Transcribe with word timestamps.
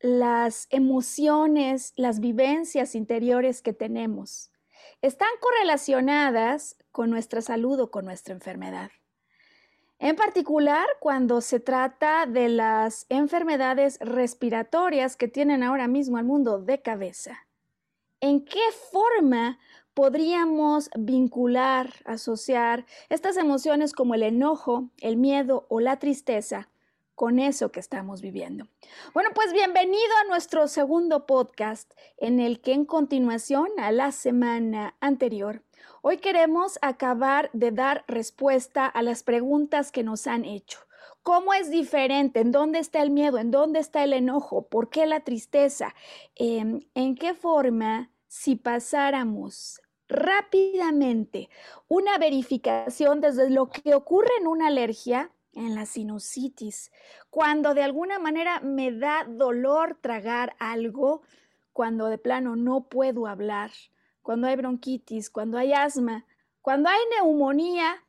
Las 0.00 0.66
emociones, 0.70 1.92
las 1.96 2.20
vivencias 2.20 2.94
interiores 2.94 3.62
que 3.62 3.72
tenemos 3.72 4.50
están 5.02 5.30
correlacionadas 5.40 6.76
con 6.92 7.10
nuestra 7.10 7.42
salud 7.42 7.80
o 7.80 7.90
con 7.90 8.04
nuestra 8.04 8.34
enfermedad? 8.34 8.90
En 9.98 10.16
particular, 10.16 10.86
cuando 10.98 11.42
se 11.42 11.60
trata 11.60 12.24
de 12.24 12.48
las 12.48 13.04
enfermedades 13.10 13.98
respiratorias 14.00 15.16
que 15.16 15.28
tienen 15.28 15.62
ahora 15.62 15.88
mismo 15.88 16.16
al 16.16 16.24
mundo 16.24 16.58
de 16.58 16.80
cabeza. 16.80 17.46
¿En 18.20 18.44
qué 18.44 18.62
forma 18.90 19.58
podríamos 19.92 20.88
vincular, 20.98 21.92
asociar 22.06 22.86
estas 23.10 23.36
emociones 23.36 23.92
como 23.92 24.14
el 24.14 24.22
enojo, 24.22 24.88
el 25.00 25.18
miedo 25.18 25.66
o 25.68 25.80
la 25.80 25.98
tristeza 25.98 26.70
con 27.20 27.38
eso 27.38 27.70
que 27.70 27.80
estamos 27.80 28.22
viviendo. 28.22 28.66
Bueno, 29.12 29.28
pues 29.34 29.52
bienvenido 29.52 30.10
a 30.24 30.28
nuestro 30.28 30.68
segundo 30.68 31.26
podcast 31.26 31.92
en 32.16 32.40
el 32.40 32.62
que 32.62 32.72
en 32.72 32.86
continuación 32.86 33.68
a 33.76 33.92
la 33.92 34.10
semana 34.10 34.96
anterior, 35.00 35.62
hoy 36.00 36.16
queremos 36.16 36.78
acabar 36.80 37.50
de 37.52 37.72
dar 37.72 38.06
respuesta 38.08 38.86
a 38.86 39.02
las 39.02 39.22
preguntas 39.22 39.92
que 39.92 40.02
nos 40.02 40.26
han 40.26 40.46
hecho. 40.46 40.78
¿Cómo 41.22 41.52
es 41.52 41.68
diferente? 41.68 42.40
¿En 42.40 42.52
dónde 42.52 42.78
está 42.78 43.02
el 43.02 43.10
miedo? 43.10 43.36
¿En 43.36 43.50
dónde 43.50 43.80
está 43.80 44.02
el 44.02 44.14
enojo? 44.14 44.68
¿Por 44.68 44.88
qué 44.88 45.04
la 45.04 45.20
tristeza? 45.20 45.94
Em, 46.36 46.80
¿En 46.94 47.16
qué 47.16 47.34
forma 47.34 48.10
si 48.28 48.56
pasáramos 48.56 49.82
rápidamente 50.08 51.50
una 51.86 52.16
verificación 52.16 53.20
desde 53.20 53.50
lo 53.50 53.68
que 53.68 53.94
ocurre 53.94 54.30
en 54.40 54.46
una 54.46 54.68
alergia 54.68 55.30
en 55.52 55.74
la 55.74 55.86
sinusitis, 55.86 56.92
cuando 57.28 57.74
de 57.74 57.82
alguna 57.82 58.18
manera 58.18 58.60
me 58.60 58.92
da 58.92 59.24
dolor 59.24 59.98
tragar 60.00 60.54
algo, 60.58 61.22
cuando 61.72 62.06
de 62.06 62.18
plano 62.18 62.56
no 62.56 62.88
puedo 62.88 63.26
hablar, 63.26 63.70
cuando 64.22 64.46
hay 64.46 64.56
bronquitis, 64.56 65.30
cuando 65.30 65.58
hay 65.58 65.72
asma, 65.72 66.26
cuando 66.62 66.88
hay 66.88 67.00
neumonía, 67.16 68.04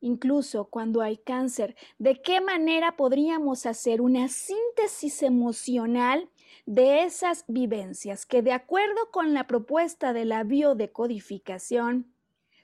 incluso 0.00 0.66
cuando 0.66 1.02
hay 1.02 1.18
cáncer, 1.18 1.76
¿de 1.98 2.20
qué 2.22 2.40
manera 2.40 2.96
podríamos 2.96 3.66
hacer 3.66 4.00
una 4.00 4.28
síntesis 4.28 5.22
emocional 5.22 6.28
de 6.66 7.02
esas 7.02 7.44
vivencias 7.48 8.26
que 8.26 8.42
de 8.42 8.52
acuerdo 8.52 9.10
con 9.10 9.34
la 9.34 9.46
propuesta 9.46 10.12
de 10.12 10.24
la 10.24 10.44
biodecodificación 10.44 12.12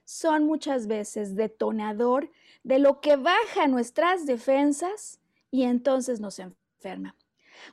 son 0.05 0.45
muchas 0.45 0.87
veces 0.87 1.35
detonador 1.35 2.31
de 2.65 2.81
lo 2.81 3.01
que 3.01 3.17
baja 3.17 3.69
nuestras 3.69 4.27
defensas 4.27 5.21
y 5.51 5.63
entonces 5.63 6.19
nos 6.19 6.41
enferma. 6.41 7.15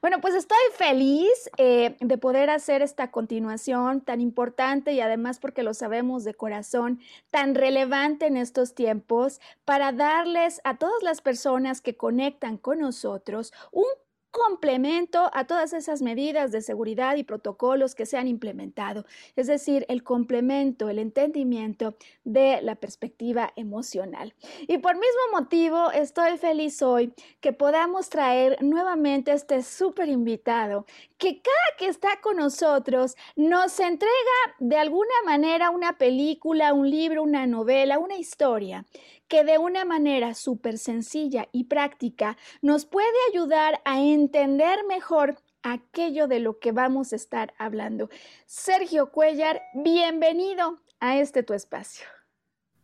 Bueno, 0.02 0.22
pues 0.22 0.35
estoy 0.35 0.57
feliz 0.75 1.50
eh, 1.57 1.97
de 2.00 2.18
poder 2.18 2.50
hacer 2.50 2.81
esta 2.81 3.12
continuación 3.12 4.02
tan 4.02 4.22
importante 4.22 4.94
y 4.94 5.02
además 5.02 5.40
porque 5.40 5.63
lo 5.63 5.74
sabemos 5.74 6.24
de 6.24 6.34
corazón, 6.34 7.00
tan 7.29 7.56
relevante 7.56 8.28
en 8.28 8.38
estos 8.38 8.75
tiempos, 8.75 9.41
para 9.66 9.91
darles 9.91 10.62
a 10.63 10.78
todas 10.78 11.02
las 11.03 11.22
personas 11.22 11.81
que 11.81 11.97
conectan 11.97 12.58
con 12.58 12.79
nosotros 12.79 13.52
un 13.72 13.85
complemento 14.31 15.30
a 15.34 15.46
todas 15.46 15.74
esas 15.74 16.02
medidas 16.02 16.52
de 16.52 16.62
seguridad 16.62 17.18
y 17.18 17.24
protocolos 17.24 17.96
que 17.96 18.06
se 18.06 18.18
han 18.18 18.28
implementado, 18.28 19.06
es 19.36 19.47
decir, 19.47 19.86
el 19.90 20.03
complemento, 20.03 20.90
el 20.90 21.00
entendimiento 21.00 21.96
de 22.24 22.62
la 22.62 22.75
perspectiva 22.75 23.52
emocional. 23.56 24.34
Y 24.68 24.78
por 24.78 24.96
mismo 24.96 25.22
motivo, 25.34 25.91
estoy 25.91 26.38
feliz 26.38 26.81
hoy 26.81 27.14
que 27.41 27.53
podamos 27.53 28.09
traer 28.09 28.58
nuevamente 28.62 29.34
este 29.34 29.64
súper 29.64 30.08
invitado, 30.09 30.86
que 31.18 31.41
cada 31.41 31.78
que 31.78 31.88
está 31.88 32.22
con 32.22 32.38
nosotros 32.38 33.16
nos 33.36 33.80
entrega 33.80 34.12
de 34.59 34.78
alguna 34.78 35.14
manera 35.25 35.70
una 35.70 35.97
película, 35.97 36.74
un 36.74 36.90
libro, 36.90 37.24
una 37.24 37.46
novela, 37.47 38.00
una 38.00 38.16
historia 38.16 38.86
que 39.31 39.46
de 39.46 39.58
una 39.58 39.86
manera 39.86 40.34
súper 40.34 40.78
sencilla 40.78 41.47
y 41.53 41.64
práctica 41.64 42.36
nos 42.62 42.86
puede 42.86 43.08
ayudar 43.31 43.80
a 43.86 44.02
entender 44.02 44.80
mejor 44.90 45.38
aquello 45.64 46.28
de 46.28 46.42
lo 46.42 46.59
que 46.59 46.74
vamos 46.74 47.14
a 47.14 47.16
estar 47.16 47.53
hablando. 47.58 48.09
Sergio 48.46 49.09
Cuellar, 49.09 49.62
bienvenido 49.74 50.80
a 51.00 51.18
este 51.18 51.44
tu 51.44 51.53
espacio. 51.53 52.06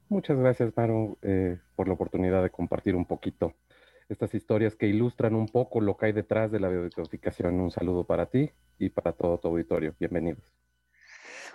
Muchas 0.08 0.38
gracias, 0.38 0.72
Maru, 0.78 1.18
eh, 1.22 1.60
por 1.76 1.90
la 1.90 1.96
oportunidad 1.96 2.42
de 2.42 2.50
compartir 2.50 2.96
un 2.96 3.04
poquito 3.04 3.54
estas 4.08 4.34
historias 4.34 4.74
que 4.74 4.88
ilustran 4.88 5.36
un 5.36 5.48
poco 5.48 5.82
lo 5.82 5.98
que 5.98 6.06
hay 6.06 6.12
detrás 6.14 6.50
de 6.50 6.62
la 6.62 6.70
biodecodificación. 6.70 7.60
Un 7.60 7.72
saludo 7.72 8.06
para 8.06 8.28
ti 8.28 8.52
y 8.80 8.88
para 8.88 9.12
todo 9.12 9.38
tu 9.38 9.50
auditorio. 9.50 9.96
Bienvenidos. 10.00 10.67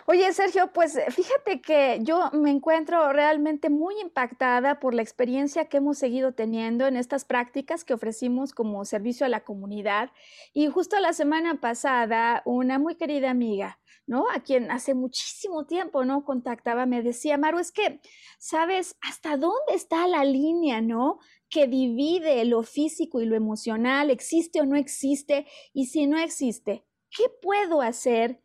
Oye, 0.07 0.33
Sergio, 0.33 0.73
pues 0.73 0.97
eh, 0.97 1.07
fíjate 1.11 1.61
que 1.61 2.01
yo 2.03 2.31
me 2.33 2.51
encuentro 2.51 3.13
realmente 3.13 3.71
muy 3.71 3.95
impactada 4.01 4.81
por 4.81 4.95
la 4.95 5.03
experiencia 5.03 5.69
que 5.69 5.77
hemos 5.77 5.99
seguido 5.99 6.33
teniendo 6.33 6.89
en 6.89 6.97
estas 6.97 7.25
prácticas 7.25 7.85
que 7.85 7.95
ofrecimos 7.95 8.53
como 8.53 8.85
servicio 8.85 9.27
a 9.27 9.29
la 9.29 9.45
comunidad. 9.45 10.11
Y 10.53 10.67
justo 10.67 10.99
la 10.99 11.13
semana 11.13 11.61
pasada, 11.61 12.43
una 12.47 12.81
muy 12.81 12.97
querida 12.97 13.31
amiga, 13.31 13.79
¿no? 14.07 14.25
A 14.35 14.41
quien 14.41 14.73
hace 14.73 14.95
muchísimo 14.95 15.67
tiempo, 15.67 16.05
¿no? 16.05 16.25
Contactaba, 16.25 16.85
me 16.85 17.03
decía, 17.03 17.39
Maru, 17.39 17.61
es 17.61 17.71
que, 17.71 18.01
¿sabes 18.39 18.97
hasta 19.03 19.37
dónde 19.37 19.75
está 19.75 20.09
la 20.09 20.25
línea, 20.25 20.81
¿no? 20.81 21.21
que 21.49 21.67
divide 21.67 22.47
lo 22.47 22.63
físico 22.63 23.21
y 23.21 23.27
lo 23.27 23.37
emocional, 23.37 24.09
existe 24.09 24.63
o 24.63 24.65
no 24.65 24.75
existe, 24.75 25.47
y 25.75 25.85
si 25.85 26.07
no 26.07 26.19
existe, 26.19 26.87
¿qué 27.11 27.25
puedo 27.43 27.83
hacer 27.83 28.41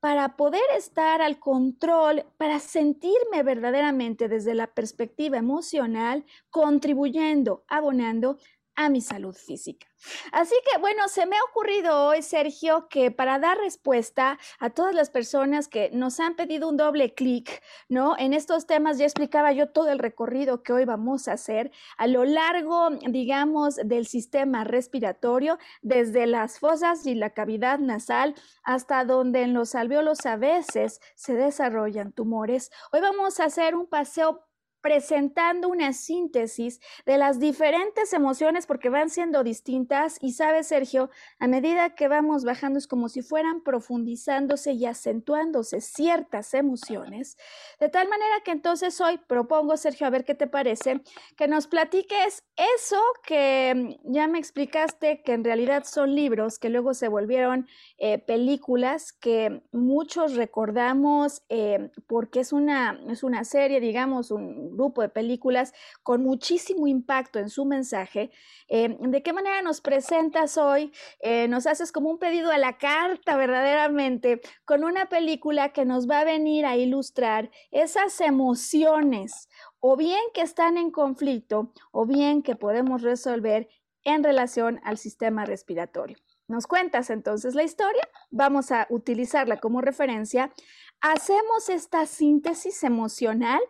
para 0.00 0.36
poder 0.36 0.62
estar 0.76 1.20
al 1.20 1.38
control, 1.38 2.24
para 2.38 2.58
sentirme 2.58 3.42
verdaderamente 3.42 4.28
desde 4.28 4.54
la 4.54 4.66
perspectiva 4.66 5.36
emocional, 5.36 6.24
contribuyendo, 6.50 7.64
abonando 7.68 8.38
a 8.84 8.88
mi 8.88 9.00
salud 9.00 9.34
física. 9.34 9.86
Así 10.32 10.54
que 10.64 10.80
bueno, 10.80 11.08
se 11.08 11.26
me 11.26 11.36
ha 11.36 11.44
ocurrido 11.50 12.06
hoy, 12.06 12.22
Sergio, 12.22 12.88
que 12.88 13.10
para 13.10 13.38
dar 13.38 13.58
respuesta 13.58 14.38
a 14.58 14.70
todas 14.70 14.94
las 14.94 15.10
personas 15.10 15.68
que 15.68 15.90
nos 15.92 16.20
han 16.20 16.36
pedido 16.36 16.68
un 16.68 16.78
doble 16.78 17.12
clic, 17.12 17.62
¿no? 17.88 18.16
En 18.18 18.32
estos 18.32 18.66
temas 18.66 18.96
ya 18.96 19.04
explicaba 19.04 19.52
yo 19.52 19.68
todo 19.68 19.90
el 19.90 19.98
recorrido 19.98 20.62
que 20.62 20.72
hoy 20.72 20.86
vamos 20.86 21.28
a 21.28 21.32
hacer 21.32 21.70
a 21.98 22.06
lo 22.06 22.24
largo, 22.24 22.88
digamos, 23.08 23.76
del 23.76 24.06
sistema 24.06 24.64
respiratorio, 24.64 25.58
desde 25.82 26.26
las 26.26 26.58
fosas 26.58 27.04
y 27.06 27.14
la 27.14 27.30
cavidad 27.30 27.78
nasal 27.78 28.34
hasta 28.62 29.04
donde 29.04 29.42
en 29.42 29.52
los 29.52 29.74
alveolos 29.74 30.24
a 30.24 30.36
veces 30.36 31.00
se 31.14 31.34
desarrollan 31.34 32.12
tumores. 32.12 32.70
Hoy 32.92 33.00
vamos 33.00 33.38
a 33.40 33.44
hacer 33.44 33.74
un 33.74 33.86
paseo 33.86 34.46
presentando 34.80 35.68
una 35.68 35.92
síntesis 35.92 36.80
de 37.06 37.18
las 37.18 37.38
diferentes 37.38 38.12
emociones 38.12 38.66
porque 38.66 38.88
van 38.88 39.10
siendo 39.10 39.44
distintas 39.44 40.18
y 40.20 40.32
sabes, 40.32 40.68
Sergio, 40.68 41.10
a 41.38 41.46
medida 41.46 41.94
que 41.94 42.08
vamos 42.08 42.44
bajando 42.44 42.78
es 42.78 42.86
como 42.86 43.08
si 43.08 43.22
fueran 43.22 43.62
profundizándose 43.62 44.72
y 44.72 44.86
acentuándose 44.86 45.80
ciertas 45.80 46.54
emociones, 46.54 47.36
de 47.78 47.88
tal 47.88 48.08
manera 48.08 48.36
que 48.44 48.52
entonces 48.52 49.00
hoy 49.00 49.18
propongo, 49.26 49.76
Sergio, 49.76 50.06
a 50.06 50.10
ver 50.10 50.24
qué 50.24 50.34
te 50.34 50.46
parece, 50.46 51.00
que 51.36 51.48
nos 51.48 51.66
platiques 51.66 52.44
eso 52.56 53.00
que 53.26 53.98
mm, 54.04 54.12
ya 54.12 54.28
me 54.28 54.38
explicaste 54.38 55.22
que 55.22 55.32
en 55.32 55.44
realidad 55.44 55.84
son 55.84 56.14
libros 56.14 56.58
que 56.58 56.68
luego 56.68 56.94
se 56.94 57.08
volvieron 57.08 57.66
eh, 57.98 58.18
películas 58.18 59.12
que 59.12 59.62
muchos 59.72 60.34
recordamos 60.34 61.42
eh, 61.48 61.90
porque 62.06 62.40
es 62.40 62.52
una, 62.52 63.00
es 63.08 63.22
una 63.22 63.44
serie, 63.44 63.80
digamos, 63.80 64.30
un 64.30 64.69
grupo 64.70 65.02
de 65.02 65.08
películas 65.08 65.72
con 66.02 66.22
muchísimo 66.22 66.86
impacto 66.86 67.38
en 67.38 67.50
su 67.50 67.64
mensaje. 67.64 68.30
Eh, 68.68 68.96
¿De 68.98 69.22
qué 69.22 69.32
manera 69.32 69.62
nos 69.62 69.80
presentas 69.80 70.56
hoy? 70.56 70.92
Eh, 71.20 71.48
nos 71.48 71.66
haces 71.66 71.92
como 71.92 72.10
un 72.10 72.18
pedido 72.18 72.50
a 72.50 72.58
la 72.58 72.78
carta 72.78 73.36
verdaderamente 73.36 74.40
con 74.64 74.84
una 74.84 75.08
película 75.08 75.72
que 75.72 75.84
nos 75.84 76.08
va 76.08 76.20
a 76.20 76.24
venir 76.24 76.66
a 76.66 76.76
ilustrar 76.76 77.50
esas 77.70 78.20
emociones 78.20 79.48
o 79.80 79.96
bien 79.96 80.20
que 80.34 80.42
están 80.42 80.76
en 80.76 80.90
conflicto 80.90 81.72
o 81.90 82.06
bien 82.06 82.42
que 82.42 82.56
podemos 82.56 83.02
resolver 83.02 83.68
en 84.04 84.24
relación 84.24 84.80
al 84.84 84.98
sistema 84.98 85.44
respiratorio. 85.44 86.16
Nos 86.48 86.66
cuentas 86.66 87.10
entonces 87.10 87.54
la 87.54 87.62
historia, 87.62 88.02
vamos 88.30 88.72
a 88.72 88.88
utilizarla 88.90 89.58
como 89.58 89.80
referencia 89.80 90.52
Hacemos 91.02 91.70
esta 91.70 92.04
síntesis 92.04 92.84
emocional. 92.84 93.60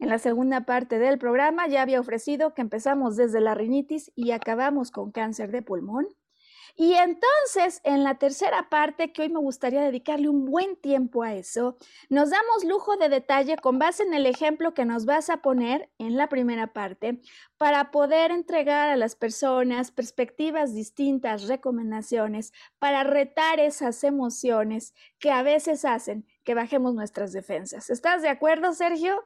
En 0.00 0.08
la 0.08 0.18
segunda 0.18 0.62
parte 0.66 0.98
del 0.98 1.20
programa 1.20 1.68
ya 1.68 1.82
había 1.82 2.00
ofrecido 2.00 2.52
que 2.52 2.62
empezamos 2.62 3.14
desde 3.14 3.40
la 3.40 3.54
rinitis 3.54 4.10
y 4.16 4.32
acabamos 4.32 4.90
con 4.90 5.12
cáncer 5.12 5.52
de 5.52 5.62
pulmón. 5.62 6.08
Y 6.76 6.94
entonces, 6.94 7.80
en 7.84 8.02
la 8.02 8.16
tercera 8.18 8.68
parte, 8.70 9.12
que 9.12 9.22
hoy 9.22 9.28
me 9.28 9.38
gustaría 9.38 9.82
dedicarle 9.82 10.28
un 10.28 10.46
buen 10.46 10.76
tiempo 10.76 11.22
a 11.22 11.34
eso, 11.34 11.76
nos 12.08 12.30
damos 12.30 12.64
lujo 12.64 12.96
de 12.96 13.08
detalle 13.08 13.56
con 13.56 13.78
base 13.78 14.02
en 14.02 14.14
el 14.14 14.26
ejemplo 14.26 14.74
que 14.74 14.84
nos 14.84 15.04
vas 15.04 15.30
a 15.30 15.42
poner 15.42 15.90
en 15.98 16.16
la 16.16 16.28
primera 16.28 16.72
parte 16.72 17.20
para 17.56 17.90
poder 17.92 18.32
entregar 18.32 18.88
a 18.88 18.96
las 18.96 19.14
personas 19.14 19.92
perspectivas 19.92 20.74
distintas, 20.74 21.46
recomendaciones, 21.46 22.52
para 22.78 23.04
retar 23.04 23.60
esas 23.60 24.02
emociones 24.02 24.94
que 25.18 25.30
a 25.30 25.42
veces 25.42 25.84
hacen 25.84 26.26
que 26.44 26.54
bajemos 26.54 26.94
nuestras 26.94 27.32
defensas. 27.32 27.90
¿Estás 27.90 28.22
de 28.22 28.28
acuerdo, 28.28 28.72
Sergio? 28.72 29.24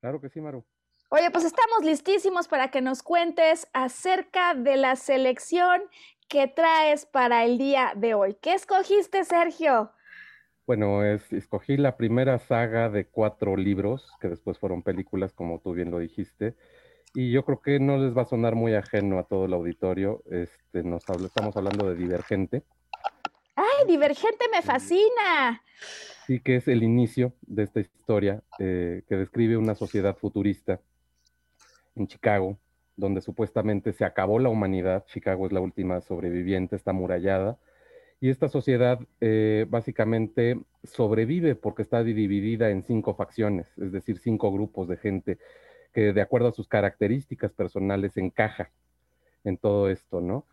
Claro 0.00 0.20
que 0.20 0.28
sí, 0.28 0.40
Maru. 0.40 0.64
Oye, 1.10 1.30
pues 1.30 1.44
estamos 1.44 1.84
listísimos 1.84 2.48
para 2.48 2.70
que 2.70 2.80
nos 2.80 3.02
cuentes 3.02 3.66
acerca 3.72 4.54
de 4.54 4.76
la 4.76 4.94
selección 4.96 5.80
que 6.28 6.48
traes 6.48 7.06
para 7.06 7.44
el 7.44 7.56
día 7.56 7.92
de 7.96 8.14
hoy. 8.14 8.36
¿Qué 8.42 8.52
escogiste, 8.52 9.24
Sergio? 9.24 9.90
Bueno, 10.66 11.02
es, 11.02 11.32
escogí 11.32 11.78
la 11.78 11.96
primera 11.96 12.38
saga 12.38 12.90
de 12.90 13.06
cuatro 13.06 13.56
libros, 13.56 14.12
que 14.20 14.28
después 14.28 14.58
fueron 14.58 14.82
películas, 14.82 15.32
como 15.32 15.60
tú 15.60 15.72
bien 15.72 15.90
lo 15.90 15.98
dijiste, 15.98 16.56
y 17.14 17.32
yo 17.32 17.44
creo 17.44 17.60
que 17.62 17.80
no 17.80 17.96
les 17.96 18.16
va 18.16 18.22
a 18.22 18.26
sonar 18.26 18.54
muy 18.54 18.74
ajeno 18.74 19.18
a 19.18 19.24
todo 19.24 19.46
el 19.46 19.54
auditorio. 19.54 20.22
Este, 20.30 20.82
nos 20.82 21.04
estamos 21.08 21.56
hablando 21.56 21.88
de 21.88 21.96
Divergente. 21.96 22.64
¡Ay, 23.58 23.88
Divergente 23.88 24.44
me 24.52 24.62
fascina! 24.62 25.60
Sí, 26.28 26.38
que 26.38 26.54
es 26.54 26.68
el 26.68 26.84
inicio 26.84 27.32
de 27.42 27.64
esta 27.64 27.80
historia 27.80 28.40
eh, 28.60 29.02
que 29.08 29.16
describe 29.16 29.56
una 29.56 29.74
sociedad 29.74 30.16
futurista 30.16 30.80
en 31.96 32.06
Chicago, 32.06 32.56
donde 32.94 33.20
supuestamente 33.20 33.92
se 33.92 34.04
acabó 34.04 34.38
la 34.38 34.48
humanidad. 34.48 35.06
Chicago 35.06 35.44
es 35.44 35.52
la 35.52 35.58
última 35.58 36.00
sobreviviente, 36.00 36.76
está 36.76 36.92
amurallada. 36.92 37.58
Y 38.20 38.30
esta 38.30 38.48
sociedad 38.48 39.00
eh, 39.20 39.66
básicamente 39.68 40.60
sobrevive 40.84 41.56
porque 41.56 41.82
está 41.82 42.04
dividida 42.04 42.70
en 42.70 42.84
cinco 42.84 43.16
facciones, 43.16 43.66
es 43.76 43.90
decir, 43.90 44.20
cinco 44.20 44.52
grupos 44.52 44.86
de 44.86 44.98
gente 44.98 45.38
que 45.92 46.12
de 46.12 46.20
acuerdo 46.20 46.46
a 46.46 46.52
sus 46.52 46.68
características 46.68 47.50
personales 47.50 48.16
encaja 48.18 48.70
en 49.42 49.56
todo 49.56 49.90
esto, 49.90 50.20
¿no? 50.20 50.46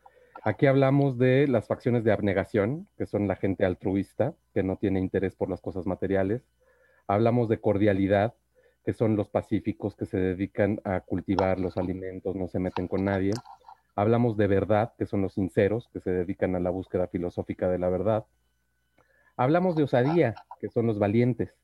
Aquí 0.47 0.68
hablamos 0.68 1.18
de 1.18 1.47
las 1.47 1.65
facciones 1.65 2.03
de 2.03 2.12
abnegación, 2.12 2.88
que 3.00 3.07
son 3.07 3.27
la 3.27 3.36
gente 3.36 3.65
altruista, 3.65 4.36
que 4.53 4.62
no 4.62 4.77
tiene 4.77 5.00
interés 5.00 5.33
por 5.33 5.50
las 5.50 5.59
cosas 5.59 5.88
materiales. 5.88 6.44
Hablamos 7.07 7.50
de 7.50 7.59
cordialidad, 7.59 8.36
que 8.83 8.94
son 8.94 9.15
los 9.15 9.27
pacíficos 9.27 9.95
que 9.95 10.06
se 10.06 10.19
dedican 10.19 10.81
a 10.83 11.00
cultivar 11.00 11.59
los 11.59 11.77
alimentos, 11.77 12.36
no 12.36 12.47
se 12.47 12.59
meten 12.59 12.88
con 12.88 13.06
nadie. 13.06 13.31
Hablamos 13.95 14.38
de 14.38 14.45
verdad, 14.45 14.94
que 15.00 15.07
son 15.07 15.24
los 15.24 15.33
sinceros, 15.33 15.89
que 15.92 16.00
se 16.00 16.12
dedican 16.12 16.56
a 16.56 16.59
la 16.59 16.69
búsqueda 16.69 17.07
filosófica 17.07 17.68
de 17.68 17.80
la 17.80 17.89
verdad. 17.89 18.27
Hablamos 19.38 19.75
de 19.75 19.81
osadía, 19.81 20.36
que 20.62 20.69
son 20.69 20.86
los 20.86 21.00
valientes, 21.00 21.56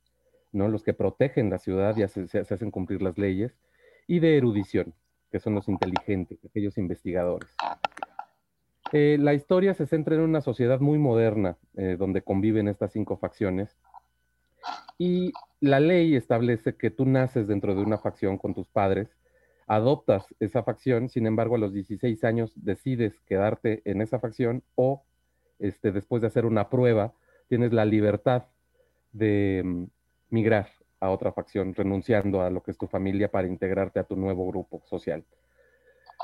¿no? 0.51 0.69
los 0.69 0.81
que 0.81 0.95
protegen 0.95 1.51
la 1.51 1.59
ciudad 1.59 1.95
y 1.97 2.07
se, 2.07 2.39
hacen 2.39 2.71
cumplir 2.71 3.03
las 3.03 3.19
leyes. 3.19 3.53
Y 4.07 4.21
de 4.21 4.37
erudición, 4.37 4.95
que 5.31 5.39
son 5.39 5.53
los 5.53 5.69
inteligentes, 5.69 6.43
aquellos 6.43 6.79
investigadores. 6.79 7.55
Eh, 8.93 9.17
la 9.19 9.33
historia 9.33 9.73
se 9.73 9.85
centra 9.85 10.15
en 10.15 10.21
una 10.21 10.41
sociedad 10.41 10.79
muy 10.79 10.97
moderna, 10.97 11.57
eh, 11.75 11.95
donde 11.97 12.21
conviven 12.21 12.67
estas 12.67 12.91
cinco 12.91 13.17
facciones. 13.17 13.77
Y 14.97 15.31
la 15.59 15.79
ley 15.79 16.15
establece 16.15 16.75
que 16.75 16.91
tú 16.91 17.05
naces 17.05 17.47
dentro 17.47 17.73
de 17.73 17.81
una 17.81 17.97
facción 17.97 18.37
con 18.37 18.53
tus 18.53 18.67
padres, 18.67 19.09
adoptas 19.65 20.25
esa 20.39 20.63
facción, 20.63 21.07
sin 21.07 21.25
embargo 21.25 21.55
a 21.55 21.59
los 21.59 21.73
16 21.73 22.23
años 22.23 22.51
decides 22.55 23.19
quedarte 23.21 23.81
en 23.85 24.01
esa 24.01 24.19
facción 24.19 24.63
o 24.75 25.03
este, 25.59 25.91
después 25.91 26.21
de 26.21 26.27
hacer 26.27 26.45
una 26.45 26.69
prueba, 26.69 27.13
tienes 27.47 27.71
la 27.71 27.85
libertad 27.85 28.43
de 29.13 29.61
mm, 29.63 29.83
migrar 30.29 30.69
a 30.99 31.09
otra 31.09 31.31
facción, 31.31 31.73
renunciando 31.73 32.41
a 32.41 32.49
lo 32.49 32.61
que 32.61 32.71
es 32.71 32.77
tu 32.77 32.87
familia 32.87 33.31
para 33.31 33.47
integrarte 33.47 33.99
a 33.99 34.03
tu 34.03 34.15
nuevo 34.15 34.47
grupo 34.47 34.81
social. 34.85 35.23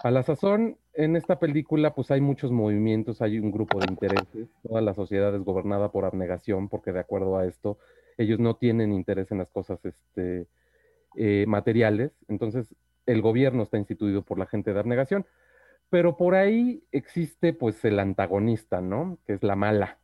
A 0.03 0.11
la 0.11 0.23
sazón, 0.23 0.77
en 0.93 1.15
esta 1.15 1.39
película, 1.39 1.95
pues 1.95 2.11
hay 2.11 2.21
muchos 2.21 2.51
movimientos, 2.51 3.21
hay 3.21 3.39
un 3.39 3.51
grupo 3.51 3.79
de 3.79 3.87
intereses, 3.89 4.47
toda 4.61 4.81
la 4.81 4.93
sociedad 4.93 5.33
es 5.35 5.43
gobernada 5.43 5.91
por 5.91 6.05
abnegación, 6.05 6.69
porque 6.69 6.91
de 6.91 6.99
acuerdo 6.99 7.37
a 7.37 7.45
esto, 7.45 7.77
ellos 8.17 8.39
no 8.39 8.55
tienen 8.55 8.93
interés 8.93 9.31
en 9.31 9.39
las 9.39 9.49
cosas 9.49 9.83
este, 9.85 10.47
eh, 11.15 11.45
materiales, 11.47 12.11
entonces 12.27 12.75
el 13.05 13.21
gobierno 13.21 13.63
está 13.63 13.77
instituido 13.77 14.21
por 14.21 14.37
la 14.37 14.45
gente 14.45 14.73
de 14.73 14.79
abnegación, 14.79 15.25
pero 15.89 16.17
por 16.17 16.35
ahí 16.35 16.83
existe 16.91 17.53
pues 17.53 17.83
el 17.85 17.99
antagonista, 17.99 18.81
¿no? 18.81 19.17
Que 19.25 19.33
es 19.33 19.43
la 19.43 19.55
mala 19.55 19.99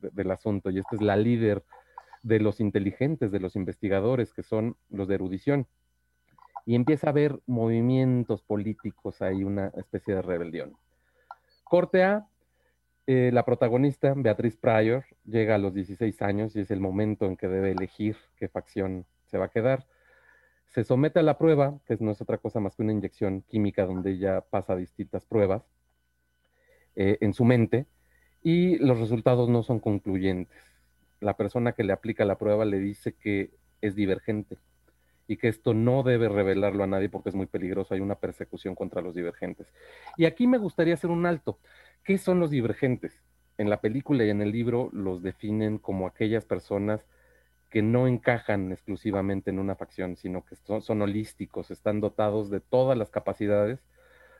del 0.00 0.30
asunto, 0.30 0.70
y 0.70 0.78
esta 0.78 0.96
es 0.96 1.02
la 1.02 1.16
líder 1.16 1.62
de 2.22 2.40
los 2.40 2.60
inteligentes, 2.60 3.30
de 3.30 3.40
los 3.40 3.54
investigadores, 3.54 4.32
que 4.32 4.42
son 4.42 4.76
los 4.90 5.06
de 5.06 5.14
erudición. 5.14 5.68
Y 6.66 6.74
empieza 6.74 7.06
a 7.06 7.10
haber 7.10 7.40
movimientos 7.46 8.42
políticos, 8.42 9.22
hay 9.22 9.44
una 9.44 9.68
especie 9.76 10.16
de 10.16 10.22
rebelión. 10.22 10.76
Corte 11.62 12.02
A, 12.02 12.28
eh, 13.06 13.30
la 13.32 13.44
protagonista, 13.44 14.14
Beatriz 14.16 14.56
Pryor, 14.56 15.04
llega 15.24 15.54
a 15.54 15.58
los 15.58 15.72
16 15.72 16.20
años 16.22 16.56
y 16.56 16.60
es 16.60 16.72
el 16.72 16.80
momento 16.80 17.26
en 17.26 17.36
que 17.36 17.46
debe 17.46 17.70
elegir 17.70 18.16
qué 18.36 18.48
facción 18.48 19.06
se 19.26 19.38
va 19.38 19.46
a 19.46 19.50
quedar. 19.50 19.86
Se 20.74 20.82
somete 20.82 21.20
a 21.20 21.22
la 21.22 21.38
prueba, 21.38 21.78
que 21.86 21.96
no 22.00 22.10
es 22.10 22.20
otra 22.20 22.38
cosa 22.38 22.58
más 22.58 22.74
que 22.74 22.82
una 22.82 22.92
inyección 22.92 23.42
química 23.42 23.86
donde 23.86 24.10
ella 24.10 24.40
pasa 24.40 24.74
distintas 24.74 25.24
pruebas 25.24 25.62
eh, 26.96 27.18
en 27.20 27.32
su 27.32 27.44
mente 27.44 27.86
y 28.42 28.76
los 28.78 28.98
resultados 28.98 29.48
no 29.48 29.62
son 29.62 29.78
concluyentes. 29.78 30.58
La 31.20 31.36
persona 31.36 31.72
que 31.72 31.84
le 31.84 31.92
aplica 31.92 32.24
la 32.24 32.38
prueba 32.38 32.64
le 32.64 32.80
dice 32.80 33.12
que 33.12 33.50
es 33.80 33.94
divergente 33.94 34.58
y 35.28 35.36
que 35.36 35.48
esto 35.48 35.74
no 35.74 36.02
debe 36.02 36.28
revelarlo 36.28 36.84
a 36.84 36.86
nadie 36.86 37.08
porque 37.08 37.30
es 37.30 37.34
muy 37.34 37.46
peligroso, 37.46 37.94
hay 37.94 38.00
una 38.00 38.16
persecución 38.16 38.74
contra 38.74 39.02
los 39.02 39.14
divergentes. 39.14 39.66
Y 40.16 40.24
aquí 40.24 40.46
me 40.46 40.58
gustaría 40.58 40.94
hacer 40.94 41.10
un 41.10 41.26
alto. 41.26 41.58
¿Qué 42.04 42.18
son 42.18 42.38
los 42.38 42.50
divergentes? 42.50 43.20
En 43.58 43.70
la 43.70 43.80
película 43.80 44.24
y 44.24 44.30
en 44.30 44.42
el 44.42 44.52
libro 44.52 44.90
los 44.92 45.22
definen 45.22 45.78
como 45.78 46.06
aquellas 46.06 46.44
personas 46.44 47.04
que 47.70 47.82
no 47.82 48.06
encajan 48.06 48.70
exclusivamente 48.70 49.50
en 49.50 49.58
una 49.58 49.74
facción, 49.74 50.16
sino 50.16 50.44
que 50.44 50.56
son, 50.56 51.02
holísticos, 51.02 51.70
están 51.70 52.00
dotados 52.00 52.48
de 52.48 52.60
todas 52.60 52.96
las 52.96 53.10
capacidades 53.10 53.80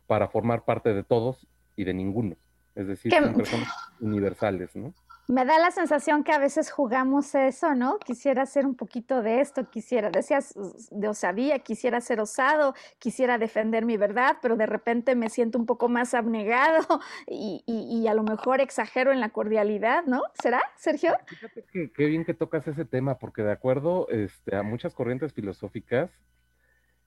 para 0.07 0.29
formar 0.29 0.65
parte 0.65 0.95
de 0.95 1.03
todos 1.03 1.47
y 1.75 1.85
de 1.85 1.95
ninguno. 1.95 2.37
Es 2.77 2.87
decir, 2.87 3.13
son 3.13 3.35
personas 3.35 3.69
universales, 4.01 4.77
¿no? 4.77 4.95
Me 5.29 5.45
da 5.45 5.59
la 5.59 5.73
sensación 5.73 6.23
que 6.23 6.31
a 6.31 6.39
veces 6.39 6.71
jugamos 6.71 7.35
eso, 7.35 7.75
¿no? 7.75 7.99
Quisiera 7.99 8.43
hacer 8.43 8.65
un 8.65 8.77
poquito 8.77 9.23
de 9.23 9.41
esto, 9.41 9.69
quisiera, 9.69 10.09
decías 10.09 10.55
de 10.93 11.09
osadía, 11.09 11.59
quisiera 11.59 12.01
ser 12.01 12.21
osado, 12.21 12.75
quisiera 13.01 13.37
defender 13.37 13.85
mi 13.85 13.97
verdad, 13.97 14.37
pero 14.41 14.57
de 14.57 14.67
repente 14.67 15.17
me 15.17 15.29
siento 15.29 15.59
un 15.59 15.67
poco 15.67 15.89
más 15.89 16.15
abnegado 16.15 17.01
y, 17.27 17.65
y, 17.67 18.07
a 18.07 18.15
lo 18.15 18.23
mejor 18.23 18.61
exagero 18.61 19.13
en 19.13 19.19
la 19.19 19.31
cordialidad, 19.31 20.05
¿no? 20.07 20.23
¿Será, 20.41 20.63
Sergio? 20.77 21.17
Fíjate 21.27 21.65
que 21.73 21.91
qué 21.91 22.07
bien 22.07 22.25
que 22.25 22.35
tocas 22.35 22.69
ese 22.69 22.85
tema, 22.85 23.19
porque 23.19 23.43
de 23.43 23.51
acuerdo 23.51 24.09
este, 24.11 24.55
a 24.55 24.63
muchas 24.63 24.95
corrientes 24.95 25.33
filosóficas, 25.33 26.11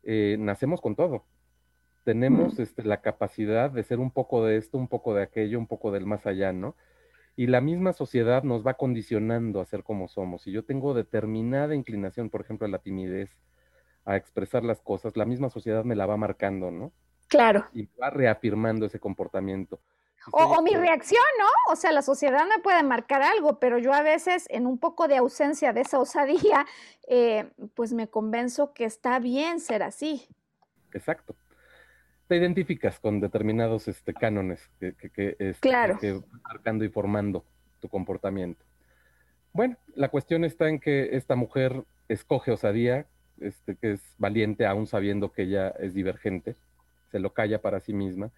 eh, 0.04 0.36
nacemos 0.40 0.82
con 0.82 0.96
todo. 0.96 1.24
Tenemos 2.04 2.60
este, 2.60 2.84
la 2.84 3.02
capacidad 3.02 3.70
de 3.72 3.84
ser 3.84 4.00
un 4.00 4.12
poco 4.12 4.46
de 4.46 4.58
esto, 4.58 4.78
un 4.78 4.90
poco 4.90 5.14
de 5.14 5.24
aquello, 5.24 5.58
un 5.58 5.68
poco 5.68 5.92
del 5.92 6.06
más 6.06 6.26
allá, 6.26 6.52
¿no? 6.52 6.76
Y 7.40 7.48
la 7.48 7.62
misma 7.62 7.94
sociedad 7.94 8.44
nos 8.44 8.68
va 8.68 8.74
condicionando 8.74 9.62
a 9.62 9.66
ser 9.66 9.86
como 9.86 10.10
somos. 10.10 10.42
Si 10.42 10.52
yo 10.52 10.66
tengo 10.66 10.94
determinada 10.94 11.74
inclinación, 11.74 12.30
por 12.30 12.42
ejemplo, 12.42 12.68
a 12.68 12.70
la 12.70 12.80
timidez, 12.80 13.30
a 14.04 14.18
expresar 14.18 14.66
las 14.66 14.82
cosas, 14.82 15.16
la 15.16 15.24
misma 15.24 15.50
sociedad 15.50 15.86
me 15.86 15.96
la 15.96 16.06
va 16.06 16.18
marcando, 16.18 16.70
¿no? 16.70 16.92
Claro. 17.30 17.64
Y 17.72 17.88
va 17.98 18.10
reafirmando 18.10 18.88
ese 18.88 19.00
comportamiento. 19.00 19.80
O, 20.34 20.62
mi 20.62 20.76
reacción, 20.76 21.24
¿no? 21.40 21.72
O 21.72 21.78
sea, 21.78 21.94
la 21.94 22.02
sociedad 22.02 22.46
me 22.46 22.62
puede 22.62 22.84
marcar 22.84 23.22
algo, 23.22 23.58
pero 23.58 23.78
yo 23.78 23.94
a 23.94 24.02
veces, 24.02 24.46
en 24.50 24.68
un 24.68 24.78
poco 24.78 25.08
de 25.08 25.16
ausencia 25.16 25.72
de 25.72 25.80
esa 25.80 25.98
osadía, 25.98 26.66
eh, 27.08 27.50
pues 27.74 27.94
me 27.94 28.10
convenzo 28.10 28.74
que 28.74 28.84
está 28.84 29.18
bien 29.20 29.62
ser 29.62 29.82
así. 29.82 30.28
Exacto. 30.92 31.38
Te 32.30 32.38
identificas 32.38 33.00
con 33.00 33.20
determinados 33.20 33.88
este, 33.88 34.14
cánones 34.14 34.70
que, 34.80 34.94
que, 34.94 35.36
este, 35.40 35.60
claro. 35.60 35.98
que 36.00 36.22
marcando 36.44 36.86
y 36.86 36.90
formando 36.90 37.44
tu 37.82 37.90
comportamiento. 37.90 38.64
Bueno, 39.52 39.78
la 39.96 40.10
cuestión 40.10 40.46
está 40.46 40.70
en 40.70 40.80
que 40.80 41.18
esta 41.18 41.36
mujer 41.36 41.84
escoge 42.08 42.52
osadía, 42.52 43.08
este, 43.42 43.76
que 43.76 43.94
es 43.94 44.02
valiente 44.20 44.68
aún 44.68 44.86
sabiendo 44.86 45.32
que 45.32 45.42
ella 45.42 45.70
es 45.70 45.96
divergente, 45.96 46.56
se 47.12 47.20
lo 47.20 47.34
calla 47.34 47.62
para 47.62 47.80
sí 47.80 47.94
misma 47.94 48.32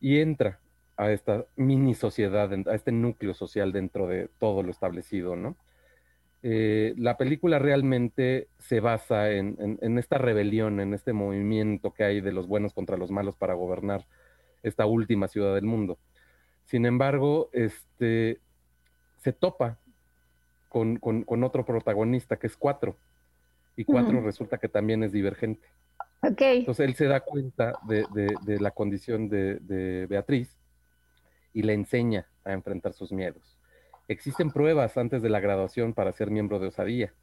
y 0.00 0.20
entra 0.20 0.58
a 0.96 1.10
esta 1.12 1.44
mini 1.56 1.94
sociedad, 1.94 2.50
a 2.52 2.74
este 2.74 2.92
núcleo 2.92 3.34
social 3.34 3.72
dentro 3.72 4.06
de 4.06 4.30
todo 4.38 4.62
lo 4.62 4.70
establecido, 4.70 5.36
¿no? 5.36 5.54
Eh, 6.46 6.92
la 6.98 7.16
película 7.16 7.58
realmente 7.58 8.48
se 8.58 8.80
basa 8.80 9.30
en, 9.30 9.78
esta 9.98 10.18
rebelión, 10.18 10.78
en 10.78 10.92
este 10.92 11.14
movimiento 11.14 11.94
que 11.94 12.04
hay 12.04 12.20
de 12.20 12.32
los 12.32 12.46
buenos 12.46 12.74
contra 12.74 12.98
los 12.98 13.10
malos 13.10 13.34
para 13.34 13.54
gobernar 13.54 14.04
esta 14.62 14.84
última 14.84 15.26
ciudad 15.26 15.54
del 15.54 15.64
mundo. 15.64 15.98
Sin 16.66 16.84
embargo, 16.84 17.48
este, 17.54 18.40
se 19.16 19.32
topa 19.32 19.78
con, 20.68 21.00
otro 21.42 21.64
protagonista 21.64 22.36
que 22.36 22.48
es 22.48 22.58
Cuatro, 22.58 22.98
y 23.74 23.86
Cuatro 23.86 24.20
resulta 24.20 24.58
que 24.58 24.68
también 24.68 25.02
es 25.02 25.12
divergente. 25.12 25.66
Okay. 26.20 26.58
Entonces 26.58 26.86
él 26.86 26.94
se 26.94 27.06
da 27.06 27.20
cuenta 27.20 27.78
de, 27.88 28.60
la 28.60 28.70
condición 28.72 29.30
de 29.30 30.06
Beatriz 30.10 30.54
y 31.54 31.62
le 31.62 31.72
enseña 31.72 32.26
a 32.44 32.52
enfrentar 32.52 32.92
sus 32.92 33.12
miedos. 33.12 33.56
Existen 34.08 34.50
pruebas 34.50 34.96
antes 34.96 35.22
de 35.22 35.30
la 35.30 35.40
graduación 35.40 35.94
para 35.94 36.12
ser 36.12 36.30
miembro 36.30 36.58
de 36.58 36.68
osadía. 36.68 37.14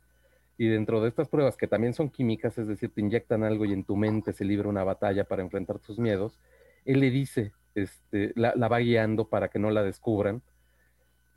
Y 0.58 0.68
dentro 0.68 1.02
de 1.02 1.10
estas 1.10 1.28
pruebas, 1.28 1.58
que 1.58 1.68
también 1.68 1.94
son 1.94 2.10
químicas, 2.10 2.58
es 2.58 2.68
decir, 2.68 2.92
te 2.94 3.02
inyectan 3.02 3.44
algo 3.44 3.66
y 3.66 3.74
en 3.74 3.84
tu 3.84 3.96
mente 3.96 4.34
se 4.34 4.46
libra 4.46 4.70
una 4.70 4.84
batalla 4.84 5.24
para 5.24 5.42
enfrentar 5.42 5.80
tus 5.80 5.98
miedos, 6.00 6.40
él 6.86 7.00
le 7.00 7.10
dice, 7.10 7.52
este, 7.76 8.32
la, 8.36 8.54
va 8.68 8.80
guiando 8.80 9.28
para 9.28 9.50
que 9.50 9.60
no 9.60 9.72
la 9.72 9.84
descubran. 9.84 10.42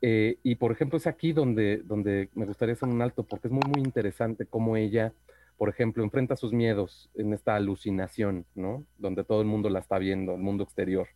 Eh, 0.01 0.37
y 0.43 0.55
por 0.55 0.71
ejemplo, 0.71 0.97
es 0.97 1.07
aquí 1.07 1.33
donde, 1.33 1.77
donde 1.77 2.29
me 2.35 2.45
gustaría 2.45 2.73
hacer 2.73 2.89
un 2.89 3.01
alto, 3.01 3.23
porque 3.23 3.47
es 3.47 3.51
muy, 3.51 3.63
muy 3.67 3.81
interesante 3.81 4.45
cómo 4.45 4.77
ella, 4.77 5.13
por 5.57 5.69
ejemplo, 5.69 6.03
enfrenta 6.03 6.35
sus 6.35 6.53
miedos 6.53 7.09
en 7.15 7.33
esta 7.33 7.55
alucinación, 7.55 8.45
¿no? 8.55 8.85
Donde 8.97 9.23
todo 9.23 9.41
el 9.41 9.47
mundo 9.47 9.69
la 9.69 9.79
está 9.79 9.97
viendo, 9.97 10.33
el 10.33 10.41
mundo 10.41 10.63
exterior. 10.63 11.07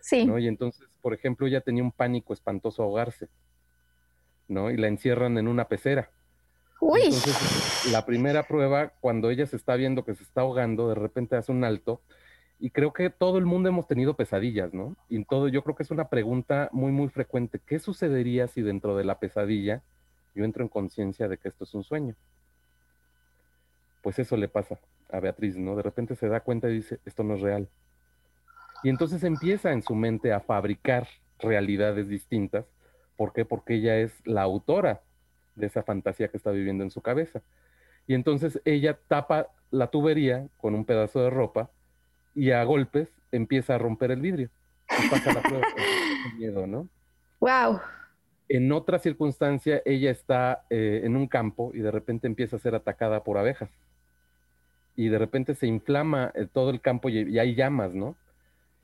Sí. 0.00 0.28
Y 0.38 0.46
entonces, 0.46 0.86
por 1.00 1.14
ejemplo, 1.14 1.46
ella 1.46 1.62
tenía 1.62 1.82
un 1.82 1.90
pánico 1.90 2.32
espantoso 2.32 2.82
ahogarse, 2.82 3.28
¿no? 4.48 4.70
Y 4.70 4.76
la 4.76 4.88
encierran 4.88 5.38
en 5.38 5.48
una 5.48 5.68
pecera. 5.68 6.10
Uy. 6.80 7.02
Entonces, 7.04 7.90
la 7.90 8.04
primera 8.04 8.42
prueba, 8.44 8.92
cuando 9.00 9.30
ella 9.30 9.46
se 9.46 9.56
está 9.56 9.76
viendo 9.76 10.04
que 10.04 10.14
se 10.14 10.22
está 10.22 10.42
ahogando, 10.42 10.88
de 10.88 10.94
repente 10.94 11.36
hace 11.36 11.52
un 11.52 11.64
alto. 11.64 12.00
Y 12.58 12.70
creo 12.70 12.92
que 12.92 13.10
todo 13.10 13.38
el 13.38 13.44
mundo 13.44 13.68
hemos 13.68 13.86
tenido 13.86 14.14
pesadillas, 14.14 14.72
¿no? 14.72 14.96
Y 15.08 15.22
todo, 15.24 15.48
yo 15.48 15.62
creo 15.62 15.76
que 15.76 15.82
es 15.82 15.90
una 15.90 16.08
pregunta 16.08 16.70
muy, 16.72 16.90
muy 16.90 17.08
frecuente. 17.08 17.60
¿Qué 17.64 17.78
sucedería 17.78 18.48
si 18.48 18.62
dentro 18.62 18.96
de 18.96 19.04
la 19.04 19.18
pesadilla 19.18 19.82
yo 20.34 20.44
entro 20.44 20.62
en 20.62 20.68
conciencia 20.68 21.28
de 21.28 21.38
que 21.38 21.48
esto 21.48 21.64
es 21.64 21.74
un 21.74 21.84
sueño? 21.84 22.14
Pues 24.02 24.18
eso 24.18 24.36
le 24.36 24.48
pasa 24.48 24.78
a 25.10 25.20
Beatriz, 25.20 25.56
¿no? 25.56 25.76
De 25.76 25.82
repente 25.82 26.14
se 26.14 26.28
da 26.28 26.40
cuenta 26.40 26.68
y 26.70 26.74
dice, 26.74 26.98
esto 27.04 27.24
no 27.24 27.34
es 27.34 27.40
real. 27.40 27.68
Y 28.82 28.88
entonces 28.88 29.24
empieza 29.24 29.72
en 29.72 29.82
su 29.82 29.94
mente 29.94 30.32
a 30.32 30.40
fabricar 30.40 31.08
realidades 31.38 32.08
distintas. 32.08 32.66
¿Por 33.16 33.32
qué? 33.32 33.44
Porque 33.44 33.74
ella 33.74 33.96
es 33.98 34.12
la 34.24 34.42
autora 34.42 35.02
de 35.54 35.66
esa 35.66 35.82
fantasía 35.82 36.28
que 36.28 36.36
está 36.36 36.50
viviendo 36.50 36.84
en 36.84 36.90
su 36.90 37.00
cabeza. 37.00 37.42
Y 38.06 38.14
entonces 38.14 38.60
ella 38.64 38.98
tapa 39.08 39.48
la 39.70 39.88
tubería 39.88 40.48
con 40.58 40.74
un 40.74 40.84
pedazo 40.84 41.22
de 41.22 41.30
ropa 41.30 41.70
y 42.34 42.50
a 42.50 42.62
golpes 42.64 43.08
empieza 43.32 43.74
a 43.74 43.78
romper 43.78 44.10
el 44.10 44.20
vidrio. 44.20 44.50
Y 44.90 45.08
pasa 45.08 45.32
la 45.32 45.42
prueba 45.42 45.66
miedo, 46.38 46.66
¿no? 46.66 46.88
Wow. 47.40 47.80
En 48.48 48.70
otra 48.70 48.98
circunstancia, 48.98 49.82
ella 49.84 50.10
está 50.10 50.64
eh, 50.70 51.00
en 51.04 51.16
un 51.16 51.26
campo 51.26 51.72
y 51.74 51.80
de 51.80 51.90
repente 51.90 52.26
empieza 52.26 52.56
a 52.56 52.60
ser 52.60 52.74
atacada 52.74 53.24
por 53.24 53.38
abejas. 53.38 53.70
Y 54.94 55.08
de 55.08 55.18
repente 55.18 55.54
se 55.54 55.66
inflama 55.66 56.30
eh, 56.34 56.46
todo 56.50 56.70
el 56.70 56.80
campo 56.80 57.08
y 57.08 57.38
hay 57.38 57.54
llamas, 57.54 57.92
¿no? 57.92 58.16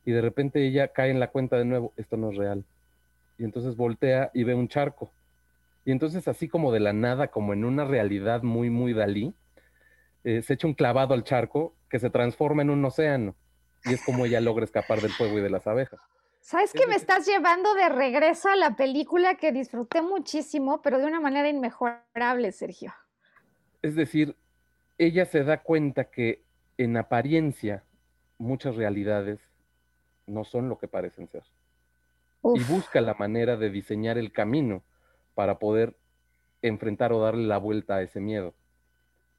y 0.05 0.13
de 0.13 0.21
repente 0.21 0.67
ella 0.67 0.89
cae 0.89 1.11
en 1.11 1.21
la 1.21 1.29
cuenta 1.29 1.57
de 1.57 1.65
nuevo, 1.65 1.93
esto 1.97 2.17
no 2.17 2.31
es 2.31 2.37
real. 2.37 2.65
Y 3.43 3.45
entonces 3.45 3.75
voltea 3.75 4.31
y 4.35 4.45
ve 4.45 4.55
un 4.55 4.69
charco. 4.69 5.11
Y 5.85 5.91
entonces 5.91 6.29
así 6.29 6.47
como 6.47 6.71
de 6.71 6.79
la 6.79 6.93
nada, 6.93 7.33
como 7.33 7.53
en 7.53 7.65
una 7.65 7.85
realidad 7.85 8.45
muy, 8.45 8.71
muy 8.71 8.93
Dalí, 8.93 9.35
eh, 10.23 10.43
se 10.43 10.55
echa 10.55 10.69
un 10.69 10.75
clavado 10.75 11.13
al 11.13 11.25
charco 11.25 11.75
que 11.91 11.99
se 11.99 12.09
transforma 12.09 12.63
en 12.63 12.71
un 12.71 12.85
océano. 12.85 13.35
Y 13.85 13.95
es 13.95 14.05
como 14.05 14.27
ella 14.27 14.41
logra 14.41 14.65
escapar 14.65 15.01
del 15.01 15.11
fuego 15.11 15.39
y 15.39 15.41
de 15.41 15.51
las 15.51 15.67
abejas. 15.67 15.99
¿Sabes 16.41 16.73
que 16.73 16.87
me 16.87 16.95
estás 16.95 17.27
llevando 17.27 17.75
de 17.75 17.89
regreso 17.89 18.49
a 18.49 18.55
la 18.55 18.77
película 18.77 19.35
que 19.35 19.51
disfruté 19.51 20.03
muchísimo, 20.03 20.81
pero 20.81 21.01
de 21.01 21.07
una 21.07 21.19
manera 21.19 21.49
inmejorable, 21.49 22.53
Sergio? 22.53 22.95
Es 23.83 23.97
decir, 23.97 24.37
ella 24.99 25.25
se 25.25 25.43
da 25.43 25.65
cuenta 25.65 26.05
que 26.05 26.45
en 26.79 26.97
apariencia 26.97 27.83
muchas 28.39 28.77
realidades 28.77 29.41
no 30.29 30.45
son 30.45 30.69
lo 30.69 30.79
que 30.79 30.87
parecen 30.87 31.27
ser. 31.27 31.43
Y 32.45 32.61
busca 32.65 33.01
la 33.01 33.15
manera 33.15 33.57
de 33.57 33.71
diseñar 33.71 34.19
el 34.19 34.33
camino 34.33 34.83
para 35.35 35.59
poder 35.59 35.97
enfrentar 36.61 37.13
o 37.13 37.21
darle 37.21 37.47
la 37.47 37.59
vuelta 37.59 37.97
a 37.97 38.03
ese 38.03 38.21
miedo. 38.21 38.55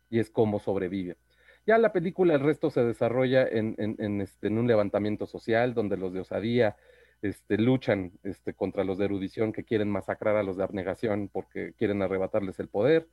Y 0.09 0.19
es 0.19 0.29
como 0.29 0.59
sobrevive. 0.59 1.17
Ya 1.65 1.77
la 1.77 1.93
película, 1.93 2.33
el 2.33 2.41
resto 2.41 2.69
se 2.69 2.83
desarrolla 2.83 3.47
en, 3.47 4.21
este, 4.21 4.49
un 4.49 4.67
levantamiento 4.67 5.25
social 5.25 5.73
donde 5.73 5.95
los 5.95 6.13
de 6.13 6.19
osadía 6.19 6.75
este, 7.21 7.57
luchan 7.57 8.11
este, 8.23 8.53
contra 8.53 8.83
los 8.83 8.97
de 8.97 9.05
erudición 9.05 9.53
que 9.53 9.63
quieren 9.63 9.89
masacrar 9.89 10.35
a 10.35 10.43
los 10.43 10.57
de 10.57 10.63
abnegación 10.65 11.29
porque 11.31 11.73
quieren 11.77 12.01
arrebatarles 12.01 12.59
el 12.59 12.67
poder. 12.67 13.07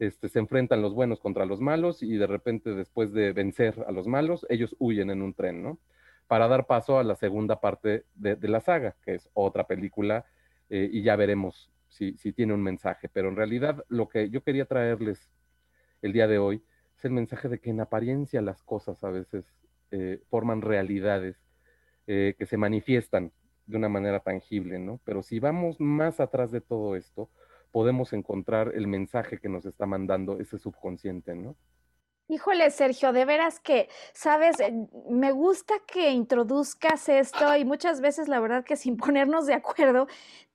Este, 0.00 0.28
se 0.28 0.40
enfrentan 0.40 0.82
los 0.82 0.92
buenos 0.92 1.20
contra 1.20 1.46
los 1.46 1.60
malos 1.60 2.02
y 2.02 2.16
de 2.16 2.26
repente 2.26 2.74
después 2.74 3.12
de 3.12 3.32
vencer 3.32 3.84
a 3.86 3.92
los 3.92 4.08
malos, 4.08 4.44
ellos 4.48 4.74
huyen 4.80 5.10
en 5.10 5.22
un 5.22 5.34
tren, 5.34 5.62
¿no? 5.62 5.78
Para 6.26 6.48
dar 6.48 6.66
paso 6.66 6.98
a 6.98 7.04
la 7.04 7.16
segunda 7.16 7.60
parte 7.60 8.04
de, 8.14 8.36
la 8.48 8.60
saga, 8.60 8.96
que 9.04 9.14
es 9.14 9.28
otra 9.34 9.66
película, 9.66 10.24
eh, 10.70 10.88
y 10.90 11.02
ya 11.02 11.16
veremos 11.16 11.70
si, 11.88 12.14
tiene 12.32 12.54
un 12.54 12.62
mensaje. 12.62 13.08
Pero 13.08 13.28
en 13.28 13.36
realidad 13.36 13.84
lo 13.88 14.08
que 14.08 14.30
yo 14.30 14.42
quería 14.42 14.64
traerles 14.64 15.30
el 16.02 16.12
día 16.12 16.26
de 16.26 16.38
hoy 16.38 16.62
es 16.96 17.04
el 17.04 17.12
mensaje 17.12 17.48
de 17.48 17.60
que 17.60 17.70
en 17.70 17.80
apariencia 17.80 18.40
las 18.42 18.62
cosas 18.62 19.02
a 19.04 19.10
veces 19.10 19.44
eh, 19.90 20.20
forman 20.28 20.62
realidades 20.62 21.36
eh, 22.06 22.34
que 22.38 22.46
se 22.46 22.56
manifiestan 22.56 23.32
de 23.66 23.76
una 23.76 23.88
manera 23.88 24.20
tangible, 24.20 24.78
¿no? 24.78 25.00
Pero 25.04 25.22
si 25.22 25.38
vamos 25.38 25.80
más 25.80 26.20
atrás 26.20 26.50
de 26.50 26.60
todo 26.60 26.96
esto, 26.96 27.30
podemos 27.70 28.12
encontrar 28.12 28.72
el 28.74 28.86
mensaje 28.86 29.38
que 29.38 29.48
nos 29.48 29.64
está 29.66 29.86
mandando 29.86 30.38
ese 30.38 30.58
subconsciente, 30.58 31.34
¿no? 31.34 31.56
Híjole, 32.26 32.70
Sergio, 32.70 33.12
de 33.12 33.26
veras 33.26 33.60
que, 33.60 33.90
sabes, 34.14 34.58
eh, 34.58 34.72
me 35.10 35.30
gusta 35.32 35.74
que 35.86 36.10
introduzcas 36.10 37.10
esto 37.10 37.54
y 37.56 37.66
muchas 37.66 38.00
veces 38.00 38.28
la 38.28 38.40
verdad 38.40 38.64
que 38.64 38.76
sin 38.76 38.96
ponernos 38.98 39.46
de 39.46 39.54
acuerdo, 39.54 40.06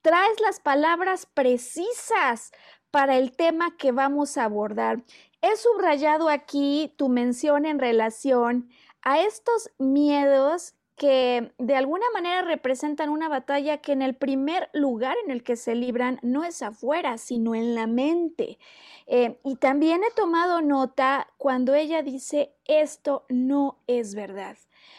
traes 0.02 0.40
las 0.42 0.60
palabras 0.60 1.28
precisas 1.28 2.52
para 2.90 3.18
el 3.18 3.36
tema 3.36 3.78
que 3.78 3.92
vamos 3.92 4.38
a 4.38 4.46
abordar. 4.46 5.04
He 5.42 5.56
subrayado 5.58 6.30
aquí 6.30 6.94
tu 6.98 7.08
mención 7.08 7.66
en 7.66 7.78
relación 7.78 8.70
a 9.04 9.20
estos 9.22 9.70
miedos 9.78 10.74
que 11.00 11.54
de 11.58 11.78
alguna 11.78 12.06
manera 12.14 12.42
representan 12.42 13.10
una 13.10 13.30
batalla 13.30 13.78
que 13.78 13.94
en 13.94 14.02
el 14.02 14.16
primer 14.16 14.70
lugar 14.74 15.16
en 15.24 15.32
el 15.32 15.44
que 15.44 15.56
se 15.56 15.74
libran 15.74 16.20
no 16.24 16.44
es 16.44 16.62
afuera, 16.62 17.18
sino 17.18 17.56
en 17.56 17.74
la 17.74 17.88
mente. 17.88 18.60
Eh, 19.08 19.40
y 19.46 19.56
también 19.56 20.02
he 20.04 20.14
tomado 20.14 20.62
nota 20.62 21.28
cuando 21.38 21.74
ella 21.74 22.04
dice, 22.04 22.54
esto 22.66 23.26
no 23.30 23.78
es 23.88 24.14
verdad. 24.14 24.58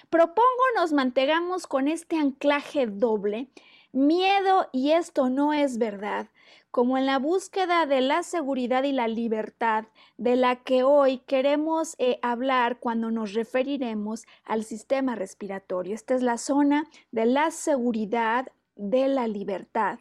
Propongo 0.08 0.64
nos 0.74 0.94
mantengamos 0.94 1.66
con 1.66 1.86
este 1.86 2.16
anclaje 2.16 2.86
doble 2.86 3.50
miedo 3.92 4.68
y 4.72 4.92
esto 4.92 5.28
no 5.28 5.52
es 5.52 5.76
verdad, 5.76 6.28
como 6.70 6.96
en 6.96 7.06
la 7.06 7.18
búsqueda 7.18 7.86
de 7.86 8.00
la 8.00 8.22
seguridad 8.22 8.84
y 8.84 8.92
la 8.92 9.08
libertad 9.08 9.86
de 10.16 10.36
la 10.36 10.56
que 10.56 10.82
hoy 10.82 11.18
queremos 11.18 11.96
eh, 11.98 12.18
hablar 12.22 12.78
cuando 12.78 13.10
nos 13.10 13.34
referiremos 13.34 14.24
al 14.44 14.64
sistema 14.64 15.14
respiratorio. 15.14 15.94
Esta 15.94 16.14
es 16.14 16.22
la 16.22 16.38
zona 16.38 16.88
de 17.10 17.26
la 17.26 17.50
seguridad, 17.50 18.46
de 18.76 19.08
la 19.08 19.26
libertad. 19.26 19.98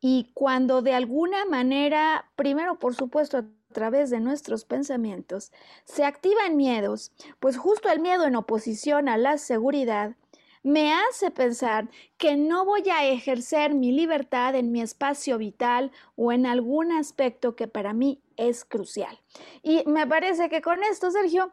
Y 0.00 0.32
cuando 0.34 0.82
de 0.82 0.94
alguna 0.94 1.44
manera, 1.44 2.30
primero 2.34 2.78
por 2.78 2.94
supuesto 2.94 3.38
a 3.38 3.44
través 3.72 4.10
de 4.10 4.20
nuestros 4.20 4.64
pensamientos, 4.64 5.52
se 5.84 6.04
activan 6.04 6.56
miedos, 6.56 7.12
pues 7.38 7.56
justo 7.56 7.88
el 7.88 8.00
miedo 8.00 8.24
en 8.26 8.34
oposición 8.34 9.08
a 9.08 9.16
la 9.16 9.38
seguridad 9.38 10.16
me 10.62 10.92
hace 10.92 11.30
pensar 11.30 11.88
que 12.16 12.36
no 12.36 12.64
voy 12.64 12.88
a 12.90 13.04
ejercer 13.06 13.74
mi 13.74 13.92
libertad 13.92 14.54
en 14.54 14.72
mi 14.72 14.80
espacio 14.80 15.38
vital 15.38 15.90
o 16.16 16.32
en 16.32 16.46
algún 16.46 16.92
aspecto 16.92 17.56
que 17.56 17.68
para 17.68 17.92
mí 17.92 18.20
es 18.36 18.64
crucial. 18.64 19.18
Y 19.62 19.82
me 19.86 20.06
parece 20.06 20.48
que 20.48 20.62
con 20.62 20.82
esto, 20.84 21.10
Sergio, 21.10 21.52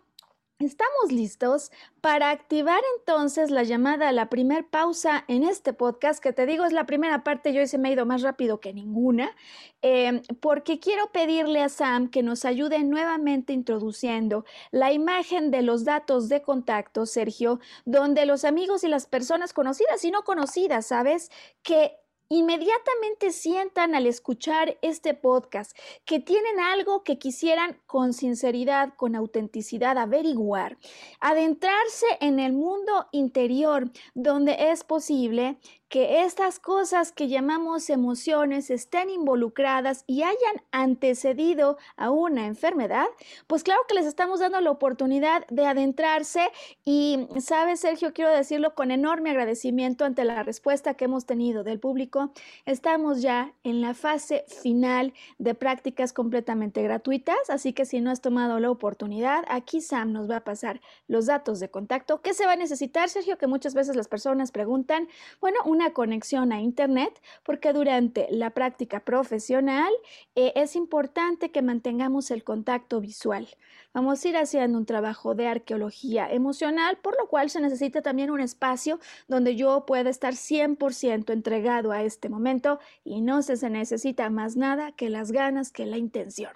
Estamos 0.60 1.14
listos 1.14 1.72
para 2.02 2.32
activar 2.32 2.82
entonces 2.98 3.50
la 3.50 3.64
llamada 3.64 4.10
a 4.10 4.12
la 4.12 4.30
primer 4.30 4.68
pausa 4.68 5.24
en 5.30 5.44
este 5.44 5.72
podcast, 5.72 6.22
que 6.22 6.34
te 6.34 6.46
digo 6.46 6.66
es 6.66 6.74
la 6.74 6.86
primera 6.86 7.24
parte, 7.24 7.54
yo 7.54 7.66
se 7.66 7.78
me 7.78 7.88
ha 7.88 7.92
ido 7.94 8.06
más 8.06 8.24
rápido 8.24 8.60
que 8.60 8.74
ninguna, 8.74 9.34
em, 9.82 10.22
porque 10.42 10.82
quiero 10.82 11.14
pedirle 11.14 11.62
a 11.62 11.70
Sam 11.70 12.10
que 12.10 12.24
nos 12.24 12.44
ayude 12.44 12.84
nuevamente 12.84 13.54
introduciendo 13.54 14.44
la 14.72 14.92
imagen 14.92 15.50
de 15.50 15.62
los 15.62 15.86
datos 15.86 16.28
de 16.28 16.42
contacto, 16.42 17.06
Sergio, 17.06 17.62
donde 17.86 18.26
los 18.26 18.44
amigos 18.44 18.84
y 18.84 18.90
las 18.90 19.06
personas 19.06 19.54
conocidas 19.54 20.04
y 20.04 20.12
no 20.12 20.26
conocidas, 20.26 20.88
¿sabes? 20.88 21.32
Que 21.64 21.94
inmediatamente 22.30 23.32
sientan 23.32 23.96
al 23.96 24.06
escuchar 24.06 24.78
este 24.84 25.16
podcast 25.16 25.76
que 26.06 26.20
tienen 26.20 26.60
algo 26.60 27.04
que 27.04 27.18
quisieran 27.18 27.82
con 27.88 28.14
sinceridad, 28.14 28.94
con 28.96 29.16
autenticidad 29.16 29.98
averiguar, 29.98 30.78
adentrarse 31.20 32.06
en 32.22 32.40
el 32.40 32.54
mundo 32.54 33.08
interior 33.12 33.92
donde 34.14 34.72
es 34.72 34.84
posible 34.84 35.58
que 35.90 36.24
estas 36.24 36.60
cosas 36.60 37.12
que 37.12 37.28
llamamos 37.28 37.90
emociones 37.90 38.70
estén 38.70 39.10
involucradas 39.10 40.04
y 40.06 40.22
hayan 40.22 40.62
antecedido 40.72 41.78
a 41.98 42.12
una 42.12 42.46
enfermedad, 42.46 43.08
pues 43.48 43.64
claro 43.64 43.82
que 43.88 43.96
les 43.96 44.06
estamos 44.06 44.40
dando 44.40 44.62
la 44.62 44.70
oportunidad 44.70 45.48
de 45.50 45.66
adentrarse 45.66 46.52
y, 46.86 47.28
sabes, 47.40 47.80
Sergio, 47.80 48.14
quiero 48.14 48.32
decirlo 48.32 48.76
con 48.76 48.92
enorme 48.92 49.32
agradecimiento 49.32 50.06
ante 50.06 50.24
la 50.26 50.44
respuesta 50.44 50.94
que 50.94 51.06
hemos 51.06 51.26
tenido 51.26 51.64
del 51.64 51.80
público. 51.80 52.32
Estamos 52.66 53.22
ya 53.22 53.54
en 53.64 53.82
la 53.82 53.96
fase 53.96 54.46
final 54.62 55.14
de 55.40 55.56
prácticas 55.56 56.14
completamente 56.14 56.84
gratuitas, 56.84 57.50
así 57.50 57.74
que 57.74 57.86
si 57.86 58.00
no 58.00 58.12
has 58.12 58.22
tomado 58.22 58.60
la 58.60 58.70
oportunidad, 58.70 59.44
aquí 59.50 59.82
Sam 59.82 60.14
nos 60.14 60.30
va 60.30 60.38
a 60.38 60.44
pasar 60.44 60.82
los 61.08 61.26
datos 61.26 61.60
de 61.60 61.72
contacto. 61.72 62.22
¿Qué 62.22 62.36
se 62.36 62.46
va 62.46 62.52
a 62.52 62.58
necesitar, 62.58 63.10
Sergio? 63.10 63.40
Que 63.40 63.48
muchas 63.48 63.74
veces 63.74 63.96
las 63.96 64.08
personas 64.08 64.52
preguntan, 64.52 65.08
bueno, 65.42 65.58
una 65.80 65.94
conexión 65.94 66.52
a 66.52 66.60
Internet, 66.60 67.22
porque 67.44 67.72
durante 67.72 68.28
la 68.32 68.50
práctica 68.50 69.00
profesional 69.00 69.94
eh, 70.36 70.52
es 70.56 70.76
importante 70.76 71.52
que 71.52 71.62
mantengamos 71.62 72.32
el 72.32 72.44
contacto 72.44 73.00
visual. 73.00 73.48
Vamos 73.94 74.24
a 74.24 74.28
ir 74.28 74.36
haciendo 74.36 74.78
un 74.78 74.86
trabajo 74.86 75.36
de 75.36 75.48
arqueología 75.48 76.30
emocional, 76.30 76.98
por 77.02 77.18
lo 77.18 77.30
cual 77.30 77.50
se 77.50 77.62
necesita 77.62 78.02
también 78.02 78.30
un 78.30 78.42
espacio 78.42 79.00
donde 79.30 79.56
yo 79.56 79.86
pueda 79.86 80.10
estar 80.10 80.34
100% 80.34 81.32
entregado 81.32 81.94
a 81.94 82.04
este 82.04 82.28
momento 82.28 82.80
y 83.06 83.22
no 83.22 83.42
se, 83.42 83.70
necesita 83.70 84.30
más 84.30 84.58
nada 84.58 84.92
que 84.92 85.10
las 85.10 85.32
ganas, 85.32 85.72
que 85.72 85.86
la 85.86 85.98
intención. 85.98 86.52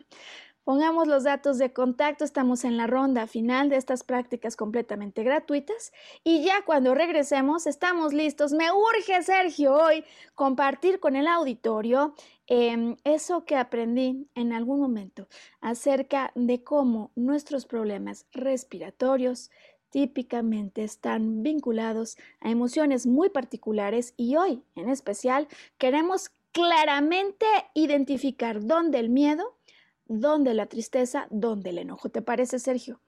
Pongamos 0.63 1.09
los 1.09 1.25
datos 1.25 1.57
de 1.57 1.73
contacto, 1.73 2.23
estamos 2.23 2.63
en 2.63 2.77
la 2.77 2.87
ronda 2.87 3.27
final 3.27 3.67
de 3.67 3.75
estas 3.75 4.05
prácticas 4.05 4.55
completamente 4.55 5.21
gratuitas 5.21 5.91
y 6.23 6.41
ya 6.45 6.63
cuando 6.63 6.95
regresemos 6.95 7.67
estamos 7.67 8.13
listos. 8.13 8.53
Me 8.53 8.71
urge, 8.71 9.21
Sergio, 9.23 9.75
hoy 9.75 10.05
compartir 10.35 11.01
con 11.01 11.17
el 11.17 11.27
auditorio 11.27 12.15
em, 12.47 12.95
eso 13.03 13.43
que 13.43 13.57
aprendí 13.57 14.29
en 14.35 14.53
algún 14.53 14.79
momento 14.79 15.27
acerca 15.59 16.31
de 16.33 16.63
cómo 16.63 17.11
nuestros 17.15 17.65
problemas 17.65 18.25
respiratorios 18.31 19.51
típicamente 19.89 20.85
están 20.85 21.43
vinculados 21.43 22.15
a 22.39 22.49
emociones 22.49 23.05
muy 23.05 23.29
particulares 23.29 24.13
y 24.15 24.37
hoy 24.37 24.63
en 24.75 24.87
especial 24.87 25.49
queremos 25.77 26.31
claramente 26.53 27.45
identificar 27.73 28.65
dónde 28.65 28.99
el 28.99 29.09
miedo 29.09 29.57
dónde 30.05 30.53
la 30.53 30.67
tristeza, 30.67 31.27
dónde 31.29 31.71
el 31.71 31.79
enojo. 31.79 32.09
¿Te 32.09 32.21
parece, 32.21 32.59
Sergio? 32.59 32.99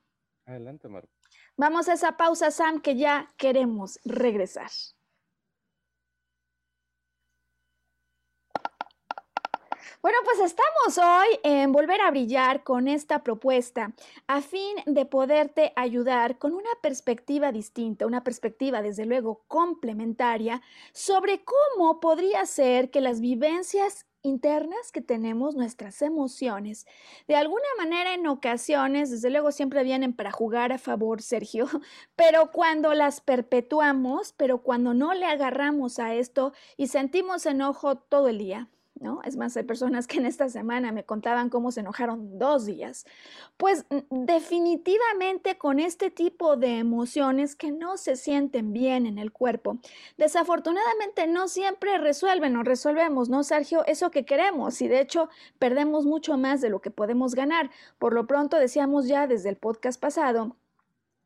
Adelante, 0.46 0.88
Marco. 0.88 1.10
Vamos 1.58 1.88
a 1.88 1.94
esa 1.94 2.18
pausa, 2.18 2.52
Sam, 2.52 2.82
que 2.82 2.96
ya 2.96 3.34
queremos 3.38 4.00
regresar. 4.04 4.70
Bueno, 10.06 10.20
pues 10.24 10.40
estamos 10.52 11.00
hoy 11.00 11.40
en 11.44 11.72
Volver 11.72 12.00
a 12.02 12.12
Brillar 12.12 12.64
con 12.64 12.88
esta 12.88 13.24
propuesta 13.24 13.92
a 14.28 14.42
fin 14.42 14.76
de 14.86 15.06
poderte 15.08 15.74
ayudar 15.76 16.38
con 16.38 16.54
una 16.54 16.70
perspectiva 16.84 17.52
distinta, 17.52 18.06
una 18.06 18.24
perspectiva 18.24 18.84
desde 18.84 19.08
luego 19.08 19.46
complementaria 19.48 20.62
sobre 20.94 21.44
cómo 21.44 22.00
podría 22.00 22.46
ser 22.46 22.92
que 22.92 23.02
las 23.02 23.20
vivencias 23.20 24.06
internas 24.26 24.92
que 24.92 25.02
tenemos, 25.02 25.56
nuestras 25.56 26.02
emociones, 26.02 26.86
de 27.28 27.36
alguna 27.36 27.68
manera 27.78 28.14
en 28.14 28.28
ocasiones, 28.28 29.12
desde 29.12 29.30
luego 29.30 29.52
siempre 29.52 29.84
vienen 29.84 30.14
para 30.14 30.32
jugar 30.32 30.74
a 30.74 30.78
favor, 30.78 31.22
Sergio, 31.22 31.68
pero 32.16 32.52
cuando 32.52 32.94
las 32.94 33.22
perpetuamos, 33.22 34.34
pero 34.34 34.64
cuando 34.64 34.94
no 34.94 35.14
le 35.14 35.26
agarramos 35.26 36.00
a 36.00 36.14
esto 36.16 36.54
y 36.76 36.88
sentimos 36.88 37.46
enojo 37.46 37.96
todo 37.96 38.28
el 38.28 38.40
día, 38.40 38.70
¿no? 39.00 39.22
Es 39.24 39.36
más, 39.36 39.56
hay 39.58 39.64
personas 39.64 40.08
que 40.08 40.18
en 40.18 40.26
esta 40.26 40.50
semana 40.50 40.92
me 40.92 41.04
contaban 41.04 41.50
cómo 41.50 41.72
se 41.72 41.82
enojaron 41.82 42.40
dos 42.40 42.66
días. 42.66 43.06
Pues 43.58 43.86
definitivamente 44.10 45.58
con 45.58 45.80
este 45.80 46.10
tipo 46.12 46.56
de 46.56 46.80
emociones 46.80 47.56
que 47.56 47.72
no 47.72 47.98
se 47.98 48.16
sienten 48.16 48.74
bien 48.74 49.06
en 49.06 49.18
el 49.18 49.32
cuerpo, 49.32 49.78
desafortunadamente 50.18 51.28
no 51.28 51.48
siempre 51.48 51.98
resuelven 51.98 52.56
o 52.58 52.64
resolvemos, 52.64 53.30
¿no, 53.30 53.44
Sergio? 53.44 53.86
Eso 53.86 54.12
que 54.12 54.26
queremos 54.26 54.82
y 54.82 54.88
de 54.88 55.02
hecho 55.02 55.30
perdemos 55.60 56.06
mucho 56.06 56.38
más 56.38 56.62
de 56.62 56.70
lo 56.70 56.82
que 56.82 56.92
podemos 56.92 57.36
ganar. 57.36 57.70
Por 58.00 58.14
lo 58.14 58.28
pronto 58.28 58.58
decíamos 58.58 59.08
ya 59.08 59.28
desde 59.28 59.50
el 59.50 59.58
podcast 59.58 60.00
pasado, 60.00 60.56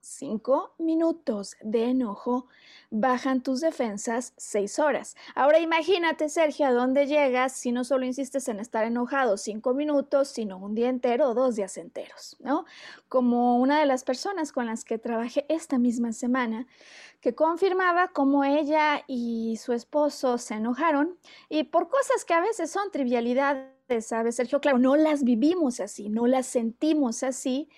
cinco 0.01 0.73
minutos 0.77 1.55
de 1.62 1.85
enojo 1.85 2.47
bajan 2.89 3.41
tus 3.43 3.62
defensas 3.62 4.33
seis 4.38 4.79
horas. 4.79 5.15
Ahora 5.35 5.59
imagínate, 5.59 6.29
Sergio, 6.29 6.67
a 6.67 6.71
dónde 6.71 7.05
llegas 7.07 7.53
si 7.53 7.71
no 7.71 7.83
solo 7.83 8.05
insistes 8.05 8.47
en 8.47 8.59
estar 8.59 8.85
enojado 8.85 9.38
cinco 9.38 9.73
minutos, 9.73 10.29
sino 10.29 10.57
un 10.57 10.75
día 10.75 10.89
entero 10.89 11.29
o 11.29 11.33
dos 11.33 11.55
días 11.55 11.77
enteros, 11.77 12.38
¿no? 12.39 12.65
Como 13.07 13.59
una 13.59 13.79
de 13.79 13.85
las 13.85 14.03
personas 14.03 14.51
con 14.51 14.65
las 14.65 14.83
que 14.83 14.97
trabajé 14.97 15.45
esta 15.49 15.77
misma 15.77 16.13
semana, 16.13 16.67
que 17.21 17.35
confirmaba 17.35 18.09
cómo 18.09 18.43
ella 18.43 19.03
y 19.07 19.57
su 19.57 19.73
esposo 19.73 20.38
se 20.38 20.55
enojaron 20.55 21.17
y 21.49 21.63
por 21.65 21.89
cosas 21.89 22.25
que 22.25 22.33
a 22.33 22.41
veces 22.41 22.71
son 22.71 22.91
trivialidades, 22.91 24.07
¿sabes, 24.07 24.35
Sergio? 24.35 24.62
Claro, 24.62 24.79
no 24.79 24.95
las 24.95 25.23
vivimos 25.23 25.79
así, 25.79 26.09
no 26.09 26.27
las 26.27 26.47
sentimos 26.47 27.23
así. 27.23 27.69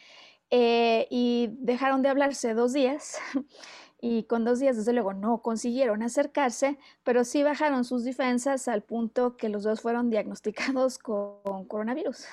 Eh, 0.52 1.08
y 1.10 1.50
dejaron 1.60 2.02
de 2.02 2.10
hablarse 2.10 2.54
dos 2.54 2.74
días 2.74 3.20
y 4.02 4.24
con 4.24 4.44
dos 4.44 4.60
días, 4.60 4.76
desde 4.76 4.92
luego, 4.92 5.14
no 5.14 5.42
consiguieron 5.42 6.04
acercarse, 6.04 6.78
pero 7.04 7.24
sí 7.24 7.42
bajaron 7.42 7.86
sus 7.86 8.04
defensas 8.04 8.68
al 8.68 8.84
punto 8.84 9.38
que 9.38 9.48
los 9.48 9.64
dos 9.64 9.80
fueron 9.82 10.10
diagnosticados 10.10 10.98
con 11.00 11.66
coronavirus. 11.66 12.26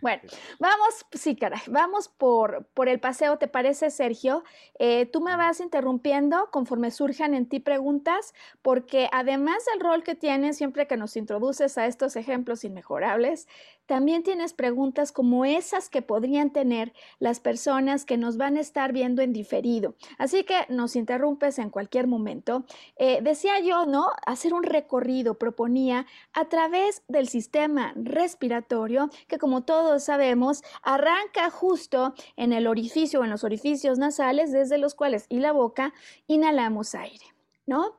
Bueno, 0.00 0.22
vamos, 0.58 1.06
sí, 1.12 1.36
caray, 1.36 1.60
vamos 1.66 2.08
por, 2.08 2.66
por 2.74 2.88
el 2.88 3.00
paseo, 3.00 3.38
¿te 3.38 3.48
parece, 3.48 3.90
Sergio? 3.90 4.44
Eh, 4.78 5.06
tú 5.06 5.20
me 5.20 5.36
vas 5.36 5.60
interrumpiendo 5.60 6.50
conforme 6.50 6.90
surjan 6.90 7.34
en 7.34 7.48
ti 7.48 7.60
preguntas, 7.60 8.34
porque 8.62 9.08
además 9.12 9.64
del 9.72 9.80
rol 9.80 10.02
que 10.02 10.14
tienes 10.14 10.56
siempre 10.56 10.86
que 10.86 10.96
nos 10.96 11.16
introduces 11.16 11.78
a 11.78 11.86
estos 11.86 12.16
ejemplos 12.16 12.64
inmejorables, 12.64 13.46
también 13.86 14.22
tienes 14.22 14.52
preguntas 14.52 15.12
como 15.12 15.44
esas 15.44 15.88
que 15.88 16.02
podrían 16.02 16.50
tener 16.50 16.92
las 17.18 17.40
personas 17.40 18.04
que 18.04 18.16
nos 18.16 18.36
van 18.36 18.56
a 18.56 18.60
estar 18.60 18.92
viendo 18.92 19.22
en 19.22 19.32
diferido. 19.32 19.94
Así 20.18 20.44
que 20.44 20.54
nos 20.68 20.96
interrumpes 20.96 21.58
en 21.58 21.70
cualquier 21.70 22.06
momento. 22.06 22.64
Eh, 22.96 23.20
decía 23.22 23.60
yo, 23.60 23.86
¿no? 23.86 24.06
Hacer 24.26 24.54
un 24.54 24.62
recorrido, 24.62 25.38
proponía, 25.38 26.06
a 26.32 26.46
través 26.46 27.02
del 27.08 27.28
sistema 27.28 27.92
respiratorio, 27.96 29.10
que 29.28 29.38
como 29.38 29.64
todos 29.64 30.04
sabemos, 30.04 30.62
arranca 30.82 31.50
justo 31.50 32.14
en 32.36 32.52
el 32.52 32.66
orificio 32.66 33.20
o 33.20 33.24
en 33.24 33.30
los 33.30 33.44
orificios 33.44 33.98
nasales 33.98 34.52
desde 34.52 34.78
los 34.78 34.94
cuales 34.94 35.26
y 35.28 35.40
la 35.40 35.52
boca 35.52 35.92
inhalamos 36.26 36.94
aire, 36.94 37.26
¿no? 37.66 37.96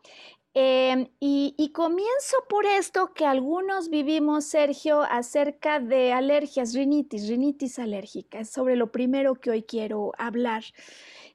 Em, 0.57 1.09
y, 1.19 1.71
comienzo 1.73 2.37
por 2.47 2.65
esto 2.65 3.13
que 3.13 3.25
algunos 3.25 3.89
vivimos, 3.89 4.45
Sergio, 4.45 5.01
acerca 5.01 5.81
de 5.81 6.13
alergias, 6.13 6.73
rinitis, 6.73 7.27
rinitis 7.27 7.77
alérgica. 7.77 8.39
Es 8.39 8.51
sobre 8.51 8.77
lo 8.77 8.89
primero 8.89 9.35
que 9.35 9.49
hoy 9.49 9.63
quiero 9.63 10.13
hablar. 10.17 10.63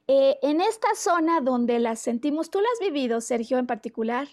Eh, 0.09 0.38
en 0.40 0.62
esta 0.62 0.88
zona 0.94 1.42
donde 1.42 1.78
las 1.80 1.98
sentimos, 1.98 2.50
¿tú 2.50 2.61
las 2.61 2.70
has 2.72 2.80
vivido, 2.80 3.20
Sergio, 3.20 3.59
en 3.59 3.66
particular? 3.66 4.26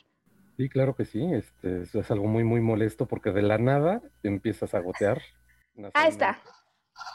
Sí, 0.56 0.70
claro 0.70 0.96
que 0.96 1.04
sí. 1.04 1.22
Este, 1.34 1.82
es 1.82 2.12
algo 2.12 2.28
muy, 2.28 2.46
muy 2.46 2.62
molesto 2.62 3.08
porque 3.08 3.32
de 3.32 3.42
la 3.42 3.58
nada 3.58 4.02
empiezas 4.24 4.74
a 4.74 4.80
gotear. 4.80 5.22
Ahí 5.96 6.08
está. 6.08 6.40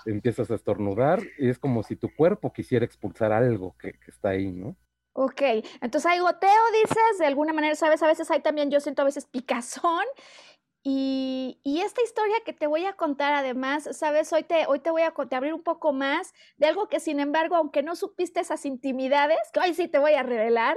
Empiezas 0.05 0.51
a 0.51 0.57
estornudar 0.57 1.23
y 1.39 1.49
es 1.49 1.59
como 1.59 1.83
si 1.85 1.97
tu 1.97 2.15
cuerpo 2.15 2.53
quisiera 2.53 2.85
expulsar 2.85 3.33
algo 3.33 3.75
que, 3.79 3.93
que 3.93 4.11
está 4.11 4.29
ahí, 4.29 4.53
¿no? 4.53 4.77
Ok, 5.15 5.43
entonces 5.83 6.11
hay 6.11 6.21
goteo, 6.21 6.51
dices, 6.73 7.19
de 7.19 7.27
alguna 7.27 7.53
manera, 7.53 7.75
sabes, 7.75 8.03
a 8.03 8.07
veces 8.07 8.31
hay 8.31 8.41
también, 8.41 8.71
yo 8.71 8.81
siento 8.81 9.03
a 9.03 9.05
veces 9.05 9.27
picazón. 9.27 10.05
Y, 10.85 11.61
y, 11.63 11.83
esta 11.83 12.03
historia 12.03 12.35
que 12.45 12.53
te 12.53 12.67
voy 12.67 12.87
a 12.87 12.95
contar, 12.95 13.33
además, 13.35 13.89
sabes, 13.93 14.33
hoy 14.33 14.43
te, 14.43 14.67
hoy 14.67 14.81
te 14.81 14.91
voy 14.91 15.03
a 15.03 15.15
abrir 15.37 15.55
un 15.55 15.63
poco 15.63 15.93
más 15.93 16.33
de 16.57 16.67
algo 16.67 16.89
que, 16.89 16.99
sin 16.99 17.21
embargo, 17.21 17.55
aunque 17.55 17.85
no 17.85 17.95
supiste 17.95 18.41
esas 18.41 18.65
intimidades, 18.67 19.39
que 19.53 19.61
hoy 19.61 19.75
sí 19.75 19.87
te 19.87 19.99
voy 19.99 20.15
a 20.15 20.25
revelar, 20.25 20.77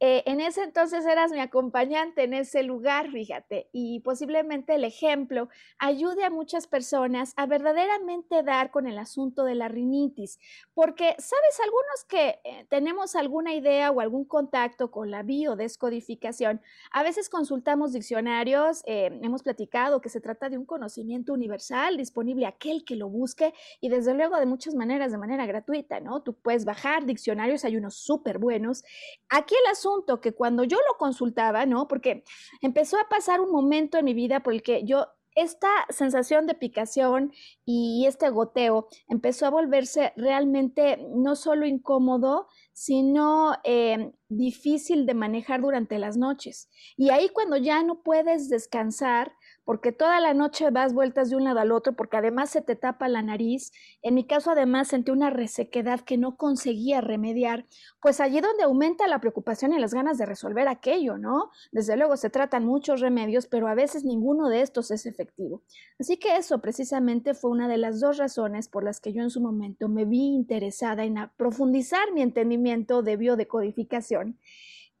eh, 0.00 0.24
en 0.26 0.40
ese 0.40 0.64
entonces 0.64 1.06
eras 1.06 1.30
mi 1.30 1.38
acompañante 1.38 2.24
en 2.24 2.34
ese 2.34 2.64
lugar, 2.64 3.10
fíjate, 3.12 3.68
y 3.72 4.00
posiblemente 4.00 4.74
el 4.74 4.82
ejemplo 4.82 5.48
ayude 5.78 6.24
a 6.24 6.30
muchas 6.30 6.66
personas 6.66 7.32
a 7.36 7.46
verdaderamente 7.46 8.42
dar 8.42 8.72
con 8.72 8.88
el 8.88 8.98
asunto 8.98 9.44
de 9.44 9.54
la 9.54 9.68
rinitis, 9.68 10.40
porque, 10.74 11.14
sabes, 11.18 11.60
algunos 11.62 12.04
que 12.08 12.40
eh, 12.42 12.66
tenemos 12.68 13.14
alguna 13.14 13.54
idea 13.54 13.92
o 13.92 14.00
algún 14.00 14.24
contacto 14.24 14.90
con 14.90 15.12
la 15.12 15.22
biodescodificación, 15.22 16.60
a 16.90 17.02
veces 17.04 17.28
consultamos 17.28 17.92
diccionarios, 17.92 18.82
eh, 18.86 19.16
hemos 19.22 19.44
platicado 19.44 20.00
que 20.00 20.08
se 20.08 20.20
trata 20.20 20.48
de 20.48 20.58
un 20.58 20.66
conocimiento 20.66 21.32
universal 21.32 21.96
disponible 21.96 22.46
a 22.46 22.50
aquel 22.50 22.84
que 22.84 22.96
lo 22.96 23.08
busque 23.08 23.54
y 23.80 23.90
desde 23.90 24.14
luego 24.14 24.38
de 24.38 24.46
muchas 24.46 24.74
maneras, 24.74 25.12
de 25.12 25.18
manera 25.18 25.46
gratuita, 25.46 26.00
¿no? 26.00 26.22
Tú 26.22 26.34
puedes 26.34 26.64
bajar 26.64 27.06
diccionarios, 27.06 27.64
hay 27.64 27.76
unos 27.76 27.94
súper 27.94 28.38
buenos. 28.38 28.82
Aquí 29.28 29.54
el 29.54 29.70
asunto 29.70 29.83
que 30.20 30.32
cuando 30.32 30.64
yo 30.64 30.76
lo 30.76 30.98
consultaba, 30.98 31.66
¿no? 31.66 31.88
Porque 31.88 32.24
empezó 32.60 32.98
a 32.98 33.08
pasar 33.08 33.40
un 33.40 33.50
momento 33.50 33.98
en 33.98 34.04
mi 34.04 34.14
vida 34.14 34.40
por 34.40 34.52
el 34.54 34.62
que 34.62 34.84
yo 34.84 35.06
esta 35.34 35.68
sensación 35.88 36.46
de 36.46 36.54
picación 36.54 37.32
y 37.64 38.04
este 38.06 38.30
goteo 38.30 38.88
empezó 39.08 39.46
a 39.46 39.50
volverse 39.50 40.12
realmente 40.16 41.04
no 41.10 41.34
solo 41.34 41.66
incómodo, 41.66 42.46
sino 42.74 43.52
eh, 43.62 44.12
difícil 44.28 45.06
de 45.06 45.14
manejar 45.14 45.62
durante 45.62 45.98
las 45.98 46.16
noches. 46.16 46.68
Y 46.96 47.10
ahí 47.10 47.28
cuando 47.28 47.56
ya 47.56 47.82
no 47.84 48.02
puedes 48.02 48.48
descansar, 48.48 49.32
porque 49.64 49.92
toda 49.92 50.20
la 50.20 50.34
noche 50.34 50.70
vas 50.70 50.92
vueltas 50.92 51.30
de 51.30 51.36
un 51.36 51.44
lado 51.44 51.60
al 51.60 51.72
otro, 51.72 51.94
porque 51.94 52.18
además 52.18 52.50
se 52.50 52.60
te 52.60 52.76
tapa 52.76 53.08
la 53.08 53.22
nariz. 53.22 53.72
En 54.02 54.14
mi 54.14 54.26
caso, 54.26 54.50
además, 54.50 54.88
sentí 54.88 55.10
una 55.10 55.30
resequedad 55.30 56.00
que 56.00 56.18
no 56.18 56.36
conseguía 56.36 57.00
remediar, 57.00 57.64
pues 58.02 58.20
allí 58.20 58.40
donde 58.40 58.64
aumenta 58.64 59.06
la 59.06 59.20
preocupación 59.20 59.72
y 59.72 59.78
las 59.78 59.94
ganas 59.94 60.18
de 60.18 60.26
resolver 60.26 60.68
aquello, 60.68 61.16
¿no? 61.16 61.50
Desde 61.72 61.96
luego 61.96 62.16
se 62.16 62.28
tratan 62.28 62.66
muchos 62.66 63.00
remedios, 63.00 63.46
pero 63.46 63.68
a 63.68 63.74
veces 63.74 64.04
ninguno 64.04 64.48
de 64.48 64.60
estos 64.60 64.90
es 64.90 65.06
efectivo. 65.06 65.62
Así 65.98 66.18
que 66.18 66.36
eso 66.36 66.60
precisamente 66.60 67.32
fue 67.34 67.50
una 67.50 67.68
de 67.68 67.78
las 67.78 68.00
dos 68.00 68.18
razones 68.18 68.68
por 68.68 68.84
las 68.84 69.00
que 69.00 69.12
yo 69.12 69.22
en 69.22 69.30
su 69.30 69.40
momento 69.40 69.88
me 69.88 70.04
vi 70.04 70.34
interesada 70.34 71.04
en 71.04 71.14
profundizar 71.36 72.12
mi 72.12 72.20
entendimiento 72.20 72.63
de 73.02 73.16
biodecodificación 73.16 74.38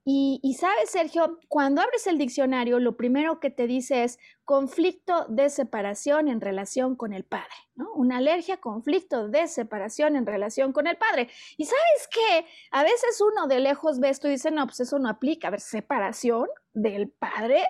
y, 0.06 0.54
sabes, 0.60 0.90
Sergio, 0.90 1.38
cuando 1.48 1.80
abres 1.80 2.06
el 2.06 2.18
diccionario, 2.18 2.78
lo 2.78 2.94
primero 2.94 3.40
que 3.40 3.48
te 3.48 3.66
dice 3.66 4.04
es 4.04 4.18
conflicto 4.44 5.24
de 5.30 5.48
separación 5.48 6.28
en 6.28 6.42
relación 6.42 6.94
con 6.94 7.14
el 7.14 7.24
padre, 7.24 7.54
¿no? 7.74 7.90
Una 7.94 8.18
alergia, 8.18 8.58
conflicto 8.58 9.28
de 9.28 9.48
separación 9.48 10.14
en 10.16 10.26
relación 10.26 10.74
con 10.74 10.86
el 10.86 10.98
padre. 10.98 11.30
Y 11.56 11.64
sabes 11.64 12.08
que 12.10 12.46
a 12.70 12.82
veces 12.82 13.18
uno 13.22 13.46
de 13.46 13.60
lejos 13.60 13.98
ve 13.98 14.10
esto 14.10 14.28
y 14.28 14.32
dice, 14.32 14.50
no, 14.50 14.66
pues 14.66 14.80
eso 14.80 14.98
no 14.98 15.08
aplica. 15.08 15.48
A 15.48 15.52
ver, 15.52 15.60
separación 15.60 16.48
del 16.74 17.08
padre, 17.08 17.64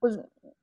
pues 0.00 0.18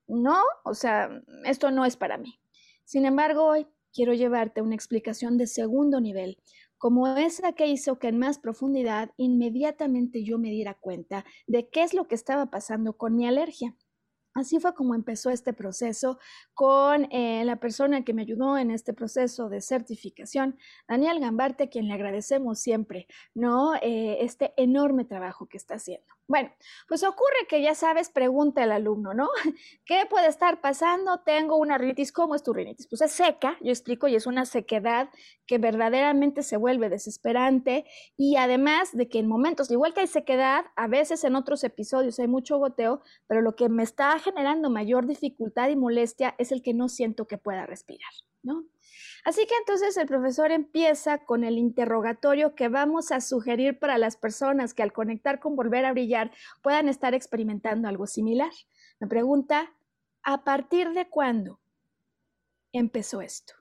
no, 0.07 0.41
o 0.65 0.73
sea, 0.73 1.09
esto 1.45 1.71
no 1.71 1.85
es 1.85 1.95
para 1.95 2.17
mí. 2.17 2.37
Sin 2.83 3.05
embargo, 3.05 3.45
hoy 3.45 3.65
quiero 3.93 4.13
llevarte 4.13 4.61
una 4.61 4.75
explicación 4.75 5.37
de 5.37 5.47
segundo 5.47 6.01
nivel 6.01 6.37
como 6.83 7.07
esa 7.15 7.53
que 7.53 7.67
hizo 7.67 7.97
que 7.97 8.09
en 8.09 8.19
más 8.19 8.39
profundidad 8.39 9.11
inmediatamente 9.15 10.25
yo 10.25 10.37
me 10.37 10.49
diera 10.49 10.73
cuenta 10.73 11.23
de 11.47 11.69
qué 11.69 11.81
es 11.81 11.93
lo 11.93 12.09
que 12.09 12.15
estaba 12.15 12.47
pasando 12.47 12.97
con 12.97 13.15
mi 13.15 13.25
alergia. 13.25 13.73
Así 14.33 14.59
fue 14.59 14.75
como 14.75 14.93
empezó 14.93 15.29
este 15.29 15.53
proceso 15.53 16.19
con 16.53 17.07
eh, 17.09 17.45
la 17.45 17.55
persona 17.55 18.03
que 18.03 18.13
me 18.13 18.23
ayudó 18.23 18.57
en 18.57 18.69
este 18.69 18.91
proceso 18.93 19.47
de 19.47 19.61
certificación, 19.61 20.57
Daniel 20.85 21.21
Gambarte, 21.21 21.69
quien 21.69 21.87
le 21.87 21.93
agradecemos 21.93 22.59
siempre, 22.59 23.07
¿no? 23.33 23.75
Eh, 23.75 24.17
este 24.19 24.53
enorme 24.57 25.05
trabajo 25.05 25.47
que 25.47 25.55
está 25.55 25.75
haciendo. 25.75 26.13
Bueno, 26.27 26.51
pues 26.87 27.03
ocurre 27.03 27.47
que 27.49 27.61
ya 27.61 27.75
sabes, 27.75 28.09
pregunta 28.09 28.63
el 28.63 28.71
alumno, 28.71 29.13
¿no? 29.13 29.29
¿Qué 29.85 30.05
puede 30.09 30.27
estar 30.27 30.61
pasando? 30.61 31.19
Tengo 31.19 31.57
una 31.57 31.77
rinitis. 31.77 32.13
¿Cómo 32.13 32.33
es 32.35 32.43
tu 32.43 32.53
rinitis? 32.53 32.87
Pues 32.87 33.01
es 33.01 33.11
seca, 33.11 33.57
yo 33.61 33.71
explico, 33.71 34.07
y 34.07 34.15
es 34.15 34.25
una 34.25 34.45
sequedad 34.45 35.09
que 35.45 35.57
verdaderamente 35.57 36.41
se 36.41 36.55
vuelve 36.55 36.89
desesperante. 36.89 37.85
Y 38.15 38.37
además 38.37 38.95
de 38.95 39.09
que 39.09 39.19
en 39.19 39.27
momentos, 39.27 39.69
igual 39.69 39.93
que 39.93 40.01
hay 40.01 40.07
sequedad, 40.07 40.65
a 40.77 40.87
veces 40.87 41.23
en 41.25 41.35
otros 41.35 41.63
episodios 41.65 42.19
hay 42.19 42.27
mucho 42.27 42.57
goteo, 42.57 43.01
pero 43.27 43.41
lo 43.41 43.55
que 43.55 43.67
me 43.67 43.83
está 43.83 44.17
generando 44.19 44.69
mayor 44.69 45.05
dificultad 45.07 45.69
y 45.69 45.75
molestia 45.75 46.35
es 46.37 46.51
el 46.53 46.61
que 46.63 46.73
no 46.73 46.87
siento 46.87 47.27
que 47.27 47.37
pueda 47.37 47.65
respirar, 47.65 48.11
¿no? 48.43 48.63
Así 49.23 49.45
que 49.45 49.55
entonces 49.55 49.95
el 49.95 50.05
profesor 50.05 50.51
empieza 50.51 51.19
con 51.19 51.45
el 51.45 51.57
interrogatorio 51.57 52.55
que 52.55 52.67
vamos 52.67 53.11
a 53.11 53.21
sugerir 53.21 53.79
para 53.79 53.97
las 53.97 54.17
personas 54.17 54.73
que 54.73 54.83
al 54.83 54.91
conectar 54.91 55.39
con 55.39 55.55
Volver 55.55 55.85
a 55.85 55.93
Brillar 55.93 56.31
puedan 56.61 56.89
estar 56.89 57.13
experimentando 57.13 57.87
algo 57.87 58.05
similar. 58.05 58.51
Me 58.99 59.07
pregunta, 59.07 59.73
¿a 60.23 60.43
partir 60.43 60.91
de 60.91 61.09
cuándo 61.09 61.61
empezó 62.73 63.21
esto? 63.21 63.53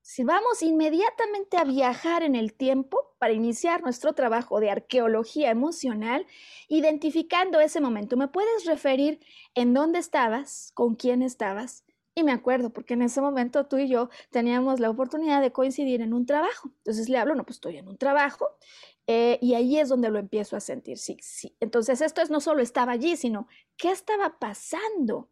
Si 0.00 0.22
vamos 0.22 0.62
inmediatamente 0.62 1.56
a 1.56 1.64
viajar 1.64 2.22
en 2.22 2.36
el 2.36 2.54
tiempo 2.54 3.16
para 3.18 3.32
iniciar 3.32 3.82
nuestro 3.82 4.12
trabajo 4.12 4.60
de 4.60 4.70
arqueología 4.70 5.50
emocional, 5.50 6.24
identificando 6.68 7.58
ese 7.58 7.80
momento, 7.80 8.16
¿me 8.16 8.28
puedes 8.28 8.66
referir 8.66 9.18
en 9.56 9.74
dónde 9.74 9.98
estabas, 9.98 10.70
con 10.74 10.94
quién 10.94 11.22
estabas, 11.22 11.85
y 12.16 12.24
me 12.24 12.32
acuerdo, 12.32 12.70
porque 12.72 12.94
en 12.94 13.02
ese 13.02 13.20
momento 13.20 13.66
tú 13.66 13.76
y 13.76 13.88
yo 13.88 14.08
teníamos 14.30 14.80
la 14.80 14.88
oportunidad 14.88 15.42
de 15.42 15.52
coincidir 15.52 16.00
en 16.00 16.14
un 16.14 16.24
trabajo. 16.24 16.72
Entonces 16.78 17.10
le 17.10 17.18
hablo, 17.18 17.34
no, 17.34 17.44
pues 17.44 17.56
estoy 17.58 17.76
en 17.76 17.88
un 17.88 17.98
trabajo. 17.98 18.48
Eh, 19.06 19.38
y 19.42 19.54
ahí 19.54 19.78
es 19.78 19.90
donde 19.90 20.08
lo 20.10 20.18
empiezo 20.18 20.56
a 20.56 20.60
sentir, 20.60 20.96
sí, 20.96 21.18
sí. 21.20 21.54
Entonces 21.60 22.00
esto 22.00 22.22
es 22.22 22.30
no 22.30 22.40
solo 22.40 22.62
estaba 22.62 22.92
allí, 22.92 23.16
sino 23.16 23.48
qué 23.76 23.90
estaba 23.90 24.38
pasando 24.38 25.28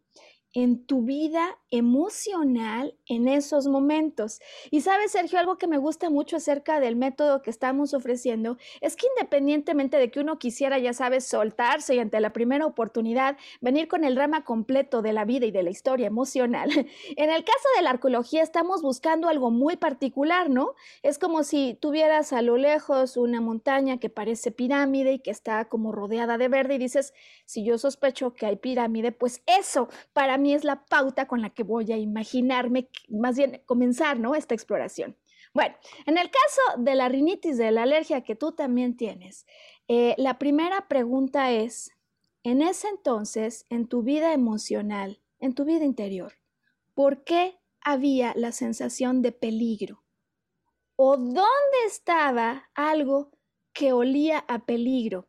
en 0.55 0.87
tu 0.87 1.03
vida 1.03 1.59
emocional 1.71 2.95
en 3.07 3.27
esos 3.27 3.67
momentos. 3.67 4.41
Y 4.71 4.83
sabes, 4.83 5.11
Sergio, 5.11 5.41
algo 5.41 5.59
que 5.59 5.67
me 5.67 5.79
gusta 5.79 6.11
mucho 6.11 6.37
acerca 6.37 6.79
del 6.79 6.95
método 6.95 7.43
que 7.43 7.51
estamos 7.51 7.93
ofreciendo 7.93 8.57
es 8.81 8.95
que 8.95 9.09
independientemente 9.17 9.99
de 9.99 10.13
que 10.13 10.21
uno 10.21 10.39
quisiera, 10.39 10.79
ya 10.79 10.93
sabes, 10.93 11.27
soltarse 11.27 11.97
y 11.97 11.99
ante 11.99 12.21
la 12.21 12.33
primera 12.33 12.67
oportunidad 12.67 13.37
venir 13.61 13.89
con 13.89 14.05
el 14.05 14.15
rama 14.15 14.45
completo 14.45 15.03
de 15.03 15.13
la 15.13 15.25
vida 15.25 15.47
y 15.47 15.51
de 15.51 15.65
la 15.65 15.71
historia 15.71 16.07
emocional, 16.07 16.71
en 17.17 17.31
el 17.31 17.45
caso 17.45 17.69
de 17.77 17.83
la 17.83 17.91
arqueología 17.91 18.43
estamos 18.43 18.81
buscando 18.81 19.29
algo 19.29 19.51
muy 19.51 19.77
particular, 19.77 20.51
¿no? 20.51 20.75
Es 21.03 21.19
como 21.19 21.43
si 21.43 21.77
tuvieras 21.81 22.33
a 22.33 22.43
lo 22.43 22.57
lejos 22.57 23.17
una 23.17 23.41
montaña 23.41 23.99
que 23.99 24.09
parece 24.09 24.53
pirámide 24.53 25.15
y 25.15 25.19
que 25.19 25.33
está 25.33 25.65
como 25.65 25.91
rodeada 25.91 26.39
de 26.39 26.47
verde 26.47 26.77
y 26.77 26.79
dices, 26.79 27.13
si 27.45 27.65
yo 27.65 27.77
sospecho 27.77 28.35
que 28.35 28.47
hay 28.47 28.57
pirámide, 28.57 29.11
pues 29.11 29.43
eso 29.47 29.89
para 30.13 30.39
mí 30.39 30.44
es 30.53 30.65
la 30.65 30.85
pauta 30.85 31.27
con 31.27 31.41
la 31.41 31.51
que 31.51 31.63
voy 31.63 31.93
a 31.93 31.97
imaginarme, 31.97 32.91
más 33.09 33.37
bien 33.37 33.63
comenzar, 33.65 34.19
¿no? 34.19 34.35
Esta 34.35 34.55
exploración. 34.55 35.17
Bueno, 35.55 35.77
en 36.05 36.19
el 36.19 36.31
caso 36.31 36.83
de 36.83 36.97
la 36.97 37.09
rinitis, 37.09 37.57
de 37.57 37.71
la 37.71 37.85
alergia 37.85 38.23
que 38.23 38.35
tú 38.35 38.53
también 38.53 38.97
tienes, 38.97 39.47
eh, 39.87 40.15
la 40.19 40.39
primera 40.39 40.89
pregunta 40.89 41.53
es, 41.53 41.93
en 42.43 42.61
ese 42.61 42.89
entonces, 42.89 43.65
en 43.71 43.87
tu 43.87 44.03
vida 44.03 44.35
emocional, 44.35 45.23
en 45.39 45.55
tu 45.55 45.65
vida 45.65 45.85
interior, 45.85 46.35
¿por 46.93 47.23
qué 47.23 47.61
había 47.81 48.33
la 48.35 48.51
sensación 48.51 49.23
de 49.23 49.31
peligro? 49.33 50.03
¿O 50.97 51.17
dónde 51.17 51.79
estaba 51.87 52.69
algo 52.75 53.31
que 53.73 53.93
olía 53.93 54.45
a 54.49 54.65
peligro? 54.67 55.29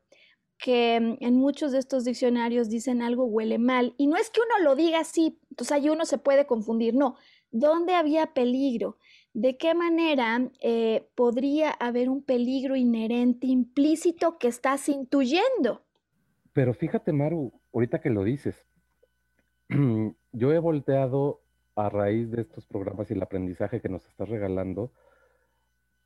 Que 0.58 1.00
mm, 1.00 1.24
en 1.24 1.36
muchos 1.36 1.72
de 1.72 1.80
estos 1.80 2.06
diccionarios 2.06 2.70
dicen 2.70 3.02
algo 3.02 3.26
huele 3.26 3.58
mal. 3.58 3.94
Y 3.98 4.08
no 4.08 4.18
es 4.18 4.30
que 4.30 4.42
uno 4.42 4.64
lo 4.64 4.76
diga 4.76 5.00
así, 5.00 5.40
entonces 5.50 5.72
ahí 5.72 5.90
uno 5.90 6.06
se 6.06 6.18
puede 6.18 6.46
confundir. 6.46 6.94
No, 6.94 7.16
¿dónde 7.52 7.96
había 7.96 8.34
peligro? 8.34 8.98
¿De 9.34 9.58
qué 9.58 9.74
manera 9.74 10.50
eh, 10.62 11.10
podría 11.16 11.72
haber 11.72 12.10
un 12.10 12.24
peligro 12.24 12.76
inherente, 12.76 13.48
implícito 13.48 14.38
que 14.38 14.48
estás 14.48 14.88
intuyendo? 14.88 15.84
Pero 16.54 16.74
fíjate, 16.74 17.12
Maru, 17.12 17.52
ahorita 17.74 18.00
que 18.00 18.10
lo 18.10 18.24
dices, 18.24 18.66
yo 20.32 20.54
he 20.54 20.60
volteado 20.60 21.42
a 21.76 21.90
raíz 21.90 22.32
de 22.32 22.42
estos 22.42 22.66
programas 22.66 23.12
y 23.12 23.14
el 23.14 23.22
aprendizaje 23.22 23.82
que 23.82 23.90
nos 23.90 24.08
estás 24.08 24.30
regalando, 24.30 24.94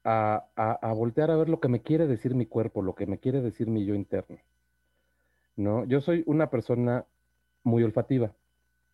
a, 0.03 0.45
a, 0.55 0.93
voltear 0.93 1.31
a 1.31 1.35
ver 1.35 1.49
lo 1.49 1.59
que 1.59 1.67
me 1.67 1.81
quiere 1.81 2.07
decir 2.07 2.33
mi 2.35 2.45
cuerpo, 2.45 2.81
lo 2.81 2.95
que 2.95 3.05
me 3.05 3.17
quiere 3.17 3.41
decir 3.41 3.67
mi 3.67 3.85
yo 3.85 3.95
interno. 3.95 4.37
¿No? 5.55 5.83
Yo 5.85 6.01
soy 6.01 6.23
una 6.25 6.49
persona 6.49 7.05
muy 7.63 7.83
olfativa. 7.83 8.33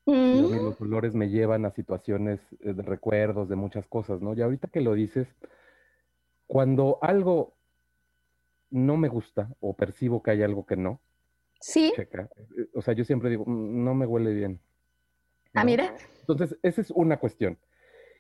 Mm. 0.08 0.64
los 0.64 0.80
olores 0.82 1.16
me 1.16 1.30
llevan 1.30 1.66
a 1.66 1.72
situaciones 1.72 2.40
eh, 2.60 2.74
de 2.74 2.84
recuerdos, 2.84 3.50
de 3.50 3.56
muchas 3.56 3.88
cosas, 3.88 4.22
¿no? 4.22 4.36
Y 4.36 4.42
ahorita 4.44 4.68
que 4.68 4.80
lo 4.80 4.94
dices, 4.94 5.28
cuando 6.46 7.00
algo 7.02 7.54
no 8.70 8.98
me 8.98 9.08
gusta 9.08 9.50
o 9.62 9.74
percibo 9.74 10.22
que 10.22 10.30
hay 10.30 10.44
algo 10.44 10.64
que 10.68 10.76
no, 10.76 11.00
sí. 11.60 11.92
Checa, 11.96 12.30
eh, 12.56 12.68
o 12.76 12.84
sea, 12.84 12.94
yo 12.94 13.04
siempre 13.04 13.32
digo, 13.32 13.46
mm, 13.48 13.84
no 13.84 13.96
me 13.96 14.06
huele 14.06 14.32
bien. 14.34 14.60
Ah, 15.56 15.64
mira. 15.64 15.96
Entonces, 16.20 16.56
esa 16.62 16.82
es 16.82 16.92
una 16.92 17.18
cuestión. 17.18 17.58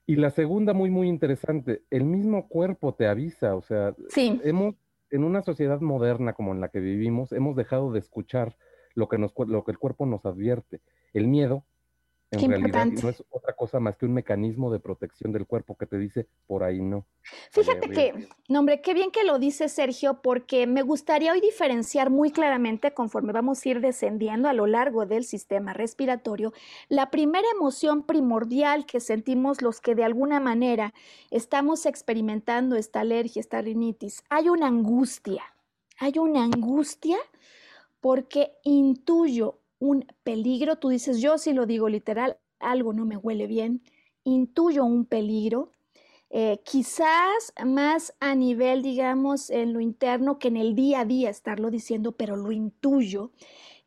Y 0.07 0.17
la 0.17 0.29
segunda, 0.29 0.73
muy, 0.73 0.91
muy 0.91 1.07
interesante, 1.07 1.83
el 1.89 2.03
mismo 2.03 2.47
cuerpo 2.47 2.93
te 2.93 3.07
avisa, 3.07 3.55
o 3.55 3.61
sea, 3.61 3.95
hemos, 4.15 4.75
en 5.09 5.23
una 5.23 5.41
sociedad 5.41 5.81
moderna 5.81 6.33
como 6.33 6.53
en 6.53 6.61
la 6.61 6.69
que 6.69 6.79
vivimos, 6.79 7.31
hemos 7.31 7.55
dejado 7.55 7.91
de 7.91 7.99
escuchar 7.99 8.55
lo 8.93 9.09
que, 9.09 9.17
nos, 9.17 9.33
lo 9.47 9.63
que 9.63 9.71
el 9.71 9.79
cuerpo 9.79 10.05
nos 10.05 10.25
advierte. 10.25 10.81
El 11.13 11.27
miedo 11.27 11.65
en 12.31 12.49
realidad 12.49 12.85
no 12.85 13.09
es 13.09 13.23
otra 13.29 13.53
cosa 13.53 13.79
más 13.79 13.97
que 13.97 14.05
un 14.05 14.13
mecanismo 14.13 14.71
de 14.71 14.79
protección 14.79 15.31
del 15.31 15.45
cuerpo 15.45 15.75
que 15.77 15.85
te 15.85 15.97
dice 15.97 16.27
por 16.47 16.63
ahí 16.63 16.81
no. 16.81 17.05
Fíjate 17.51 17.89
que, 17.89 18.27
no 18.49 18.59
hombre, 18.59 18.81
qué 18.81 18.93
bien 18.93 19.11
que 19.11 19.23
lo 19.23 19.39
dice 19.39 19.69
Sergio, 19.69 20.21
porque 20.21 20.67
me 20.67 20.81
gustaría 20.81 21.31
hoy 21.31 21.41
diferenciar 21.41 22.09
muy 22.09 22.31
claramente 22.31 22.93
conforme 22.93 23.33
vamos 23.33 23.65
a 23.65 23.69
ir 23.69 23.81
descendiendo 23.81 24.49
a 24.49 24.53
lo 24.53 24.67
largo 24.67 25.05
del 25.05 25.23
sistema 25.23 25.73
respiratorio, 25.73 26.53
la 26.89 27.09
primera 27.09 27.47
emoción 27.55 28.03
primordial 28.03 28.85
que 28.85 28.99
sentimos 28.99 29.61
los 29.61 29.81
que 29.81 29.95
de 29.95 30.03
alguna 30.03 30.39
manera 30.39 30.93
estamos 31.31 31.85
experimentando 31.85 32.75
esta 32.75 33.01
alergia, 33.01 33.39
esta 33.39 33.61
rinitis. 33.61 34.23
Hay 34.29 34.49
una 34.49 34.67
angustia, 34.67 35.43
hay 35.99 36.17
una 36.17 36.43
angustia 36.43 37.17
porque 38.01 38.53
intuyo 38.63 39.59
un 39.85 40.05
peligro, 40.23 40.77
tú 40.77 40.89
dices, 40.89 41.21
yo 41.21 41.37
sí 41.37 41.53
lo 41.53 41.65
digo 41.65 41.89
literal, 41.89 42.37
algo 42.59 42.93
no 42.93 43.05
me 43.05 43.17
huele 43.17 43.47
bien, 43.47 43.81
intuyo 44.23 44.85
un 44.85 45.05
peligro, 45.05 45.71
eh, 46.29 46.59
quizás 46.65 47.53
más 47.65 48.13
a 48.19 48.35
nivel, 48.35 48.81
digamos, 48.81 49.49
en 49.49 49.73
lo 49.73 49.79
interno 49.79 50.39
que 50.39 50.49
en 50.49 50.57
el 50.57 50.75
día 50.75 51.01
a 51.01 51.05
día 51.05 51.29
estarlo 51.29 51.71
diciendo, 51.71 52.13
pero 52.13 52.35
lo 52.35 52.51
intuyo. 52.51 53.31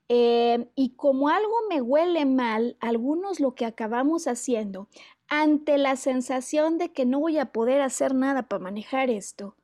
Eh, 0.08 0.70
y 0.74 0.94
como 0.94 1.28
algo 1.28 1.54
me 1.68 1.82
huele 1.82 2.24
mal, 2.24 2.76
algunos 2.80 3.40
lo 3.40 3.54
que 3.54 3.66
acabamos 3.66 4.26
haciendo, 4.26 4.88
ante 5.28 5.76
la 5.76 5.96
sensación 5.96 6.78
de 6.78 6.90
que 6.92 7.04
no 7.04 7.20
voy 7.20 7.38
a 7.38 7.52
poder 7.52 7.82
hacer 7.82 8.14
nada 8.14 8.48
para 8.48 8.62
manejar 8.62 9.10
esto, 9.10 9.56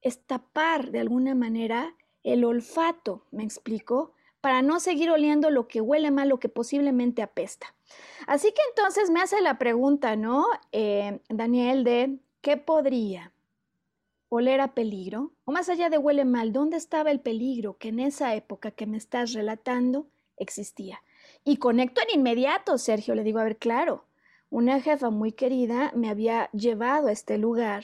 es 0.00 0.24
tapar 0.24 0.92
de 0.92 1.00
alguna 1.00 1.34
manera 1.34 1.96
el 2.22 2.44
olfato, 2.44 3.24
¿me 3.32 3.42
explico? 3.42 4.12
Para 4.46 4.62
no 4.62 4.78
seguir 4.78 5.10
oliendo 5.10 5.50
lo 5.50 5.66
que 5.66 5.80
huele 5.80 6.12
mal, 6.12 6.28
lo 6.28 6.38
que 6.38 6.48
posiblemente 6.48 7.20
apesta. 7.20 7.74
Así 8.28 8.52
que 8.52 8.62
entonces 8.68 9.10
me 9.10 9.20
hace 9.20 9.40
la 9.40 9.58
pregunta, 9.58 10.14
¿no, 10.14 10.46
eh, 10.70 11.18
Daniel, 11.28 11.82
de 11.82 12.20
qué 12.42 12.56
podría 12.56 13.32
oler 14.28 14.60
a 14.60 14.72
peligro? 14.72 15.32
O 15.46 15.50
más 15.50 15.68
allá 15.68 15.90
de 15.90 15.98
huele 15.98 16.24
mal, 16.24 16.52
¿dónde 16.52 16.76
estaba 16.76 17.10
el 17.10 17.18
peligro 17.18 17.76
que 17.76 17.88
en 17.88 17.98
esa 17.98 18.36
época 18.36 18.70
que 18.70 18.86
me 18.86 18.98
estás 18.98 19.32
relatando 19.32 20.06
existía? 20.36 21.02
Y 21.42 21.56
conecto 21.56 22.00
en 22.02 22.20
inmediato, 22.20 22.78
Sergio, 22.78 23.16
le 23.16 23.24
digo, 23.24 23.40
a 23.40 23.44
ver, 23.44 23.56
claro, 23.56 24.04
una 24.48 24.80
jefa 24.80 25.10
muy 25.10 25.32
querida 25.32 25.90
me 25.96 26.08
había 26.08 26.50
llevado 26.52 27.08
a 27.08 27.12
este 27.12 27.36
lugar 27.36 27.82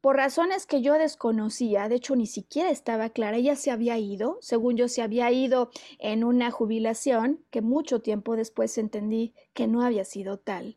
por 0.00 0.16
razones 0.16 0.64
que 0.64 0.80
yo 0.80 0.94
desconocía, 0.94 1.88
de 1.88 1.96
hecho 1.96 2.14
ni 2.14 2.26
siquiera 2.26 2.70
estaba 2.70 3.10
clara, 3.10 3.36
ella 3.36 3.56
se 3.56 3.72
había 3.72 3.98
ido, 3.98 4.38
según 4.40 4.76
yo 4.76 4.86
se 4.88 5.02
había 5.02 5.30
ido 5.32 5.70
en 5.98 6.22
una 6.22 6.50
jubilación, 6.52 7.40
que 7.50 7.62
mucho 7.62 8.00
tiempo 8.00 8.36
después 8.36 8.78
entendí 8.78 9.34
que 9.54 9.66
no 9.66 9.82
había 9.82 10.04
sido 10.04 10.38
tal. 10.38 10.76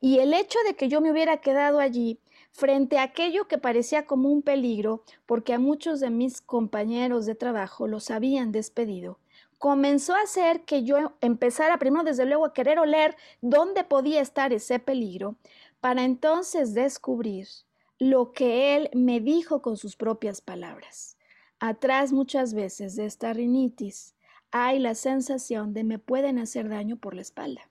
Y 0.00 0.18
el 0.18 0.34
hecho 0.34 0.58
de 0.66 0.74
que 0.74 0.88
yo 0.88 1.00
me 1.00 1.12
hubiera 1.12 1.36
quedado 1.38 1.78
allí 1.78 2.18
frente 2.50 2.98
a 2.98 3.04
aquello 3.04 3.46
que 3.46 3.58
parecía 3.58 4.04
como 4.04 4.30
un 4.30 4.42
peligro, 4.42 5.04
porque 5.26 5.54
a 5.54 5.58
muchos 5.58 6.00
de 6.00 6.10
mis 6.10 6.40
compañeros 6.40 7.24
de 7.26 7.34
trabajo 7.34 7.86
los 7.86 8.10
habían 8.10 8.50
despedido, 8.50 9.20
comenzó 9.58 10.14
a 10.14 10.22
hacer 10.22 10.64
que 10.64 10.82
yo 10.82 11.12
empezara 11.20 11.78
primero 11.78 12.02
desde 12.02 12.26
luego 12.26 12.46
a 12.46 12.52
querer 12.52 12.78
oler 12.78 13.16
dónde 13.40 13.84
podía 13.84 14.20
estar 14.20 14.52
ese 14.52 14.80
peligro, 14.80 15.36
para 15.80 16.04
entonces 16.04 16.74
descubrir 16.74 17.46
lo 17.98 18.32
que 18.32 18.76
él 18.76 18.90
me 18.94 19.20
dijo 19.20 19.62
con 19.62 19.76
sus 19.76 19.96
propias 19.96 20.40
palabras. 20.40 21.16
Atrás 21.58 22.12
muchas 22.12 22.54
veces 22.54 22.96
de 22.96 23.06
esta 23.06 23.32
rinitis 23.32 24.14
hay 24.50 24.78
la 24.78 24.94
sensación 24.94 25.72
de 25.72 25.84
me 25.84 25.98
pueden 25.98 26.38
hacer 26.38 26.68
daño 26.68 26.96
por 26.96 27.14
la 27.14 27.22
espalda. 27.22 27.70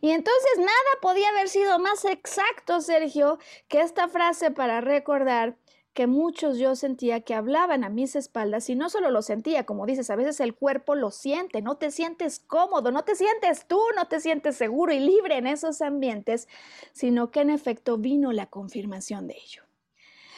Y 0.00 0.10
entonces 0.10 0.58
nada 0.58 0.70
podía 1.00 1.28
haber 1.30 1.48
sido 1.48 1.78
más 1.78 2.04
exacto, 2.04 2.80
Sergio, 2.80 3.38
que 3.68 3.80
esta 3.80 4.08
frase 4.08 4.50
para 4.50 4.80
recordar 4.80 5.56
que 5.92 6.06
muchos 6.06 6.58
yo 6.58 6.76
sentía 6.76 7.20
que 7.20 7.34
hablaban 7.34 7.82
a 7.82 7.88
mis 7.88 8.14
espaldas 8.14 8.70
y 8.70 8.76
no 8.76 8.88
solo 8.88 9.10
lo 9.10 9.22
sentía, 9.22 9.66
como 9.66 9.86
dices, 9.86 10.08
a 10.10 10.16
veces 10.16 10.40
el 10.40 10.54
cuerpo 10.54 10.94
lo 10.94 11.10
siente, 11.10 11.62
no 11.62 11.76
te 11.76 11.90
sientes 11.90 12.38
cómodo, 12.38 12.92
no 12.92 13.04
te 13.04 13.16
sientes 13.16 13.66
tú, 13.66 13.80
no 13.96 14.06
te 14.06 14.20
sientes 14.20 14.56
seguro 14.56 14.92
y 14.92 15.00
libre 15.00 15.36
en 15.36 15.46
esos 15.46 15.82
ambientes, 15.82 16.48
sino 16.92 17.30
que 17.30 17.40
en 17.40 17.50
efecto 17.50 17.98
vino 17.98 18.32
la 18.32 18.46
confirmación 18.46 19.26
de 19.26 19.34
ello. 19.34 19.64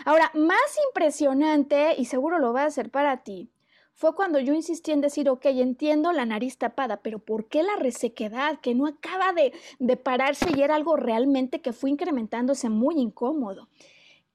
Ahora, 0.04 0.30
más 0.34 0.78
impresionante, 0.88 1.94
y 1.98 2.06
seguro 2.06 2.38
lo 2.38 2.52
va 2.52 2.62
a 2.62 2.66
hacer 2.66 2.90
para 2.90 3.22
ti, 3.22 3.50
fue 3.94 4.14
cuando 4.14 4.40
yo 4.40 4.54
insistí 4.54 4.90
en 4.90 5.02
decir, 5.02 5.28
ok, 5.28 5.44
entiendo 5.46 6.12
la 6.12 6.24
nariz 6.24 6.56
tapada, 6.56 7.02
pero 7.02 7.18
¿por 7.18 7.46
qué 7.46 7.62
la 7.62 7.76
resequedad 7.76 8.58
que 8.60 8.74
no 8.74 8.86
acaba 8.86 9.32
de, 9.32 9.52
de 9.78 9.96
pararse 9.96 10.46
y 10.56 10.62
era 10.62 10.74
algo 10.74 10.96
realmente 10.96 11.60
que 11.60 11.72
fue 11.72 11.90
incrementándose 11.90 12.68
muy 12.68 12.98
incómodo? 12.98 13.68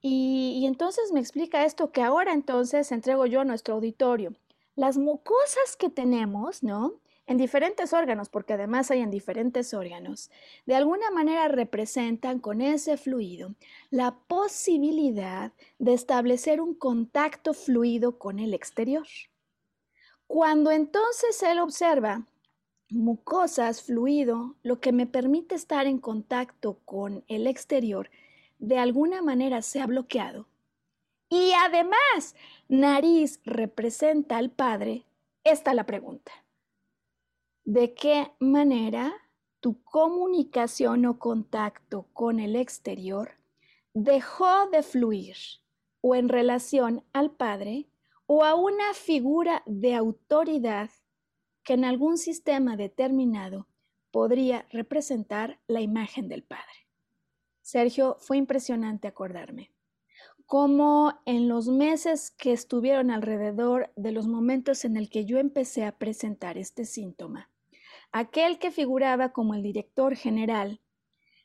Y, 0.00 0.64
entonces 0.66 1.12
me 1.12 1.20
explica 1.20 1.64
esto 1.64 1.90
que 1.90 2.02
ahora 2.02 2.32
entonces 2.32 2.92
entrego 2.92 3.26
yo 3.26 3.40
a 3.40 3.44
nuestro 3.44 3.74
auditorio. 3.74 4.34
Las 4.76 4.96
mucosas 4.96 5.76
que 5.76 5.90
tenemos, 5.90 6.62
¿no? 6.62 7.00
En 7.26 7.36
diferentes 7.36 7.92
órganos, 7.92 8.28
porque 8.28 8.54
además 8.54 8.90
hay 8.90 9.00
en 9.00 9.10
diferentes 9.10 9.74
órganos, 9.74 10.30
de 10.66 10.76
alguna 10.76 11.10
manera 11.10 11.48
representan 11.48 12.38
con 12.38 12.62
ese 12.62 12.96
fluido 12.96 13.54
la 13.90 14.16
posibilidad 14.28 15.52
de 15.78 15.92
establecer 15.92 16.60
un 16.60 16.74
contacto 16.74 17.52
fluido 17.52 18.18
con 18.18 18.38
el 18.38 18.54
exterior. 18.54 19.06
Cuando 20.26 20.70
entonces 20.70 21.42
él 21.42 21.58
observa 21.58 22.24
mucosas, 22.90 23.82
fluido, 23.82 24.56
lo 24.62 24.80
que 24.80 24.92
me 24.92 25.06
permite 25.06 25.54
estar 25.54 25.86
en 25.86 25.98
contacto 25.98 26.78
con 26.84 27.24
el 27.28 27.46
exterior, 27.46 28.10
de 28.58 28.78
alguna 28.78 29.22
manera 29.22 29.62
se 29.62 29.80
ha 29.80 29.86
bloqueado. 29.86 30.48
Y 31.30 31.52
además, 31.64 32.34
nariz 32.68 33.40
representa 33.44 34.38
al 34.38 34.50
Padre, 34.50 35.04
está 35.44 35.74
la 35.74 35.84
pregunta. 35.84 36.32
¿De 37.64 37.94
qué 37.94 38.32
manera 38.38 39.12
tu 39.60 39.82
comunicación 39.82 41.04
o 41.06 41.18
contacto 41.18 42.06
con 42.12 42.40
el 42.40 42.56
exterior 42.56 43.32
dejó 43.92 44.68
de 44.70 44.82
fluir 44.82 45.36
o 46.00 46.14
en 46.14 46.28
relación 46.28 47.04
al 47.12 47.30
Padre 47.32 47.88
o 48.26 48.44
a 48.44 48.54
una 48.54 48.94
figura 48.94 49.62
de 49.66 49.94
autoridad 49.94 50.90
que 51.62 51.74
en 51.74 51.84
algún 51.84 52.16
sistema 52.16 52.76
determinado 52.76 53.66
podría 54.10 54.66
representar 54.70 55.60
la 55.66 55.80
imagen 55.80 56.28
del 56.28 56.44
Padre? 56.44 56.87
Sergio, 57.68 58.16
fue 58.18 58.38
impresionante 58.38 59.08
acordarme 59.08 59.70
cómo 60.46 61.20
en 61.26 61.50
los 61.50 61.68
meses 61.68 62.30
que 62.30 62.52
estuvieron 62.52 63.10
alrededor 63.10 63.92
de 63.94 64.10
los 64.10 64.26
momentos 64.26 64.86
en 64.86 64.96
el 64.96 65.10
que 65.10 65.26
yo 65.26 65.36
empecé 65.36 65.84
a 65.84 65.98
presentar 65.98 66.56
este 66.56 66.86
síntoma, 66.86 67.50
aquel 68.10 68.58
que 68.58 68.70
figuraba 68.70 69.34
como 69.34 69.52
el 69.52 69.62
director 69.62 70.16
general 70.16 70.80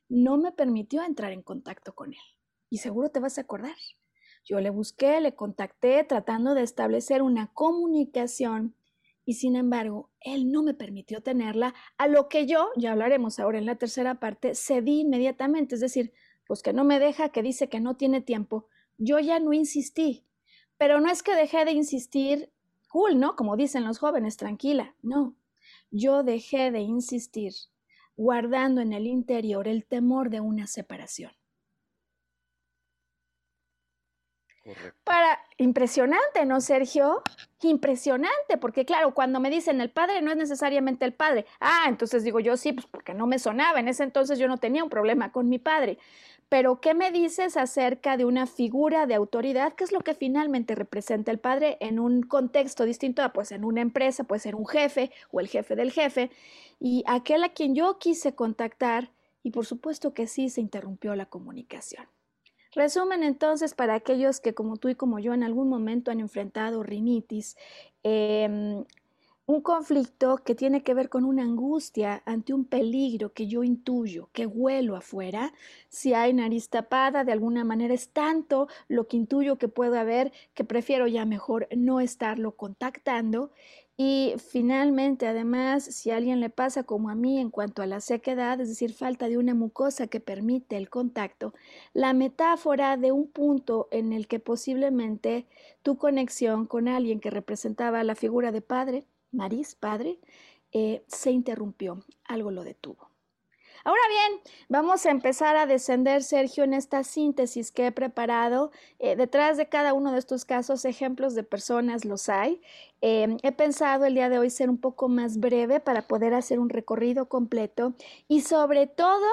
no 0.07 0.37
me 0.37 0.53
permitió 0.53 1.03
entrar 1.03 1.33
en 1.33 1.41
contacto 1.41 1.93
con 1.93 2.13
él. 2.13 2.25
Y 2.69 2.77
seguro 2.77 3.09
te 3.09 3.19
vas 3.19 3.37
a 3.37 3.41
acordar. 3.41 3.75
Yo 4.45 4.61
le 4.61 4.69
busqué, 4.69 5.19
le 5.19 5.35
contacté 5.35 6.05
tratando 6.05 6.53
de 6.53 6.63
establecer 6.63 7.21
una 7.21 7.47
comunicación 7.47 8.77
y 9.25 9.33
sin 9.33 9.55
embargo, 9.55 10.09
él 10.19 10.51
no 10.51 10.63
me 10.63 10.73
permitió 10.73 11.21
tenerla, 11.21 11.73
a 11.97 12.07
lo 12.07 12.27
que 12.29 12.45
yo, 12.45 12.69
ya 12.75 12.91
hablaremos 12.91 13.39
ahora 13.39 13.57
en 13.57 13.65
la 13.65 13.75
tercera 13.75 14.19
parte, 14.19 14.55
cedí 14.55 15.01
inmediatamente, 15.01 15.75
es 15.75 15.81
decir, 15.81 16.13
pues 16.45 16.61
que 16.61 16.73
no 16.73 16.83
me 16.83 16.99
deja, 16.99 17.29
que 17.29 17.41
dice 17.41 17.69
que 17.69 17.79
no 17.79 17.95
tiene 17.95 18.21
tiempo, 18.21 18.67
yo 18.97 19.19
ya 19.19 19.39
no 19.39 19.53
insistí, 19.53 20.25
pero 20.77 20.99
no 20.99 21.09
es 21.09 21.23
que 21.23 21.35
dejé 21.35 21.65
de 21.65 21.71
insistir 21.71 22.51
cool, 22.89 23.19
¿no? 23.19 23.35
Como 23.35 23.57
dicen 23.57 23.85
los 23.85 23.97
jóvenes, 23.97 24.37
tranquila. 24.37 24.95
No, 25.01 25.35
yo 25.89 26.23
dejé 26.23 26.71
de 26.71 26.81
insistir, 26.81 27.53
guardando 28.15 28.81
en 28.81 28.93
el 28.93 29.07
interior 29.07 29.67
el 29.67 29.85
temor 29.85 30.29
de 30.29 30.41
una 30.41 30.67
separación. 30.67 31.31
Para 35.03 35.39
impresionante, 35.57 36.45
¿no, 36.45 36.61
Sergio? 36.61 37.21
Impresionante, 37.61 38.57
porque 38.59 38.85
claro, 38.85 39.13
cuando 39.13 39.39
me 39.39 39.49
dicen 39.49 39.81
el 39.81 39.89
padre 39.89 40.21
no 40.21 40.31
es 40.31 40.37
necesariamente 40.37 41.03
el 41.03 41.13
padre. 41.13 41.45
Ah, 41.59 41.85
entonces 41.87 42.23
digo 42.23 42.39
yo 42.39 42.55
sí, 42.55 42.71
pues 42.71 42.87
porque 42.87 43.13
no 43.13 43.27
me 43.27 43.39
sonaba. 43.39 43.79
En 43.79 43.89
ese 43.89 44.03
entonces 44.03 44.39
yo 44.39 44.47
no 44.47 44.57
tenía 44.57 44.83
un 44.83 44.89
problema 44.89 45.31
con 45.31 45.49
mi 45.49 45.59
padre. 45.59 45.97
Pero 46.47 46.79
¿qué 46.79 46.93
me 46.93 47.11
dices 47.11 47.57
acerca 47.57 48.15
de 48.15 48.25
una 48.25 48.45
figura 48.45 49.05
de 49.05 49.15
autoridad? 49.15 49.73
¿Qué 49.73 49.83
es 49.83 49.91
lo 49.91 50.01
que 50.01 50.13
finalmente 50.13 50.75
representa 50.75 51.31
el 51.31 51.39
padre 51.39 51.77
en 51.79 51.99
un 51.99 52.23
contexto 52.23 52.85
distinto 52.85 53.23
a 53.23 53.33
pues 53.33 53.51
en 53.51 53.65
una 53.65 53.81
empresa, 53.81 54.23
puede 54.23 54.39
ser 54.39 54.55
un 54.55 54.67
jefe 54.67 55.11
o 55.31 55.39
el 55.39 55.47
jefe 55.47 55.75
del 55.75 55.91
jefe 55.91 56.29
y 56.79 57.03
aquel 57.07 57.43
a 57.43 57.49
quien 57.49 57.75
yo 57.75 57.97
quise 57.97 58.35
contactar 58.35 59.09
y 59.41 59.51
por 59.51 59.65
supuesto 59.65 60.13
que 60.13 60.27
sí 60.27 60.49
se 60.49 60.61
interrumpió 60.61 61.15
la 61.15 61.25
comunicación. 61.25 62.05
Resumen 62.75 63.23
entonces 63.23 63.73
para 63.75 63.93
aquellos 63.95 64.39
que 64.39 64.53
como 64.53 64.77
tú 64.77 64.89
y 64.89 64.95
como 64.95 65.19
yo 65.19 65.33
en 65.33 65.43
algún 65.43 65.69
momento 65.69 66.11
han 66.11 66.19
enfrentado 66.19 66.81
rinitis, 66.83 67.55
em, 68.03 68.83
un 69.45 69.61
conflicto 69.61 70.37
que 70.37 70.55
tiene 70.55 70.83
que 70.83 70.93
ver 70.93 71.09
con 71.09 71.25
una 71.25 71.43
angustia 71.43 72.23
ante 72.25 72.53
un 72.53 72.65
peligro 72.65 73.33
que 73.33 73.45
yo 73.45 73.63
intuyo, 73.63 74.29
que 74.31 74.45
huelo 74.45 74.95
afuera. 74.95 75.53
Si 75.89 76.13
hay 76.13 76.33
nariz 76.33 76.69
tapada, 76.69 77.25
de 77.25 77.33
alguna 77.33 77.65
manera 77.65 77.93
es 77.93 78.09
tanto 78.09 78.67
lo 78.87 79.07
que 79.07 79.17
intuyo 79.17 79.57
que 79.57 79.67
puede 79.67 79.99
haber 79.99 80.31
que 80.53 80.63
prefiero 80.63 81.07
ya 81.07 81.25
mejor 81.25 81.67
no 81.75 81.99
estarlo 81.99 82.53
contactando. 82.53 83.51
Y 83.95 84.33
finalmente, 84.39 85.27
además, 85.27 85.83
si 85.83 86.09
a 86.09 86.17
alguien 86.17 86.39
le 86.39 86.49
pasa 86.49 86.83
como 86.83 87.09
a 87.09 87.15
mí 87.15 87.39
en 87.39 87.51
cuanto 87.51 87.83
a 87.83 87.85
la 87.85 88.01
sequedad, 88.01 88.59
es 88.59 88.69
decir, 88.69 88.93
falta 88.93 89.27
de 89.27 89.37
una 89.37 89.53
mucosa 89.53 90.07
que 90.07 90.19
permite 90.19 90.77
el 90.77 90.89
contacto, 90.89 91.53
la 91.93 92.13
metáfora 92.13 92.97
de 92.97 93.11
un 93.11 93.27
punto 93.27 93.87
en 93.91 94.11
el 94.11 94.27
que 94.27 94.39
posiblemente 94.39 95.45
tu 95.83 95.97
conexión 95.97 96.65
con 96.65 96.87
alguien 96.87 97.19
que 97.19 97.29
representaba 97.29 98.03
la 98.03 98.15
figura 98.15 98.51
de 98.51 98.61
padre, 98.61 99.05
nariz, 99.31 99.75
padre, 99.75 100.19
eh, 100.71 101.03
se 101.07 101.31
interrumpió, 101.31 102.03
algo 102.25 102.49
lo 102.49 102.63
detuvo. 102.63 103.12
Ahora 103.85 104.01
bien, 104.09 104.41
vamos 104.69 105.05
a 105.05 105.11
empezar 105.11 105.57
a 105.57 105.65
descender, 105.65 106.23
Sergio, 106.23 106.63
en 106.63 106.73
esta 106.73 107.03
síntesis 107.03 107.69
que 107.71 107.87
he 107.87 107.91
preparado. 107.91 108.71
Eh, 108.99 109.17
detrás 109.17 109.57
de 109.57 109.67
cada 109.67 109.93
uno 109.93 110.13
de 110.13 110.19
estos 110.19 110.45
casos, 110.45 110.85
ejemplos 110.85 111.35
de 111.35 111.43
personas 111.43 112.05
los 112.05 112.29
hay. 112.29 112.61
Em, 113.01 113.37
he 113.43 113.51
pensado 113.51 114.05
el 114.05 114.13
día 114.15 114.29
de 114.29 114.39
hoy 114.39 114.49
ser 114.49 114.69
un 114.69 114.77
poco 114.77 115.09
más 115.09 115.37
breve 115.37 115.81
para 115.81 116.07
poder 116.07 116.33
hacer 116.33 116.59
un 116.59 116.69
recorrido 116.69 117.27
completo 117.27 117.93
y 118.29 118.41
sobre 118.41 118.87
todo 118.87 119.27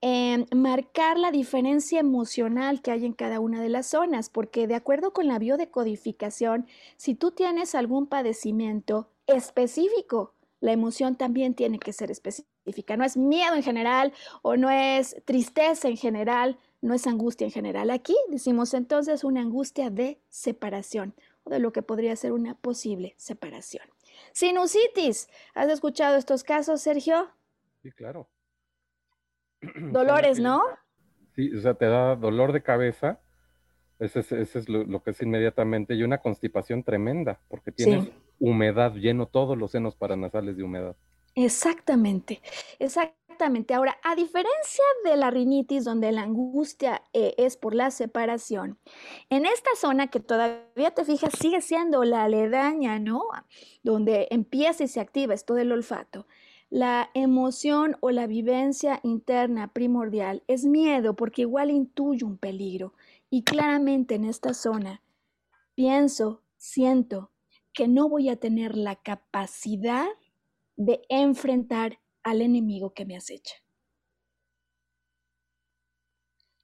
em, 0.00 0.46
marcar 0.54 1.18
la 1.18 1.30
diferencia 1.30 2.00
emocional 2.00 2.80
que 2.80 2.90
hay 2.92 3.04
en 3.04 3.12
cada 3.12 3.38
una 3.38 3.60
de 3.60 3.68
las 3.68 3.86
zonas, 3.88 4.30
porque 4.30 4.66
de 4.66 4.74
acuerdo 4.76 5.12
con 5.12 5.28
la 5.28 5.38
biodecodificación, 5.38 6.66
si 6.96 7.14
tú 7.14 7.32
tienes 7.32 7.74
algún 7.74 8.06
padecimiento 8.06 9.10
específico, 9.26 10.32
la 10.60 10.72
emoción 10.72 11.16
también 11.16 11.54
tiene 11.54 11.78
que 11.78 11.92
ser 11.92 12.10
específica. 12.10 12.49
No 12.64 13.04
es 13.04 13.16
miedo 13.16 13.54
en 13.54 13.62
general 13.62 14.12
o 14.42 14.56
no 14.56 14.70
es 14.70 15.16
tristeza 15.24 15.88
en 15.88 15.96
general, 15.96 16.58
no 16.80 16.94
es 16.94 17.06
angustia 17.06 17.46
en 17.46 17.50
general. 17.50 17.90
Aquí 17.90 18.16
decimos 18.28 18.74
entonces 18.74 19.24
una 19.24 19.40
angustia 19.40 19.90
de 19.90 20.20
separación 20.28 21.14
o 21.44 21.50
de 21.50 21.58
lo 21.58 21.72
que 21.72 21.82
podría 21.82 22.14
ser 22.16 22.32
una 22.32 22.54
posible 22.54 23.14
separación. 23.16 23.84
Sinusitis. 24.32 25.28
¿Has 25.54 25.70
escuchado 25.70 26.16
estos 26.16 26.44
casos, 26.44 26.80
Sergio? 26.80 27.30
Sí, 27.82 27.90
claro. 27.92 28.28
Dolores, 29.92 30.38
¿no? 30.38 30.62
Sí, 31.34 31.54
o 31.54 31.60
sea, 31.60 31.74
te 31.74 31.86
da 31.86 32.16
dolor 32.16 32.52
de 32.52 32.62
cabeza. 32.62 33.20
Ese 33.98 34.20
es, 34.20 34.68
lo, 34.68 35.02
que 35.02 35.10
es 35.10 35.22
inmediatamente. 35.22 35.94
Y 35.94 36.02
una 36.02 36.18
constipación 36.18 36.82
tremenda, 36.82 37.40
porque 37.48 37.70
tienes 37.70 38.10
humedad, 38.38 38.94
lleno 38.94 39.26
todos 39.26 39.58
los 39.58 39.70
senos 39.70 39.94
paranasales 39.94 40.56
de 40.56 40.62
humedad. 40.62 40.96
Exactamente, 41.36 42.42
exactamente. 42.78 43.72
Ahora, 43.74 43.96
a 44.02 44.14
diferencia 44.16 44.84
de 45.04 45.16
la 45.16 45.30
rinitis, 45.30 45.84
donde 45.84 46.12
la 46.12 46.22
angustia 46.22 47.02
eh, 47.12 47.34
es 47.38 47.56
por 47.56 47.74
la 47.74 47.90
separación, 47.90 48.78
en 49.30 49.46
esta 49.46 49.70
zona 49.76 50.08
que 50.08 50.20
todavía 50.20 50.90
te 50.94 51.04
fijas 51.04 51.32
sigue 51.40 51.60
siendo 51.62 52.04
la 52.04 52.24
aledaña, 52.24 52.98
¿no? 52.98 53.22
Donde 53.82 54.26
empieza 54.30 54.84
y 54.84 54.88
se 54.88 55.00
activa 55.00 55.32
esto 55.34 55.54
del 55.54 55.72
olfato. 55.72 56.26
La 56.68 57.10
emoción 57.14 57.96
o 58.00 58.10
la 58.10 58.26
vivencia 58.26 59.00
interna 59.02 59.72
primordial 59.72 60.42
es 60.46 60.64
miedo 60.66 61.14
porque 61.16 61.42
igual 61.42 61.70
intuyo 61.70 62.26
un 62.26 62.36
peligro. 62.38 62.92
Y 63.30 63.42
claramente 63.44 64.16
en 64.16 64.24
esta 64.24 64.52
zona 64.54 65.02
pienso, 65.74 66.42
siento, 66.56 67.30
que 67.72 67.88
no 67.88 68.08
voy 68.08 68.28
a 68.28 68.36
tener 68.36 68.76
la 68.76 68.96
capacidad 68.96 70.06
de 70.80 71.02
enfrentar 71.10 71.98
al 72.22 72.40
enemigo 72.40 72.94
que 72.94 73.04
me 73.04 73.14
acecha. 73.14 73.54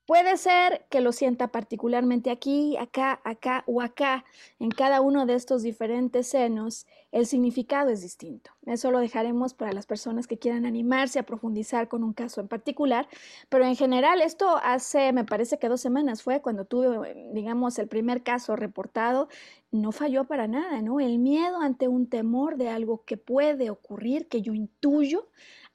Puede 0.07 0.37
ser 0.37 0.85
que 0.89 1.01
lo 1.01 1.11
sienta 1.11 1.49
particularmente 1.49 2.31
aquí, 2.31 2.77
acá, 2.77 3.19
acá 3.25 3.65
o 3.67 3.81
acá. 3.81 4.23
En 4.57 4.71
cada 4.71 5.01
uno 5.01 5.25
de 5.25 5.33
estos 5.33 5.63
diferentes 5.63 6.27
senos, 6.27 6.87
el 7.11 7.25
significado 7.25 7.89
es 7.89 8.01
distinto. 8.01 8.51
Eso 8.65 8.89
lo 8.89 8.99
dejaremos 8.99 9.53
para 9.53 9.73
las 9.73 9.85
personas 9.85 10.25
que 10.25 10.39
quieran 10.39 10.65
animarse 10.65 11.19
a 11.19 11.23
profundizar 11.23 11.89
con 11.89 12.05
un 12.05 12.13
caso 12.13 12.39
en 12.39 12.47
particular. 12.47 13.09
Pero 13.49 13.65
en 13.65 13.75
general, 13.75 14.21
esto 14.21 14.55
hace, 14.63 15.11
me 15.11 15.25
parece 15.25 15.59
que 15.59 15.67
dos 15.67 15.81
semanas 15.81 16.23
fue 16.23 16.41
cuando 16.41 16.63
tuve, 16.63 17.29
digamos, 17.33 17.77
el 17.77 17.89
primer 17.89 18.23
caso 18.23 18.55
reportado. 18.55 19.27
No 19.71 19.91
falló 19.91 20.23
para 20.23 20.47
nada, 20.47 20.81
¿no? 20.81 21.01
El 21.01 21.19
miedo 21.19 21.59
ante 21.59 21.89
un 21.89 22.07
temor 22.07 22.55
de 22.55 22.69
algo 22.69 23.03
que 23.03 23.17
puede 23.17 23.69
ocurrir, 23.69 24.29
que 24.29 24.41
yo 24.41 24.53
intuyo, 24.53 25.27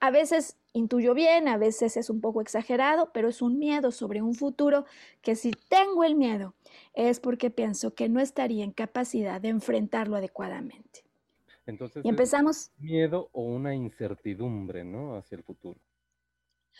a 0.02 0.10
veces 0.10 0.56
intuyo 0.72 1.14
bien, 1.14 1.46
a 1.46 1.56
veces 1.58 1.96
es 1.96 2.10
un 2.10 2.20
poco 2.20 2.40
exagerado, 2.40 3.12
pero 3.14 3.28
es 3.28 3.40
un 3.40 3.60
miedo 3.60 3.92
sobre 3.92 4.20
un 4.20 4.34
futuro 4.34 4.84
que 5.20 5.36
si 5.36 5.52
tengo 5.52 6.02
el 6.02 6.16
miedo 6.16 6.54
es 6.92 7.20
porque 7.20 7.50
pienso 7.50 7.94
que 7.94 8.08
no 8.08 8.18
estaría 8.18 8.64
en 8.64 8.72
capacidad 8.72 9.40
de 9.40 9.50
enfrentarlo 9.50 10.16
adecuadamente. 10.16 11.04
Entonces, 11.66 12.04
y 12.04 12.08
empezamos. 12.08 12.72
miedo 12.78 13.28
o 13.30 13.42
una 13.42 13.76
incertidumbre, 13.76 14.82
¿no? 14.82 15.14
Hacia 15.14 15.36
el 15.36 15.44
futuro. 15.44 15.78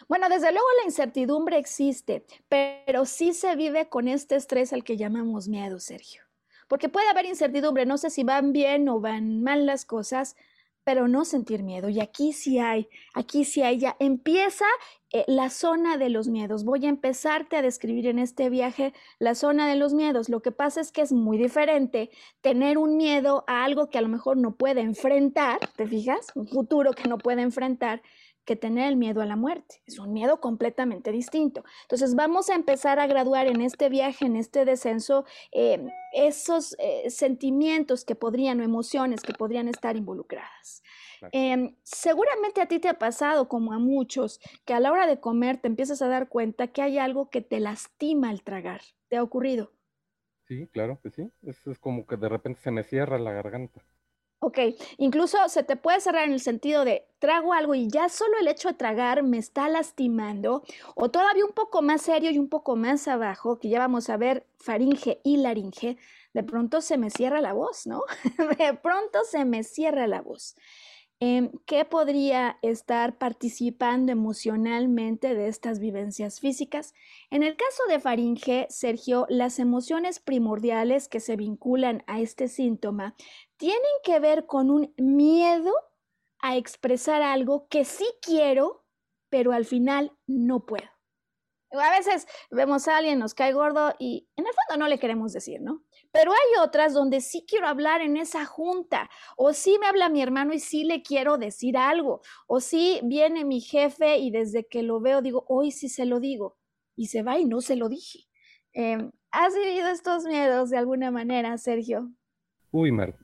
Bueno, 0.09 0.29
desde 0.29 0.51
luego 0.51 0.67
la 0.81 0.87
incertidumbre 0.87 1.59
existe, 1.59 2.27
pero 2.49 3.05
sí 3.05 3.35
se 3.35 3.55
vive 3.55 3.89
con 3.89 4.09
este 4.09 4.35
estrés 4.35 4.73
al 4.73 4.83
que 4.83 4.97
llamamos 4.97 5.47
miedo, 5.47 5.79
Sergio. 5.79 6.23
Porque 6.67 6.89
puede 6.89 7.09
haber 7.09 7.27
incertidumbre, 7.27 7.87
no 7.87 7.99
sé 7.99 8.11
si 8.11 8.25
van 8.25 8.53
bien 8.53 8.89
o 8.89 8.99
van 8.99 9.45
mal 9.45 9.65
las 9.65 9.85
cosas, 9.85 10.35
pero 10.85 11.09
no 11.09 11.25
sentir 11.25 11.63
miedo. 11.63 11.89
Y 11.89 12.01
aquí 12.01 12.33
sí 12.33 12.59
hay, 12.59 12.89
aquí 13.15 13.45
sí 13.45 13.63
hay, 13.63 13.79
ya 13.79 13.97
empieza 13.99 14.65
eh, 15.13 15.25
la 15.27 15.51
zona 15.51 15.99
de 15.99 16.09
los 16.09 16.29
miedos. 16.29 16.65
Voy 16.65 16.87
a 16.87 16.89
empezarte 16.89 17.57
a 17.57 17.63
describir 17.63 18.07
en 18.07 18.19
este 18.19 18.49
viaje 18.51 18.93
la 19.19 19.35
zona 19.35 19.69
de 19.69 19.77
los 19.77 19.93
miedos. 19.95 20.29
Lo 20.29 20.41
que 20.41 20.53
pasa 20.53 20.81
es 20.81 20.91
que 20.91 21.03
es 21.03 21.13
muy 21.13 21.39
diferente 21.39 22.11
tener 22.41 22.79
un 22.79 22.97
miedo 22.97 23.45
a 23.47 23.65
algo 23.65 23.91
que 23.91 23.99
a 23.99 24.03
lo 24.03 24.09
mejor 24.09 24.37
no 24.39 24.57
puede 24.57 24.81
enfrentar, 24.81 25.59
¿te 25.77 25.87
fijas? 25.87 26.27
Un 26.35 26.49
futuro 26.49 26.93
que 26.93 27.09
no 27.09 27.19
puede 27.19 27.43
enfrentar 27.43 28.03
que 28.45 28.57
tener 28.57 28.89
el 28.89 28.97
miedo 28.97 29.21
a 29.21 29.27
la 29.27 29.37
muerte. 29.37 29.83
Es 29.87 29.99
un 29.99 30.13
miedo 30.13 30.41
completamente 30.41 31.13
distinto. 31.13 31.65
Entonces 31.83 32.15
vamos 32.15 32.51
a 32.51 32.55
empezar 32.55 32.99
a 32.99 33.07
graduar 33.07 33.47
en 33.47 33.61
este 33.61 33.89
viaje, 33.89 34.27
en 34.27 34.37
este 34.37 34.65
descenso, 34.65 35.25
eh, 35.53 35.87
esos 36.13 36.77
eh, 36.79 37.09
sentimientos 37.11 38.05
que 38.05 38.15
podrían 38.15 38.61
o 38.61 38.65
emociones 38.65 39.23
que 39.23 39.33
podrían 39.33 39.69
estar 39.69 39.97
involucradas. 39.97 40.83
Em, 41.31 41.77
seguramente 41.85 42.61
a 42.61 42.67
ti 42.67 42.81
te 42.81 42.89
ha 42.89 42.99
pasado, 42.99 43.49
como 43.49 43.73
a 43.73 43.79
muchos, 43.79 44.41
que 44.65 44.75
a 44.75 44.81
la 44.81 44.91
hora 44.91 45.07
de 45.07 45.21
comer 45.21 45.59
te 45.59 45.69
empiezas 45.69 46.03
a 46.03 46.09
dar 46.09 46.29
cuenta 46.29 46.69
que 46.69 46.83
hay 46.83 46.99
algo 46.99 47.31
que 47.31 47.43
te 47.43 47.61
lastima 47.61 48.31
al 48.31 48.43
tragar. 48.43 48.81
¿Te 49.09 49.17
ha 49.17 49.23
ocurrido? 49.23 49.73
Sí, 50.49 50.67
claro 50.73 50.99
que 51.01 51.11
sí. 51.11 51.31
es 51.43 51.79
como 51.79 52.07
que 52.07 52.17
de 52.17 52.29
repente 52.29 52.61
se 52.61 52.73
me 52.73 52.83
cierra 52.83 53.19
la 53.19 53.33
garganta. 53.33 53.83
Ok, 54.45 54.59
incluso 54.99 55.39
se 55.49 55.63
te 55.63 55.77
puede 55.77 56.01
cerrar 56.01 56.25
en 56.25 56.33
el 56.33 56.41
sentido 56.41 56.85
de 56.85 57.07
trago 57.21 57.53
algo 57.53 57.77
y 57.77 57.87
ya 57.87 58.09
solo 58.09 58.37
el 58.41 58.49
hecho 58.49 58.67
de 58.67 58.75
tragar 58.75 59.23
me 59.23 59.39
está 59.39 59.69
lastimando, 59.69 60.65
o 60.97 61.13
todavía 61.13 61.45
un 61.45 61.53
poco 61.53 61.81
más 61.81 62.03
serio 62.03 62.33
y 62.33 62.39
un 62.39 62.49
poco 62.49 62.75
más 62.75 63.07
abajo, 63.07 63.61
que 63.61 63.69
ya 63.69 63.79
vamos 63.79 64.11
a 64.11 64.17
ver 64.17 64.45
faringe 64.59 65.21
y 65.23 65.37
laringe, 65.37 65.97
de 66.35 66.43
pronto 66.43 66.81
se 66.81 66.99
me 66.99 67.11
cierra 67.11 67.41
la 67.41 67.53
voz, 67.53 67.87
¿no? 67.87 68.03
de 68.59 68.75
pronto 68.75 69.21
se 69.31 69.45
me 69.45 69.63
cierra 69.63 70.09
la 70.09 70.23
voz. 70.23 70.57
Em, 71.25 71.53
¿Qué 71.67 71.85
podría 71.85 72.59
estar 72.63 73.17
participando 73.17 74.11
emocionalmente 74.11 75.37
de 75.37 75.47
estas 75.47 75.79
vivencias 75.79 76.41
físicas? 76.41 76.95
En 77.31 77.45
el 77.45 77.55
caso 77.55 77.85
de 77.89 78.01
faringe, 78.01 78.67
Sergio, 78.71 79.27
las 79.29 79.61
emociones 79.61 80.19
primordiales 80.19 81.07
que 81.07 81.21
se 81.21 81.37
vinculan 81.37 82.03
a 82.09 82.19
este 82.19 82.49
síntoma 82.49 83.15
tienen 83.57 83.79
que 84.03 84.19
ver 84.19 84.47
con 84.47 84.69
un 84.69 84.93
miedo 84.97 85.73
a 86.41 86.57
expresar 86.57 87.23
algo 87.23 87.69
que 87.69 87.85
sí 87.85 88.09
quiero, 88.21 88.85
pero 89.29 89.53
al 89.53 89.65
final 89.65 90.19
no 90.27 90.67
puedo. 90.67 90.91
A 91.71 91.91
veces 91.97 92.27
vemos 92.51 92.89
a 92.89 92.97
alguien, 92.97 93.21
nos 93.21 93.35
cae 93.35 93.53
gordo 93.53 93.95
y 94.01 94.29
en 94.35 94.45
el 94.45 94.53
fondo 94.55 94.83
no 94.83 94.89
le 94.89 94.99
queremos 94.99 95.33
decir, 95.33 95.61
¿no? 95.61 95.85
Pero 96.13 96.33
hay 96.33 96.63
otras 96.63 96.93
donde 96.93 97.21
sí 97.21 97.45
quiero 97.49 97.67
hablar 97.67 98.03
en 98.03 98.17
esa 98.17 98.45
junta, 98.45 99.09
o 99.37 99.53
sí 99.53 99.79
me 99.81 99.87
habla 99.87 100.09
mi 100.09 100.23
hermano 100.23 100.53
y 100.53 100.59
sí 100.59 100.85
le 100.85 101.03
quiero 101.03 101.39
decir 101.39 101.77
algo, 101.77 102.21
o 102.47 102.61
sí 102.61 103.01
viene 103.03 103.45
mi 103.45 103.61
jefe 103.61 104.19
y 104.19 104.31
desde 104.31 104.67
que 104.67 104.83
lo 104.83 105.01
veo 105.01 105.23
digo, 105.23 105.45
hoy 105.49 105.71
sí 105.71 105.89
se 105.89 106.05
lo 106.05 106.21
digo, 106.21 106.59
y 106.97 107.07
se 107.07 107.23
va 107.23 107.39
y 107.39 107.47
no 107.47 107.61
se 107.63 107.77
lo 107.77 107.89
dije. 107.89 108.21
Em, 108.75 109.11
¿Has 109.31 109.55
vivido 109.55 109.89
estos 109.89 110.25
miedos 110.25 110.69
de 110.69 110.77
alguna 110.77 111.11
manera, 111.11 111.57
Sergio? 111.57 112.11
Uy, 112.71 112.93
Mar. 112.93 113.15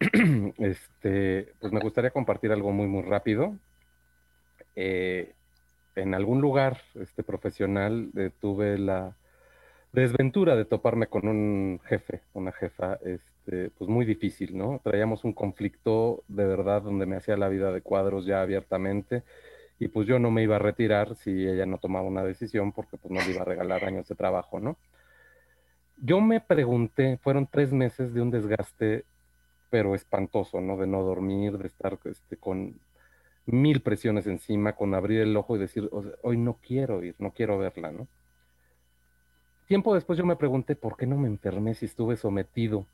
este, 0.58 1.54
pues 1.58 1.72
me 1.72 1.80
gustaría 1.80 2.10
compartir 2.10 2.52
algo 2.52 2.70
muy, 2.72 2.86
muy 2.86 3.02
rápido. 3.02 3.58
Eh, 4.76 5.34
en 5.96 6.14
algún 6.14 6.40
lugar 6.40 6.82
este, 6.94 7.22
profesional 7.22 8.10
eh, 8.16 8.30
tuve 8.40 8.78
la 8.78 9.16
desventura 9.92 10.56
de 10.56 10.64
toparme 10.64 11.06
con 11.06 11.28
un 11.28 11.80
jefe, 11.84 12.22
una 12.34 12.52
jefa, 12.52 12.98
este, 13.04 13.70
pues 13.70 13.88
muy 13.88 14.04
difícil, 14.04 14.56
¿no? 14.56 14.80
Traíamos 14.82 15.24
un 15.24 15.32
conflicto 15.32 16.24
de 16.28 16.44
verdad 16.46 16.82
donde 16.82 17.06
me 17.06 17.16
hacía 17.16 17.36
la 17.36 17.48
vida 17.48 17.72
de 17.72 17.80
cuadros 17.80 18.26
ya 18.26 18.42
abiertamente 18.42 19.22
y 19.78 19.88
pues 19.88 20.06
yo 20.06 20.18
no 20.18 20.30
me 20.30 20.42
iba 20.42 20.56
a 20.56 20.60
retirar 20.60 21.14
si 21.16 21.46
ella 21.46 21.66
no 21.66 21.78
tomaba 21.78 22.06
una 22.06 22.24
decisión 22.24 22.72
porque 22.72 22.96
pues 22.96 23.12
no 23.12 23.20
le 23.20 23.32
iba 23.32 23.42
a 23.42 23.46
regalar 23.46 23.84
años 23.84 24.08
de 24.08 24.14
trabajo, 24.14 24.60
¿no? 24.60 24.76
Yo 26.00 26.20
me 26.20 26.40
pregunté, 26.40 27.18
fueron 27.22 27.48
tres 27.50 27.72
meses 27.72 28.12
de 28.14 28.20
un 28.20 28.30
desgaste 28.30 29.04
pero 29.70 29.94
espantoso, 29.94 30.60
¿no? 30.60 30.76
De 30.76 30.86
no 30.86 31.02
dormir, 31.02 31.58
de 31.58 31.66
estar 31.66 31.98
este, 32.04 32.36
con 32.36 32.80
mil 33.46 33.80
presiones 33.80 34.26
encima, 34.26 34.74
con 34.74 34.94
abrir 34.94 35.20
el 35.20 35.36
ojo 35.36 35.56
y 35.56 35.58
decir, 35.58 35.88
hoy 36.22 36.36
no 36.36 36.58
quiero 36.62 37.02
ir, 37.02 37.14
no 37.18 37.32
quiero 37.32 37.58
verla, 37.58 37.92
¿no? 37.92 38.08
Tiempo 39.68 39.94
después 39.94 40.18
yo 40.18 40.24
me 40.24 40.36
pregunté 40.36 40.74
por 40.74 40.96
qué 40.96 41.06
no 41.06 41.16
me 41.16 41.28
enfermé 41.28 41.74
si 41.74 41.84
estuve 41.84 42.16
sometido 42.16 42.86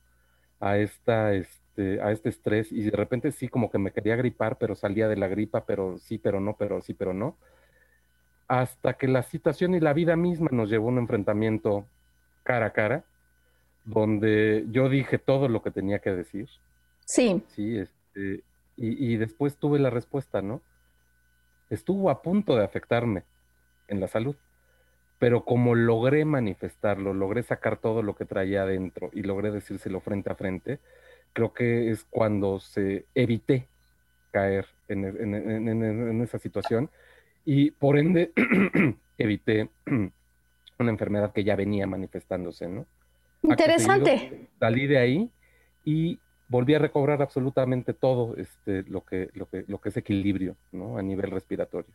a, 0.61 0.77
esta, 0.77 1.33
este, 1.33 2.03
a 2.03 2.11
este 2.11 2.29
estrés 2.29 2.73
y 2.73 2.83
de 2.83 2.91
repente 2.91 3.31
sí 3.33 3.49
como 3.49 3.71
que 3.71 3.79
me 3.79 3.93
quería 3.93 4.17
gripar, 4.17 4.59
pero 4.59 4.75
salía 4.75 5.09
de 5.09 5.17
la 5.17 5.29
gripa, 5.29 5.65
pero 5.65 5.99
sí, 5.99 6.19
pero 6.19 6.41
no, 6.41 6.57
pero 6.57 6.81
sí, 6.81 6.93
pero 6.93 7.15
no. 7.15 7.37
Hasta 8.49 8.95
que 8.95 9.09
la 9.09 9.23
situación 9.23 9.75
y 9.75 9.81
la 9.81 9.93
vida 9.93 10.17
misma 10.17 10.49
nos 10.51 10.69
llevó 10.69 10.89
a 10.89 10.93
un 10.93 10.99
enfrentamiento 10.99 11.87
cara 12.43 12.67
a 12.67 12.73
cara, 12.73 13.05
donde 13.85 14.67
yo 14.71 14.89
dije 14.89 15.19
todo 15.19 15.49
lo 15.49 15.63
que 15.63 15.71
tenía 15.71 16.01
que 16.01 16.11
decir. 16.11 16.49
Sí. 17.05 17.43
Sí, 17.49 17.79
este, 17.79 18.43
y, 18.77 19.17
después 19.17 19.57
tuve 19.57 19.79
la 19.79 19.91
respuesta, 19.91 20.43
¿no? 20.43 20.61
Estuvo 21.71 22.11
a 22.11 22.23
punto 22.23 22.57
de 22.57 22.65
afectarme 22.65 23.23
en 23.87 24.01
la 24.01 24.09
salud, 24.09 24.35
pero 25.19 25.45
como 25.45 25.75
logré 25.75 26.25
manifestarlo, 26.25 27.15
logré 27.15 27.43
sacar 27.43 27.77
todo 27.79 28.03
lo 28.03 28.15
que 28.15 28.25
traía 28.25 28.63
adentro 28.63 29.11
y 29.13 29.23
logré 29.23 29.51
decírselo 29.51 30.01
frente 30.01 30.31
a 30.31 30.35
frente, 30.35 30.81
creo 31.33 31.53
que 31.53 31.91
es 31.91 32.05
cuando 32.05 32.61
se 32.61 33.07
evité 33.15 33.69
caer 34.33 34.67
en, 34.89 35.05
en 35.05 36.23
esa 36.23 36.39
situación 36.39 36.91
y 37.45 37.71
por 37.71 37.99
ende 37.99 38.33
evité 39.19 39.69
una 40.79 40.91
enfermedad 40.91 41.33
que 41.33 41.45
ya 41.45 41.57
venía 41.57 41.87
manifestándose, 41.87 42.69
¿no? 42.69 42.87
Interesante. 43.43 44.49
salí 44.59 44.87
de 44.87 44.99
ahí 44.99 45.31
y 45.85 46.19
volví 46.49 46.75
a 46.75 46.79
recobrar 46.79 47.21
absolutamente 47.21 47.93
todo 47.93 48.37
este, 48.37 48.85
lo, 48.85 49.05
que, 49.05 49.29
lo, 49.35 49.47
que, 49.47 49.65
lo 49.69 49.81
que 49.81 49.91
es 49.91 49.97
equilibrio 49.97 50.57
¿no? 50.73 50.97
a 50.97 51.03
nivel 51.03 51.31
respiratorio. 51.31 51.93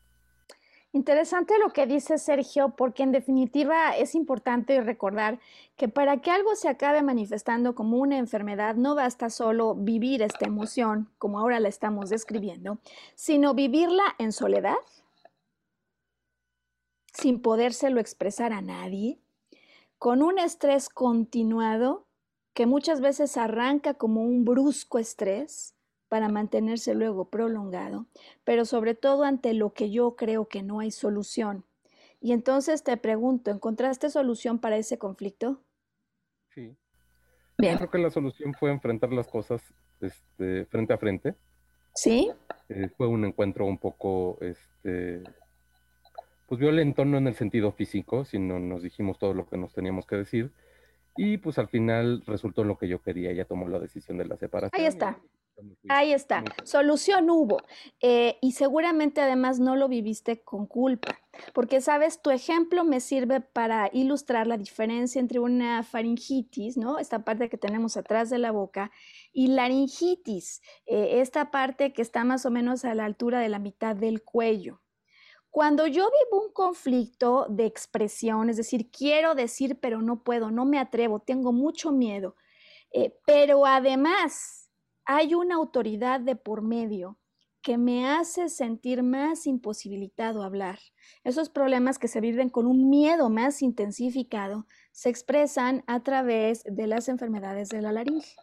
Interesante 0.91 1.53
lo 1.59 1.69
que 1.69 1.85
dice 1.85 2.17
Sergio, 2.17 2.69
porque 2.75 3.03
en 3.03 3.11
definitiva 3.11 3.95
es 3.95 4.15
importante 4.15 4.81
recordar 4.81 5.39
que 5.75 5.87
para 5.87 6.19
que 6.19 6.31
algo 6.31 6.55
se 6.55 6.67
acabe 6.67 7.03
manifestando 7.03 7.75
como 7.75 7.97
una 7.97 8.17
enfermedad, 8.17 8.73
no 8.73 8.95
basta 8.95 9.29
solo 9.29 9.75
vivir 9.75 10.23
esta 10.23 10.47
emoción, 10.47 11.07
como 11.19 11.37
ahora 11.37 11.59
la 11.59 11.69
estamos 11.69 12.09
describiendo, 12.09 12.79
sino 13.13 13.53
vivirla 13.53 14.15
en 14.17 14.31
soledad, 14.31 14.77
sin 17.13 17.39
podérselo 17.39 17.99
expresar 17.99 18.51
a 18.51 18.61
nadie, 18.61 19.19
con 19.99 20.23
un 20.23 20.39
estrés 20.39 20.89
continuado 20.89 22.07
que 22.55 22.65
muchas 22.65 22.99
veces 22.99 23.37
arranca 23.37 23.93
como 23.93 24.23
un 24.23 24.43
brusco 24.43 24.97
estrés 24.97 25.75
para 26.09 26.27
mantenerse 26.27 26.95
luego 26.95 27.29
prolongado, 27.29 28.07
pero 28.43 28.65
sobre 28.65 28.95
todo 28.95 29.23
ante 29.23 29.53
lo 29.53 29.73
que 29.73 29.91
yo 29.91 30.15
creo 30.15 30.47
que 30.47 30.63
no 30.63 30.79
hay 30.79 30.91
solución. 30.91 31.63
Y 32.19 32.33
entonces 32.33 32.83
te 32.83 32.97
pregunto, 32.97 33.51
¿encontraste 33.51 34.09
solución 34.09 34.59
para 34.59 34.77
ese 34.77 34.97
conflicto? 34.97 35.61
Sí. 36.53 36.75
Bien. 37.57 37.77
Creo 37.77 37.89
que 37.89 37.99
la 37.99 38.09
solución 38.09 38.53
fue 38.53 38.71
enfrentar 38.71 39.13
las 39.13 39.27
cosas 39.27 39.61
este, 40.01 40.65
frente 40.65 40.93
a 40.93 40.97
frente. 40.97 41.35
Sí. 41.93 42.31
Eh, 42.69 42.89
fue 42.97 43.07
un 43.07 43.25
encuentro 43.25 43.65
un 43.65 43.77
poco 43.77 44.37
este, 44.41 45.23
pues 46.47 46.59
violento, 46.59 47.05
no 47.05 47.17
en 47.17 47.27
el 47.27 47.35
sentido 47.35 47.71
físico, 47.71 48.25
sino 48.25 48.59
nos 48.59 48.81
dijimos 48.81 49.19
todo 49.19 49.33
lo 49.33 49.47
que 49.47 49.57
nos 49.57 49.73
teníamos 49.73 50.05
que 50.05 50.17
decir. 50.17 50.51
Y 51.15 51.37
pues 51.37 51.57
al 51.57 51.67
final 51.67 52.23
resultó 52.25 52.63
lo 52.63 52.77
que 52.77 52.87
yo 52.87 53.01
quería, 53.01 53.31
ella 53.31 53.45
tomó 53.45 53.67
la 53.67 53.79
decisión 53.79 54.17
de 54.17 54.25
la 54.25 54.37
separación. 54.37 54.79
Ahí 54.79 54.87
está. 54.87 55.19
Ahí 55.87 56.13
está. 56.13 56.43
Solución 56.63 57.29
hubo. 57.29 57.57
Eh, 58.01 58.37
y 58.41 58.53
seguramente 58.53 59.21
además 59.21 59.59
no 59.59 59.75
lo 59.75 59.87
viviste 59.87 60.41
con 60.41 60.65
culpa, 60.65 61.19
porque 61.53 61.81
sabes, 61.81 62.21
tu 62.21 62.31
ejemplo 62.31 62.83
me 62.83 62.99
sirve 62.99 63.41
para 63.41 63.89
ilustrar 63.93 64.47
la 64.47 64.57
diferencia 64.57 65.19
entre 65.19 65.39
una 65.39 65.83
faringitis, 65.83 66.77
¿no? 66.77 66.99
Esta 66.99 67.23
parte 67.23 67.49
que 67.49 67.57
tenemos 67.57 67.97
atrás 67.97 68.29
de 68.29 68.37
la 68.37 68.51
boca, 68.51 68.91
y 69.33 69.47
laringitis, 69.47 70.61
eh, 70.85 71.19
esta 71.21 71.51
parte 71.51 71.93
que 71.93 72.01
está 72.01 72.23
más 72.23 72.45
o 72.45 72.51
menos 72.51 72.85
a 72.85 72.95
la 72.95 73.05
altura 73.05 73.39
de 73.39 73.49
la 73.49 73.59
mitad 73.59 73.95
del 73.95 74.23
cuello. 74.23 74.81
Cuando 75.51 75.87
yo 75.87 76.09
vivo 76.11 76.43
un 76.43 76.53
conflicto 76.53 77.47
de 77.49 77.65
expresión, 77.65 78.49
es 78.49 78.57
decir, 78.57 78.91
quiero 78.91 79.33
decir 79.33 79.79
pero 79.79 80.01
no 80.01 80.23
puedo, 80.23 80.51
no 80.51 80.65
me 80.65 80.77
atrevo, 80.77 81.19
tengo 81.19 81.51
mucho 81.51 81.91
miedo, 81.91 82.35
eh, 82.91 83.17
pero 83.25 83.65
además 83.65 84.58
hay 85.11 85.33
una 85.33 85.55
autoridad 85.55 86.19
de 86.19 86.35
por 86.35 86.61
medio 86.61 87.17
que 87.63 87.79
me 87.79 88.07
hace 88.07 88.47
sentir 88.47 89.01
más 89.01 89.47
imposibilitado 89.47 90.43
hablar. 90.43 90.77
Esos 91.23 91.49
problemas 91.49 91.97
que 91.97 92.07
se 92.07 92.21
viven 92.21 92.49
con 92.49 92.67
un 92.67 92.91
miedo 92.91 93.31
más 93.31 93.63
intensificado 93.63 94.67
se 94.91 95.09
expresan 95.09 95.83
a 95.87 96.03
través 96.03 96.61
de 96.63 96.85
las 96.85 97.09
enfermedades 97.09 97.69
de 97.69 97.81
la 97.81 97.91
laringe. 97.91 98.35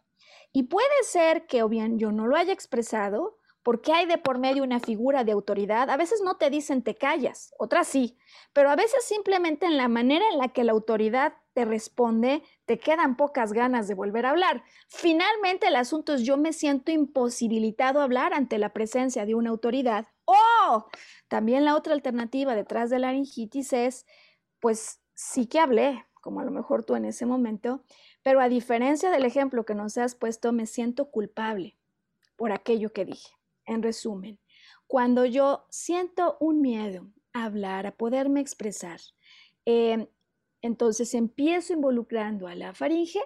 Y 0.52 0.64
puede 0.64 1.04
ser 1.04 1.46
que 1.46 1.62
o 1.62 1.68
bien 1.68 2.00
yo 2.00 2.10
no 2.10 2.26
lo 2.26 2.34
haya 2.34 2.52
expresado 2.52 3.38
porque 3.62 3.92
hay 3.92 4.06
de 4.06 4.18
por 4.18 4.40
medio 4.40 4.64
una 4.64 4.80
figura 4.80 5.22
de 5.22 5.30
autoridad. 5.30 5.88
A 5.88 5.96
veces 5.96 6.20
no 6.20 6.36
te 6.36 6.50
dicen 6.50 6.82
te 6.82 6.96
callas, 6.96 7.54
otras 7.60 7.86
sí, 7.86 8.18
pero 8.52 8.70
a 8.70 8.76
veces 8.76 9.04
simplemente 9.04 9.66
en 9.66 9.76
la 9.76 9.86
manera 9.86 10.24
en 10.32 10.38
la 10.38 10.48
que 10.48 10.64
la 10.64 10.72
autoridad 10.72 11.34
te 11.57 11.64
responde, 11.64 12.42
te 12.66 12.78
quedan 12.78 13.16
pocas 13.16 13.54
ganas 13.54 13.88
de 13.88 13.94
volver 13.94 14.26
a 14.26 14.30
hablar. 14.32 14.62
Finalmente 14.88 15.68
el 15.68 15.76
asunto 15.76 16.12
es 16.12 16.22
yo 16.22 16.36
me 16.36 16.52
siento 16.52 16.92
imposibilitado 16.92 18.00
a 18.00 18.04
hablar 18.04 18.34
ante 18.34 18.59
la 18.59 18.74
presencia 18.74 19.24
de 19.24 19.34
una 19.34 19.48
autoridad. 19.48 20.07
¡Oh! 20.26 20.86
También 21.28 21.64
la 21.64 21.74
otra 21.74 21.94
alternativa 21.94 22.54
detrás 22.54 22.90
de 22.90 22.98
la 22.98 23.07
laringitis 23.07 23.72
es, 23.72 24.04
pues 24.61 25.00
sí 25.14 25.46
que 25.46 25.59
hablé, 25.59 26.04
como 26.20 26.40
a 26.40 26.44
lo 26.44 26.50
mejor 26.50 26.84
tú 26.84 26.94
en 26.94 27.07
ese 27.07 27.24
momento, 27.24 27.82
pero 28.22 28.42
a 28.42 28.50
diferencia 28.50 29.11
del 29.11 29.24
ejemplo 29.24 29.64
que 29.64 29.74
nos 29.74 29.96
has 29.96 30.14
puesto, 30.14 30.52
me 30.52 30.66
siento 30.66 31.11
culpable 31.11 31.78
por 32.36 32.52
aquello 32.52 32.92
que 32.92 33.07
dije. 33.07 33.32
En 33.64 33.82
resumen, 33.82 34.38
cuando 34.86 35.24
yo 35.24 35.64
siento 35.70 36.36
un 36.38 36.61
miedo 36.61 37.11
a 37.32 37.44
hablar, 37.44 37.86
a 37.86 37.96
poderme 37.96 38.40
expresar, 38.40 39.00
em, 39.64 40.07
entonces 40.66 41.14
empiezo 41.14 41.72
involucrando 41.72 42.46
a 42.46 42.54
la 42.54 42.74
faringe, 42.74 43.20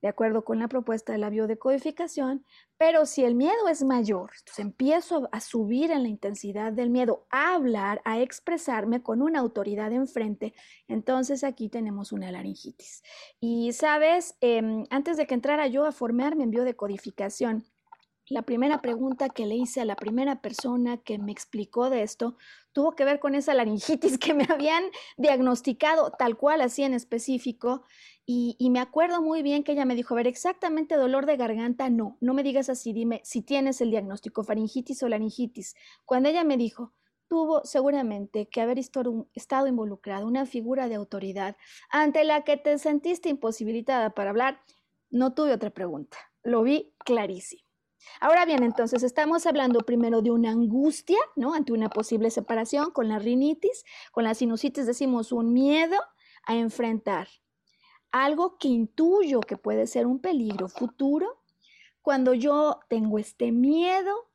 de 0.00 0.08
acuerdo 0.08 0.44
con 0.44 0.58
la 0.58 0.68
propuesta 0.68 1.12
de 1.12 1.18
la 1.18 1.30
biodecodificación, 1.30 2.44
pero 2.76 3.04
si 3.04 3.24
el 3.24 3.34
miedo 3.34 3.68
es 3.68 3.82
mayor, 3.82 4.30
entonces 4.38 4.58
empiezo 4.60 5.28
a 5.32 5.40
subir 5.40 5.90
en 5.90 6.04
la 6.04 6.08
intensidad 6.08 6.72
del 6.72 6.90
miedo, 6.90 7.26
a 7.30 7.54
hablar, 7.54 8.00
a 8.04 8.20
expresarme 8.20 9.02
con 9.02 9.22
una 9.22 9.40
autoridad 9.40 9.92
enfrente, 9.92 10.54
entonces 10.86 11.42
aquí 11.42 11.68
tenemos 11.68 12.12
una 12.12 12.30
laringitis. 12.30 13.02
Y 13.40 13.72
sabes, 13.72 14.36
em, 14.40 14.84
antes 14.90 15.16
de 15.16 15.26
que 15.26 15.34
entrara 15.34 15.66
yo 15.66 15.84
a 15.84 15.92
formarme 15.92 16.44
en 16.44 16.50
biodecodificación, 16.50 17.64
la 18.30 18.42
primera 18.42 18.80
pregunta 18.82 19.28
que 19.28 19.46
le 19.46 19.54
hice 19.54 19.80
a 19.80 19.84
la 19.84 19.96
primera 19.96 20.40
persona 20.40 20.98
que 20.98 21.18
me 21.18 21.32
explicó 21.32 21.90
de 21.90 22.02
esto 22.02 22.36
tuvo 22.72 22.92
que 22.92 23.04
ver 23.04 23.20
con 23.20 23.34
esa 23.34 23.54
laringitis 23.54 24.18
que 24.18 24.34
me 24.34 24.46
habían 24.48 24.84
diagnosticado 25.16 26.12
tal 26.12 26.36
cual 26.36 26.60
así 26.60 26.82
en 26.82 26.94
específico. 26.94 27.82
Y, 28.30 28.56
me 28.70 28.78
acuerdo 28.78 29.22
muy 29.22 29.42
bien 29.42 29.64
que 29.64 29.72
ella 29.72 29.86
me 29.86 29.94
dijo, 29.94 30.12
a 30.12 30.18
ver, 30.18 30.26
exactamente 30.26 30.96
dolor 30.96 31.24
de 31.24 31.38
garganta, 31.38 31.88
no, 31.88 32.18
no 32.20 32.34
me 32.34 32.42
digas 32.42 32.68
así, 32.68 32.92
dime 32.92 33.22
si 33.24 33.40
tienes 33.40 33.80
el 33.80 33.90
diagnóstico, 33.90 34.44
faringitis 34.44 35.02
o 35.02 35.08
laringitis. 35.08 35.74
Cuando 36.04 36.28
ella 36.28 36.44
me 36.44 36.58
dijo, 36.58 36.92
tuvo 37.26 37.64
seguramente 37.64 38.46
que 38.46 38.60
haber 38.60 38.78
estado 38.78 39.66
involucrado 39.66 40.26
una 40.26 40.44
figura 40.44 40.88
de 40.88 40.96
autoridad 40.96 41.56
ante 41.88 42.24
la 42.24 42.44
que 42.44 42.58
te 42.58 42.76
sentiste 42.78 43.30
imposibilitada 43.30 44.10
para 44.10 44.28
hablar, 44.28 44.60
no 45.10 45.32
tuve 45.32 45.54
otra 45.54 45.70
pregunta, 45.70 46.18
lo 46.42 46.62
vi 46.62 46.92
clarísimo. 46.98 47.67
Ahora 48.20 48.44
bien, 48.44 48.62
entonces 48.62 49.02
estamos 49.02 49.46
hablando 49.46 49.80
primero 49.80 50.22
de 50.22 50.30
una 50.30 50.50
angustia, 50.50 51.18
¿no? 51.36 51.54
Ante 51.54 51.72
una 51.72 51.88
posible 51.88 52.30
separación 52.30 52.90
con 52.90 53.08
la 53.08 53.18
rinitis, 53.18 53.84
con 54.12 54.24
la 54.24 54.34
sinusitis 54.34 54.86
decimos 54.86 55.32
un 55.32 55.52
miedo 55.52 55.96
a 56.44 56.56
enfrentar 56.56 57.28
algo 58.10 58.58
que 58.58 58.68
intuyo 58.68 59.40
que 59.40 59.56
puede 59.56 59.86
ser 59.86 60.06
un 60.06 60.20
peligro 60.20 60.68
futuro. 60.68 61.42
Cuando 62.02 62.34
yo 62.34 62.80
tengo 62.88 63.18
este 63.18 63.52
miedo 63.52 64.28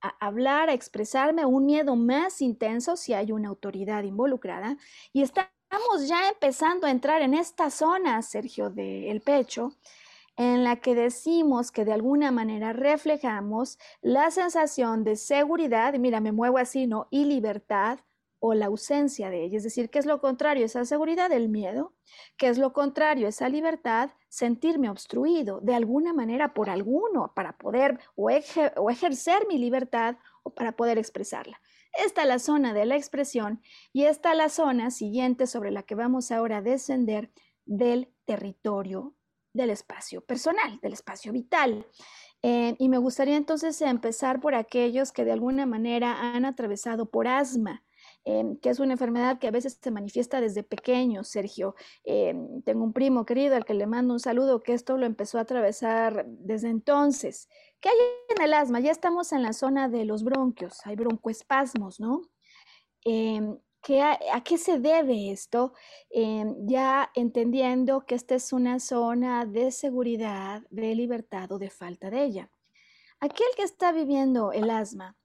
a 0.00 0.14
hablar, 0.24 0.70
a 0.70 0.74
expresarme, 0.74 1.44
un 1.44 1.66
miedo 1.66 1.96
más 1.96 2.40
intenso 2.40 2.96
si 2.96 3.12
hay 3.14 3.32
una 3.32 3.48
autoridad 3.48 4.04
involucrada 4.04 4.76
y 5.12 5.22
estamos 5.22 6.08
ya 6.08 6.28
empezando 6.28 6.86
a 6.86 6.90
entrar 6.90 7.20
en 7.22 7.34
esta 7.34 7.70
zona, 7.70 8.22
Sergio, 8.22 8.70
del 8.70 9.20
pecho, 9.20 9.74
en 10.38 10.62
la 10.62 10.76
que 10.76 10.94
decimos 10.94 11.72
que 11.72 11.84
de 11.84 11.92
alguna 11.92 12.30
manera 12.30 12.72
reflejamos 12.72 13.76
la 14.00 14.30
sensación 14.30 15.02
de 15.02 15.16
seguridad, 15.16 15.94
mira, 15.94 16.20
me 16.20 16.30
muevo 16.30 16.58
así, 16.58 16.86
¿no? 16.86 17.08
Y 17.10 17.24
libertad 17.24 17.98
o 18.38 18.54
la 18.54 18.66
ausencia 18.66 19.30
de 19.30 19.42
ella. 19.42 19.56
Es 19.56 19.64
decir, 19.64 19.90
¿qué 19.90 19.98
es 19.98 20.06
lo 20.06 20.20
contrario? 20.20 20.64
Esa 20.64 20.84
seguridad, 20.84 21.32
el 21.32 21.48
miedo. 21.48 21.92
¿Qué 22.36 22.46
es 22.46 22.56
lo 22.56 22.72
contrario? 22.72 23.26
Esa 23.26 23.48
libertad, 23.48 24.10
sentirme 24.28 24.88
obstruido 24.88 25.58
de 25.60 25.74
alguna 25.74 26.12
manera 26.12 26.54
por 26.54 26.70
alguno 26.70 27.32
para 27.34 27.58
poder 27.58 27.98
o, 28.14 28.30
o 28.76 28.90
ejercer 28.90 29.48
mi 29.48 29.58
libertad 29.58 30.18
o 30.44 30.54
para 30.54 30.76
poder 30.76 30.98
expresarla. 30.98 31.60
Esta 31.92 32.22
es 32.22 32.28
la 32.28 32.38
zona 32.38 32.72
de 32.72 32.86
la 32.86 32.94
expresión 32.94 33.60
y 33.92 34.04
esta 34.04 34.30
es 34.30 34.36
la 34.38 34.50
zona 34.50 34.92
siguiente 34.92 35.48
sobre 35.48 35.72
la 35.72 35.82
que 35.82 35.96
vamos 35.96 36.30
ahora 36.30 36.58
a 36.58 36.62
descender 36.62 37.32
del 37.64 38.14
territorio 38.24 39.17
del 39.58 39.70
espacio 39.70 40.22
personal, 40.22 40.78
del 40.80 40.94
espacio 40.94 41.32
vital. 41.32 41.86
Eh, 42.42 42.76
y 42.78 42.88
me 42.88 42.98
gustaría 42.98 43.36
entonces 43.36 43.80
empezar 43.82 44.40
por 44.40 44.54
aquellos 44.54 45.12
que 45.12 45.24
de 45.24 45.32
alguna 45.32 45.66
manera 45.66 46.34
han 46.34 46.44
atravesado 46.44 47.10
por 47.10 47.26
asma, 47.26 47.84
eh, 48.24 48.44
que 48.62 48.70
es 48.70 48.78
una 48.78 48.92
enfermedad 48.92 49.38
que 49.38 49.48
a 49.48 49.50
veces 49.50 49.78
se 49.82 49.90
manifiesta 49.90 50.40
desde 50.40 50.62
pequeño, 50.62 51.24
Sergio. 51.24 51.74
Eh, 52.04 52.34
tengo 52.64 52.84
un 52.84 52.92
primo 52.92 53.26
querido 53.26 53.56
al 53.56 53.64
que 53.64 53.74
le 53.74 53.86
mando 53.86 54.14
un 54.14 54.20
saludo 54.20 54.62
que 54.62 54.72
esto 54.72 54.96
lo 54.96 55.06
empezó 55.06 55.38
a 55.38 55.42
atravesar 55.42 56.24
desde 56.28 56.68
entonces. 56.68 57.48
¿Qué 57.80 57.88
hay 57.88 57.96
en 58.36 58.42
el 58.42 58.54
asma? 58.54 58.80
Ya 58.80 58.92
estamos 58.92 59.32
en 59.32 59.42
la 59.42 59.52
zona 59.52 59.88
de 59.88 60.04
los 60.04 60.22
bronquios, 60.22 60.80
hay 60.84 60.94
broncoespasmos, 60.94 61.98
¿no? 62.00 62.22
A, 64.32 64.40
qué 64.44 64.58
se 64.58 64.78
debe 64.78 65.30
esto? 65.30 65.72
Em, 66.10 66.54
ya 66.66 67.10
entendiendo 67.14 68.04
que 68.06 68.14
esta 68.14 68.34
es 68.34 68.52
una 68.52 68.80
zona 68.80 69.46
de 69.46 69.70
seguridad, 69.70 70.62
de 70.70 70.94
libertad 70.94 71.50
o 71.52 71.58
de 71.58 71.70
falta 71.70 72.10
de 72.10 72.24
ella. 72.24 72.50
Aquel 73.20 73.48
que 73.56 73.62
está 73.62 73.92
viviendo 73.92 74.52
el 74.52 74.70
asma 74.70 75.16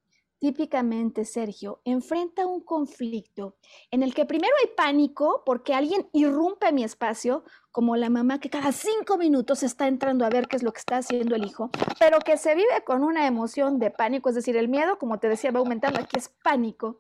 típicamente, 0.44 1.24
Sergio, 1.24 1.80
enfrenta 1.86 2.46
un 2.46 2.60
conflicto 2.60 3.56
en 3.92 4.04
el 4.04 4.14
que 4.14 4.26
primero 4.26 4.54
hay 4.62 4.76
pánico 4.76 5.42
porque 5.46 5.74
alguien 5.74 6.10
irrumpe 6.12 6.74
mi 6.74 6.84
espacio, 6.84 7.46
como 7.72 7.96
la 7.96 8.10
mamá 8.10 8.42
que 8.42 8.50
cada 8.50 8.74
cinco 8.74 9.18
minutos 9.18 9.64
está 9.64 9.88
entrando 9.88 10.26
a 10.26 10.30
ver 10.30 10.50
qué 10.50 10.58
es 10.58 10.64
lo 10.64 10.74
que 10.74 10.80
está 10.80 10.98
haciendo 10.98 11.38
el 11.38 11.46
hijo, 11.46 11.70
pero 11.98 12.20
que 12.20 12.36
se 12.36 12.56
vive 12.56 12.84
con 12.86 13.06
una 13.06 13.26
emoción 13.26 13.80
de 13.80 13.90
pánico, 13.90 14.28
es 14.28 14.36
decir, 14.36 14.58
el 14.58 14.68
miedo, 14.68 15.00
como 15.00 15.18
te 15.18 15.30
decía, 15.30 15.52
va 15.52 15.60
aumentando, 15.60 16.02
aquí 16.02 16.18
es 16.18 16.28
pánico, 16.44 17.00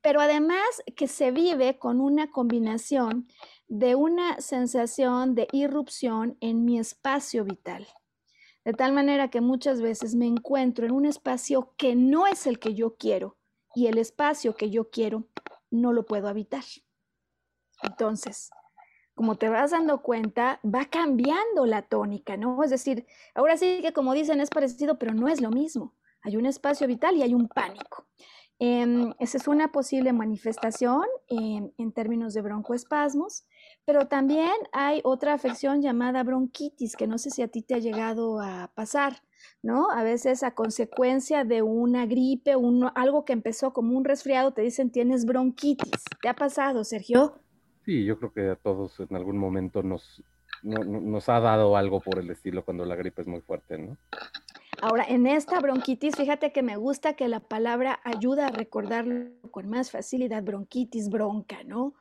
pero 0.00 0.20
además 0.20 0.82
que 0.96 1.06
se 1.06 1.30
vive 1.30 1.78
con 1.78 2.00
una 2.00 2.32
combinación 2.32 3.28
de 3.68 3.94
una 3.94 4.40
sensación 4.40 5.36
de 5.36 5.46
irrupción 5.52 6.36
en 6.40 6.64
mi 6.64 6.80
espacio 6.80 7.44
vital. 7.44 7.86
De 8.64 8.72
tal 8.72 8.92
manera 8.92 9.28
que 9.28 9.40
muchas 9.40 9.80
veces 9.80 10.14
me 10.14 10.26
encuentro 10.26 10.84
en 10.84 10.92
un 10.92 11.06
espacio 11.06 11.72
que 11.76 11.94
no 11.96 12.26
es 12.26 12.46
el 12.46 12.58
que 12.58 12.74
yo 12.74 12.96
quiero 12.96 13.38
y 13.74 13.86
el 13.86 13.98
espacio 13.98 14.54
que 14.54 14.70
yo 14.70 14.90
quiero 14.90 15.26
no 15.70 15.92
lo 15.92 16.04
puedo 16.04 16.28
habitar. 16.28 16.64
Entonces, 17.82 18.50
como 19.14 19.36
te 19.36 19.48
vas 19.48 19.70
dando 19.70 20.02
cuenta, 20.02 20.60
va 20.64 20.84
cambiando 20.86 21.66
la 21.66 21.82
tónica, 21.82 22.36
¿no? 22.36 22.62
Es 22.62 22.70
decir, 22.70 23.06
ahora 23.34 23.56
sí 23.56 23.80
que 23.82 23.92
como 23.92 24.12
dicen 24.14 24.40
es 24.40 24.50
parecido, 24.50 24.98
pero 24.98 25.14
no 25.14 25.28
es 25.28 25.40
lo 25.40 25.50
mismo. 25.50 25.94
Hay 26.22 26.36
un 26.36 26.46
espacio 26.46 26.86
vital 26.86 27.16
y 27.16 27.22
hay 27.22 27.34
un 27.34 27.48
pánico. 27.48 28.06
Em, 28.62 29.14
esa 29.18 29.38
es 29.38 29.48
una 29.48 29.72
posible 29.72 30.12
manifestación 30.12 31.04
en 31.28 31.92
términos 31.92 32.34
de 32.34 32.42
broncoespasmos, 32.42 33.46
pero 33.86 34.06
también 34.06 34.52
hay 34.72 35.00
otra 35.02 35.32
afección 35.32 35.80
llamada 35.80 36.22
bronquitis, 36.24 36.94
que 36.94 37.06
no 37.06 37.16
sé 37.16 37.30
si 37.30 37.40
a 37.40 37.48
ti 37.48 37.62
te 37.62 37.74
ha 37.74 37.78
llegado 37.78 38.38
a 38.38 38.70
pasar, 38.74 39.22
¿no? 39.62 39.90
A 39.90 40.02
veces 40.02 40.42
a 40.42 40.54
consecuencia 40.54 41.44
de 41.44 41.62
una 41.62 42.04
gripe, 42.04 42.52
algo 42.94 43.24
que 43.24 43.32
empezó 43.32 43.72
como 43.72 43.96
un 43.96 44.04
resfriado, 44.04 44.52
te 44.52 44.60
dicen 44.60 44.90
tienes 44.90 45.24
bronquitis. 45.24 46.04
¿Te 46.20 46.28
ha 46.28 46.34
pasado, 46.34 46.84
Sergio? 46.84 47.40
Sí, 47.86 48.04
yo 48.04 48.18
creo 48.18 48.32
que 48.34 48.50
a 48.50 48.56
todos 48.56 49.00
en 49.00 49.16
algún 49.16 49.38
momento 49.38 49.82
nos, 49.82 50.22
nos 50.62 51.28
ha 51.30 51.40
dado 51.40 51.78
algo 51.78 52.00
por 52.00 52.18
el 52.18 52.30
estilo 52.30 52.62
cuando 52.62 52.84
la 52.84 52.94
gripe 52.94 53.22
es 53.22 53.26
muy 53.26 53.40
fuerte, 53.40 53.78
¿no? 53.78 53.96
Ahora, 54.82 55.04
en 55.06 55.26
esta 55.26 55.60
bronquitis, 55.60 56.16
fíjate 56.16 56.52
que 56.52 56.62
me 56.62 56.76
gusta 56.76 57.12
que 57.14 57.28
la 57.28 57.40
palabra 57.40 58.00
ayuda 58.02 58.46
a 58.46 58.50
recordarlo 58.50 59.30
con 59.50 59.68
más 59.68 59.90
facilidad, 59.90 60.42
bronquitis, 60.42 61.10
bronca, 61.10 61.62
¿no? 61.64 61.94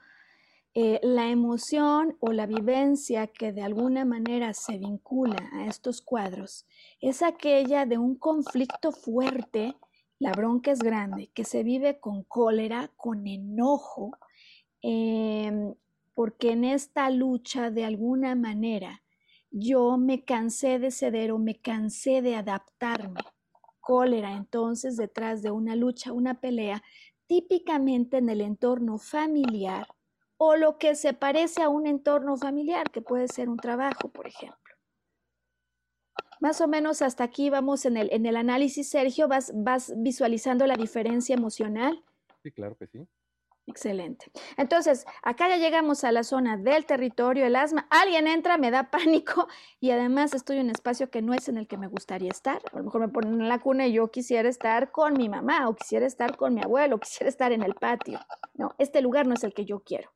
Eh, 0.74 1.00
la 1.04 1.30
emoción 1.30 2.16
o 2.22 2.32
la 2.32 2.46
vivencia 2.46 3.28
que 3.28 3.52
de 3.52 3.64
alguna 3.64 4.06
manera 4.06 4.54
se 4.54 4.78
vincula 4.78 5.50
a 5.52 5.66
estos 5.66 6.02
cuadros 6.02 6.68
es 7.02 7.22
aquella 7.22 7.86
de 7.86 7.98
un 7.98 8.16
conflicto 8.16 8.94
fuerte, 8.94 9.76
la 10.20 10.32
bronca 10.32 10.72
es 10.72 10.80
grande, 10.80 11.32
que 11.34 11.44
se 11.44 11.64
vive 11.64 12.00
con 12.00 12.24
cólera, 12.24 12.92
con 12.96 13.28
enojo, 13.28 14.12
em, 14.82 15.74
porque 16.14 16.52
en 16.52 16.64
esta 16.64 17.10
lucha 17.10 17.72
de 17.72 17.84
alguna 17.84 18.36
manera 18.36 19.02
yo 19.52 19.98
me 19.98 20.24
cansé 20.24 20.80
de 20.80 20.92
ceder 20.92 21.32
o 21.32 21.40
me 21.40 21.60
cansé 21.60 22.22
de 22.22 22.36
adaptarme. 22.36 23.22
Cólera 23.80 24.34
entonces 24.34 24.98
detrás 24.98 25.42
de 25.42 25.52
una 25.52 25.76
lucha, 25.76 26.12
una 26.12 26.40
pelea, 26.40 26.84
típicamente 27.28 28.18
en 28.18 28.30
el 28.30 28.42
entorno 28.42 28.98
familiar 28.98 29.88
o 30.38 30.56
lo 30.56 30.78
que 30.78 30.96
se 30.96 31.14
parece 31.14 31.62
a 31.62 31.70
un 31.70 31.86
entorno 31.86 32.38
familiar, 32.38 32.90
que 32.92 33.02
puede 33.02 33.28
ser 33.28 33.50
un 33.50 33.58
trabajo, 33.58 34.10
por 34.10 34.26
ejemplo. 34.26 34.76
Más 36.40 36.62
o 36.62 36.68
menos 36.68 37.02
hasta 37.02 37.26
aquí 37.26 37.50
vamos 37.50 37.86
en 37.86 37.98
el, 37.98 38.10
en 38.14 38.26
el 38.26 38.38
análisis, 38.38 38.90
Sergio, 38.90 39.28
vas, 39.28 39.52
vas 39.54 39.94
visualizando 39.98 40.66
la 40.66 40.76
diferencia 40.76 41.36
emocional. 41.36 42.02
Sí, 42.42 42.52
claro 42.52 42.78
que 42.78 42.88
sí. 42.88 43.06
Excelente. 43.70 44.32
Entonces, 44.58 45.06
acá 45.22 45.48
ya 45.48 45.58
llegamos 45.58 46.04
a 46.04 46.12
la 46.12 46.24
zona 46.24 46.58
del 46.58 46.88
territorio, 46.88 47.46
el 47.46 47.56
asma. 47.56 47.88
Alguien 47.92 48.26
entra, 48.26 48.58
me 48.58 48.72
da 48.72 48.90
pánico 48.90 49.48
y 49.80 49.92
además 49.92 50.34
estoy 50.34 50.58
en 50.58 50.66
un 50.66 50.72
espacio 50.72 51.12
que 51.12 51.22
no 51.22 51.36
es 51.36 51.50
en 51.50 51.58
el 51.58 51.68
que 51.68 51.78
me 51.78 51.88
gustaría 51.88 52.32
estar. 52.32 52.60
A 52.74 52.78
lo 52.78 52.84
mejor 52.84 53.02
me 53.02 53.10
ponen 53.10 53.40
en 53.40 53.48
la 53.48 53.60
cuna 53.60 53.86
y 53.86 53.94
yo 53.94 54.10
quisiera 54.10 54.50
estar 54.50 54.92
con 54.92 55.14
mi 55.14 55.30
mamá 55.30 55.70
o 55.70 55.76
quisiera 55.76 56.08
estar 56.08 56.36
con 56.36 56.56
mi 56.56 56.64
abuelo, 56.64 56.96
o 56.96 57.00
quisiera 57.00 57.30
estar 57.30 57.52
en 57.52 57.62
el 57.62 57.76
patio. 57.76 58.20
No, 58.56 58.74
este 58.80 59.02
lugar 59.02 59.28
no 59.28 59.36
es 59.36 59.44
el 59.44 59.54
que 59.54 59.66
yo 59.66 59.82
quiero. 59.82 60.10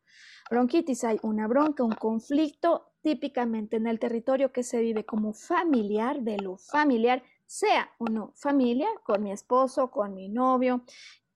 Bronquitis 0.49 1.04
hay 1.04 1.20
una 1.22 1.47
bronca, 1.47 1.84
un 1.84 1.93
conflicto 1.93 2.91
típicamente 3.04 3.78
en 3.78 3.86
el 3.86 3.99
territorio 3.99 4.51
que 4.51 4.64
se 4.64 4.80
vive 4.80 5.06
como 5.06 5.34
familiar, 5.34 6.22
de 6.22 6.38
lo 6.38 6.58
familiar, 6.58 7.22
sea 7.45 7.91
o 7.99 8.06
no 8.06 8.32
familia, 8.36 8.88
con 9.04 9.22
mi 9.22 9.32
esposo, 9.32 9.91
con 9.91 10.16
mi 10.16 10.28
novio, 10.28 10.84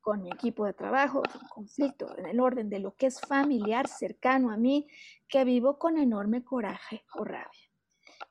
con 0.08 0.24
mi 0.24 0.30
equipo 0.30 0.64
de 0.64 0.72
trabajo, 0.72 1.22
un 1.22 1.50
conflicto 1.50 2.18
en 2.18 2.28
el 2.28 2.40
orden 2.40 2.70
de 2.70 2.80
lo 2.80 2.96
que 2.96 3.08
es 3.08 3.20
familiar, 3.20 3.90
cercano 3.90 4.52
a 4.52 4.56
mí, 4.56 4.88
que 5.28 5.44
vivo 5.44 5.78
con 5.78 5.98
enorme 5.98 6.46
coraje 6.46 7.04
o 7.16 7.26
rabia. 7.26 7.70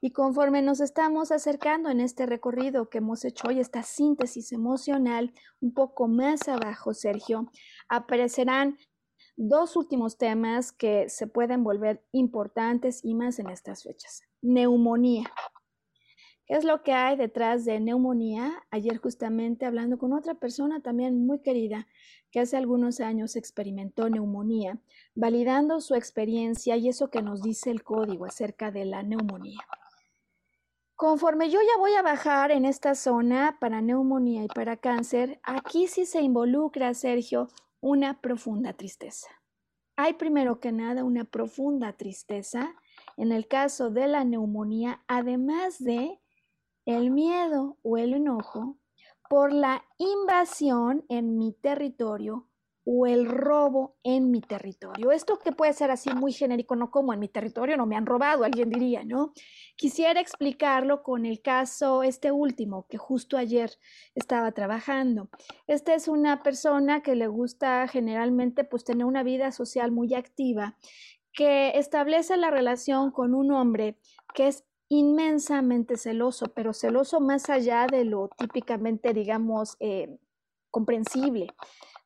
Y 0.01 0.11
conforme 0.13 0.63
nos 0.63 0.81
estamos 0.81 1.33
acercando 1.33 1.91
en 1.91 2.01
este 2.01 2.25
recorrido 2.25 2.89
que 2.89 2.97
hemos 2.97 3.27
hecho 3.27 3.49
hoy, 3.49 3.61
esta 3.61 3.83
síntesis 3.83 4.53
emocional, 4.53 5.35
un 5.61 5.75
poco 5.75 6.09
más 6.09 6.49
abajo, 6.49 6.95
Sergio, 6.95 7.53
aparecerán 7.91 8.79
dos 9.37 9.77
últimos 9.77 10.17
temas 10.17 10.73
que 10.73 11.11
se 11.11 11.27
pueden 11.27 11.63
volver 11.63 12.03
importantes 12.11 13.05
y 13.05 13.15
más 13.15 13.39
en 13.39 13.51
estas 13.51 13.83
fechas. 13.83 14.23
Neumonía. 14.41 15.31
¿Qué 16.47 16.55
es 16.55 16.65
lo 16.65 16.85
que 16.85 16.93
hay 16.93 17.17
detrás 17.17 17.65
de 17.65 17.81
neumonía? 17.81 18.65
Ayer 18.71 18.99
justamente 18.99 19.67
hablando 19.67 19.99
con 19.99 20.13
otra 20.13 20.35
persona 20.35 20.81
también 20.81 21.27
muy 21.27 21.41
querida 21.41 21.89
que 22.31 22.39
hace 22.39 22.57
algunos 22.57 23.01
años 23.01 23.35
experimentó 23.35 24.09
neumonía, 24.09 24.79
validando 25.17 25.81
su 25.81 25.97
experiencia 25.97 26.77
y 26.77 26.89
eso 26.89 27.11
que 27.11 27.21
nos 27.21 27.43
dice 27.43 27.73
el 27.73 27.83
código 27.83 28.27
acerca 28.27 28.71
de 28.71 28.85
la 28.85 29.03
neumonía. 29.03 29.59
Conforme 30.95 31.51
yo 31.51 31.59
ya 31.61 31.79
voy 31.79 31.95
a 31.95 32.03
bajar 32.03 32.53
en 32.53 32.65
esta 32.65 32.95
zona 32.95 33.59
para 33.61 33.81
neumonía 33.81 34.45
y 34.45 34.49
para 34.49 34.77
cáncer, 34.77 35.41
aquí 35.43 35.89
sí 35.89 36.07
se 36.07 36.23
involucra, 36.23 36.95
Sergio, 36.95 37.49
una 37.81 38.21
profunda 38.21 38.73
tristeza. 38.73 39.29
Hay 39.97 40.15
primero 40.15 40.61
que 40.61 40.71
nada 40.71 41.03
una 41.03 41.25
profunda 41.25 41.93
tristeza 41.95 42.73
en 43.17 43.33
el 43.33 43.49
caso 43.49 43.91
de 43.91 44.07
la 44.07 44.25
neumonía, 44.25 45.03
además 45.09 45.83
de 45.83 46.21
el 46.87 47.11
miedo 47.11 47.77
o 47.83 47.99
el 47.99 48.15
enojo 48.15 48.79
por 49.29 49.53
la 49.53 49.85
invasión 49.99 51.05
en 51.09 51.37
mi 51.37 51.53
territorio 51.53 52.49
o 52.89 53.05
el 53.07 53.27
robo 53.27 53.97
en 54.05 54.31
mi 54.31 54.41
territorio. 54.41 55.11
Esto 55.11 55.41
que 55.41 55.51
puede 55.51 55.73
ser 55.73 55.91
así 55.91 56.09
muy 56.15 56.33
genérico, 56.33 56.77
no 56.77 56.93
como 56.93 57.13
en 57.13 57.19
mi 57.19 57.29
territorio 57.29 57.77
no 57.77 57.85
me 57.85 57.97
han 57.97 58.07
robado, 58.07 58.45
alguien 58.45 58.71
diría, 58.71 59.05
¿no? 59.05 59.33
Quisiera 59.77 60.21
explicarlo 60.21 61.03
con 61.03 61.27
el 61.27 61.43
caso, 61.43 62.05
este 62.05 62.31
último, 62.31 62.87
que 62.89 62.97
justo 62.97 63.37
ayer 63.37 63.73
estaba 64.15 64.53
trabajando. 64.53 65.31
Esta 65.67 65.95
es 65.95 66.07
una 66.07 66.45
persona 66.45 67.03
que 67.03 67.17
le 67.17 67.27
gusta 67.27 67.89
generalmente 67.89 68.63
pues 68.63 68.85
tener 68.85 69.05
una 69.05 69.25
vida 69.25 69.51
social 69.51 69.91
muy 69.91 70.15
activa, 70.15 70.77
que 71.33 71.77
establece 71.77 72.37
la 72.37 72.53
relación 72.53 73.11
con 73.11 73.35
un 73.35 73.51
hombre 73.51 73.99
que 74.33 74.47
es 74.47 74.65
inmensamente 74.89 75.97
celoso, 75.97 76.47
pero 76.55 76.73
celoso 76.73 77.21
más 77.21 77.51
allá 77.51 77.87
de 77.87 78.05
lo 78.05 78.29
típicamente, 78.37 79.13
digamos, 79.13 79.77
eh, 79.81 80.19
comprensible. 80.71 81.49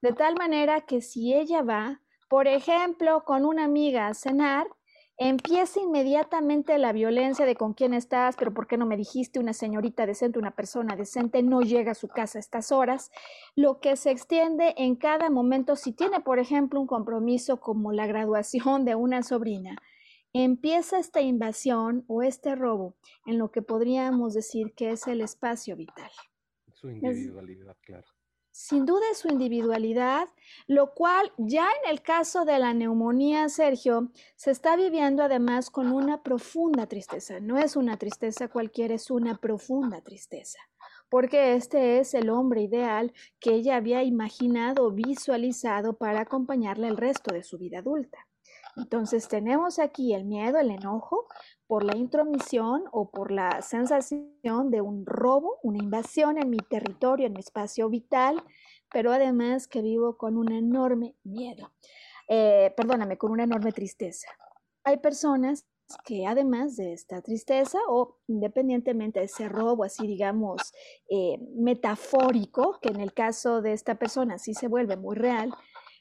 De 0.03 0.13
tal 0.13 0.35
manera 0.37 0.81
que 0.83 1.01
si 1.03 1.35
ella 1.35 1.63
va, 1.63 2.01
por 2.29 2.47
ejemplo, 2.47 3.25
con 3.25 3.45
una 3.45 3.65
amiga 3.65 4.07
a 4.07 4.15
cenar, 4.15 4.67
empieza 5.19 5.81
inmediatamente 5.81 6.79
la 6.79 6.95
violencia 6.95 7.45
de 7.45 7.55
con 7.55 7.75
quién 7.75 7.93
estás, 7.93 8.37
pero 8.37 8.55
por 8.55 8.67
qué 8.67 8.79
no 8.79 8.87
me 8.87 8.97
dijiste 8.97 9.39
una 9.39 9.53
señorita 9.53 10.07
decente, 10.07 10.39
una 10.39 10.57
persona 10.57 10.97
decente, 10.97 11.43
no 11.43 11.61
llega 11.61 11.93
a 11.93 11.95
su 11.95 12.09
casa 12.09 12.39
a 12.39 12.41
estas 12.41 12.73
horas, 12.73 13.11
lo 13.55 13.81
que 13.81 13.97
se 13.97 14.11
extiende 14.11 14.73
en 14.79 14.97
cada 14.97 15.29
momento, 15.29 15.77
si 15.77 15.93
tiene, 15.93 16.21
por 16.21 16.39
ejemplo, 16.39 16.81
un 16.81 16.87
compromiso 16.87 17.61
como 17.61 17.93
la 17.93 18.07
graduación 18.07 18.87
de 18.87 18.95
una 18.95 19.23
sobrina, 19.23 19.77
empieza 20.33 20.99
esta 20.99 21.21
invasión 21.21 22.05
o 22.07 22.23
este 22.23 22.55
robo 22.55 22.97
en 23.27 23.39
lo 23.39 23.51
que 23.51 23.63
podríamos 23.63 24.35
decir 24.35 24.73
que 24.75 24.91
es 24.91 25.07
el 25.07 25.21
espacio 25.21 25.77
vital. 25.77 26.11
Su 26.73 26.91
individualidad, 26.91 27.77
claro. 27.83 28.07
Sin 28.53 28.85
duda 28.85 29.03
es 29.13 29.19
su 29.19 29.29
individualidad, 29.29 30.29
lo 30.67 30.93
cual 30.93 31.33
ya 31.39 31.69
en 31.83 31.91
el 31.91 32.03
caso 32.03 32.45
de 32.45 32.59
la 32.59 32.75
neumonía, 32.75 33.49
Sergio, 33.49 34.11
se 34.35 34.51
está 34.51 34.77
viviendo 34.77 35.23
además 35.23 35.71
con 35.71 35.93
una 35.93 36.23
profunda 36.23 36.87
tristeza. 36.87 37.39
No 37.41 37.59
es 37.59 37.77
una 37.77 37.97
tristeza 37.97 38.49
cualquiera, 38.49 38.95
es 38.95 39.11
una 39.11 39.39
profunda 39.39 40.01
tristeza 40.01 40.59
porque 41.11 41.55
este 41.55 41.99
es 41.99 42.15
el 42.15 42.31
hombre 42.31 42.63
ideal 42.63 43.13
que 43.41 43.55
ella 43.55 43.77
había 43.77 44.03
imaginado, 44.05 44.91
visualizado 44.93 45.99
para 45.99 46.21
acompañarle 46.21 46.87
el 46.87 46.97
resto 46.97 47.35
de 47.35 47.43
su 47.43 47.59
vida 47.59 47.81
adulta. 47.81 48.30
Entonces 48.77 49.29
tenemos 49.29 49.79
aquí 49.79 50.15
el 50.15 50.25
miedo, 50.25 50.59
el 50.59 50.71
enojo 50.71 51.27
por 51.67 51.85
la 51.85 51.97
intromisión 51.97 52.85
o 52.93 53.11
por 53.11 53.31
la 53.31 53.63
sensación 53.63 54.71
de 54.71 54.81
un 54.81 55.05
robo, 55.07 55.59
una 55.63 55.79
invasión 55.79 56.39
en 56.39 56.51
mi 56.51 56.59
territorio, 56.59 57.27
en 57.27 57.33
mi 57.33 57.41
espacio 57.41 57.89
vital, 57.89 58.43
pero 58.93 59.13
además 59.13 59.69
que 59.69 59.83
vivo 59.83 60.17
con 60.17 60.37
un 60.37 60.53
enorme 60.53 61.15
miedo, 61.23 61.73
eh, 62.29 62.73
perdóname, 62.77 63.19
con 63.19 63.31
una 63.31 63.45
enorme 63.45 63.73
tristeza. 63.73 64.29
Hay 64.85 64.99
personas 64.99 65.67
que 66.05 66.27
además 66.27 66.77
de 66.77 66.93
esta 66.93 67.21
tristeza 67.21 67.79
o 67.89 68.19
independientemente 68.29 69.21
de 69.21 69.27
ese 69.27 69.49
robo 69.49 69.85
así 69.85 70.07
digamos 70.07 70.73
eh, 71.09 71.39
metafórico, 71.57 72.79
que 72.81 72.91
en 72.91 73.01
el 73.01 73.13
caso 73.13 73.61
de 73.61 73.73
esta 73.73 73.97
persona 73.97 74.39
sí 74.39 74.55
se 74.55 74.69
vuelve 74.69 74.97
muy 74.97 75.17
real, 75.17 75.53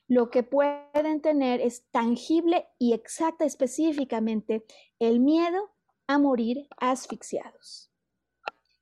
lo 0.10 0.32
que 0.32 0.42
pueden 0.42 1.22
tener 1.22 1.62
es 1.62 1.86
tangible 1.92 2.68
y 2.80 2.94
exacta 2.94 3.46
específicamente 3.46 4.66
el 4.98 5.20
miedo 5.20 5.70
a 6.08 6.18
morir 6.18 6.68
asfixiados. 6.78 7.92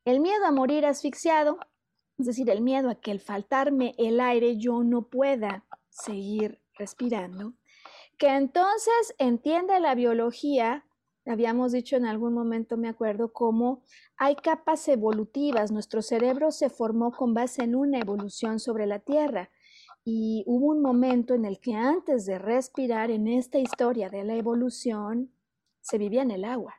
El 0.06 0.22
miedo 0.22 0.46
a 0.46 0.52
morir 0.52 0.86
asfixiado, 0.86 1.60
es 2.18 2.28
decir, 2.28 2.50
el 2.50 2.62
miedo 2.62 2.90
a 2.90 2.96
que 2.96 3.12
al 3.12 3.20
faltarme 3.20 3.94
el 3.98 4.22
aire 4.22 4.58
yo 4.58 4.84
no 4.84 5.10
pueda 5.10 5.66
seguir 5.90 6.62
respirando, 6.76 7.56
que 8.18 8.30
entonces 8.30 9.14
entiende 9.18 9.82
la 9.82 9.96
biología, 9.96 10.86
habíamos 11.26 11.74
dicho 11.74 11.98
en 11.98 12.06
algún 12.06 12.34
momento, 12.34 12.78
me 12.78 12.88
acuerdo, 12.88 13.34
cómo 13.34 13.84
hay 14.16 14.38
capas 14.38 14.88
evolutivas, 14.88 15.74
nuestro 15.74 16.02
cerebro 16.02 16.52
se 16.52 16.70
formó 16.70 17.12
con 17.12 17.34
base 17.34 17.64
en 17.64 17.76
una 17.76 18.00
evolución 18.00 18.62
sobre 18.62 18.86
la 18.86 19.00
Tierra 19.00 19.52
y 20.10 20.46
hubo 20.48 20.68
un 20.68 20.82
momento 20.82 21.34
en 21.34 21.44
el 21.44 21.60
que 21.60 21.74
antes 21.74 22.26
de 22.26 22.40
respirar 22.40 23.12
en 23.12 23.28
esta 23.28 23.60
historia 23.60 24.10
de 24.10 24.24
la 24.24 24.36
evolución, 24.36 25.34
se 25.82 25.98
vivía 25.98 26.22
en 26.22 26.32
el 26.32 26.46
agua. 26.46 26.76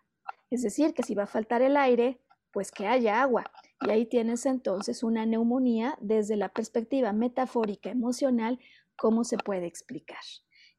Es 0.48 0.62
decir, 0.62 0.94
que 0.94 1.02
si 1.02 1.14
va 1.14 1.24
a 1.24 1.26
faltar 1.26 1.60
el 1.60 1.76
aire, 1.76 2.22
pues 2.54 2.70
que 2.70 2.86
haya 2.86 3.20
agua. 3.20 3.44
Y 3.82 3.90
ahí 3.90 4.06
tienes 4.06 4.46
entonces 4.46 5.02
una 5.02 5.26
neumonía 5.26 5.98
desde 6.00 6.36
la 6.36 6.48
perspectiva 6.48 7.12
metafórica 7.12 7.90
emocional, 7.90 8.58
cómo 8.96 9.24
se 9.24 9.36
puede 9.36 9.66
explicar. 9.66 10.22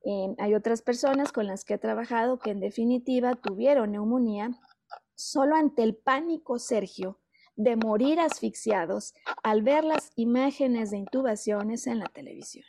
Eh, 0.03 0.33
hay 0.39 0.55
otras 0.55 0.81
personas 0.81 1.31
con 1.31 1.45
las 1.45 1.63
que 1.63 1.75
he 1.75 1.77
trabajado 1.77 2.39
que 2.39 2.49
en 2.49 2.61
definitiva 2.61 3.35
tuvieron 3.35 3.91
neumonía 3.91 4.59
solo 5.13 5.55
ante 5.55 5.83
el 5.83 5.95
pánico, 5.95 6.57
Sergio, 6.57 7.19
de 7.59 7.75
morir 7.75 8.21
asfixiados 8.21 9.13
al 9.43 9.63
ver 9.63 9.83
las 9.83 10.13
imágenes 10.15 10.91
de 10.91 10.97
intubaciones 10.97 11.87
en 11.87 11.99
la 11.99 12.05
televisión. 12.05 12.63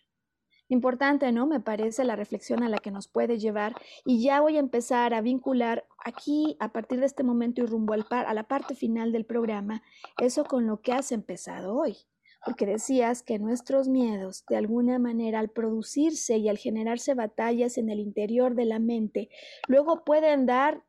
Importante, 0.66 1.30
¿no? 1.30 1.46
Me 1.46 1.60
parece 1.60 2.02
la 2.02 2.16
reflexión 2.16 2.64
a 2.64 2.68
la 2.68 2.78
que 2.78 2.90
nos 2.90 3.06
puede 3.06 3.38
llevar 3.38 3.74
y 4.04 4.20
ya 4.20 4.40
voy 4.40 4.56
a 4.56 4.60
empezar 4.60 5.14
a 5.14 5.20
vincular 5.20 5.86
aquí, 6.04 6.56
a 6.58 6.72
partir 6.72 6.98
de 6.98 7.06
este 7.06 7.22
momento 7.22 7.62
y 7.62 7.66
rumbo 7.66 7.92
al 7.92 8.04
par, 8.04 8.26
a 8.26 8.34
la 8.34 8.48
parte 8.48 8.74
final 8.74 9.12
del 9.12 9.24
programa, 9.24 9.82
eso 10.20 10.44
con 10.44 10.66
lo 10.66 10.80
que 10.80 10.92
has 10.92 11.12
empezado 11.12 11.76
hoy. 11.76 11.96
Porque 12.44 12.66
decías 12.66 13.22
que 13.22 13.38
nuestros 13.38 13.86
miedos, 13.86 14.44
de 14.48 14.56
alguna 14.56 14.98
manera, 14.98 15.38
al 15.38 15.50
producirse 15.50 16.38
y 16.38 16.48
al 16.48 16.58
generarse 16.58 17.14
batallas 17.14 17.78
en 17.78 17.90
el 17.90 18.00
interior 18.00 18.56
de 18.56 18.64
la 18.64 18.80
mente, 18.80 19.28
luego 19.68 20.04
pueden 20.04 20.46
dar 20.46 20.84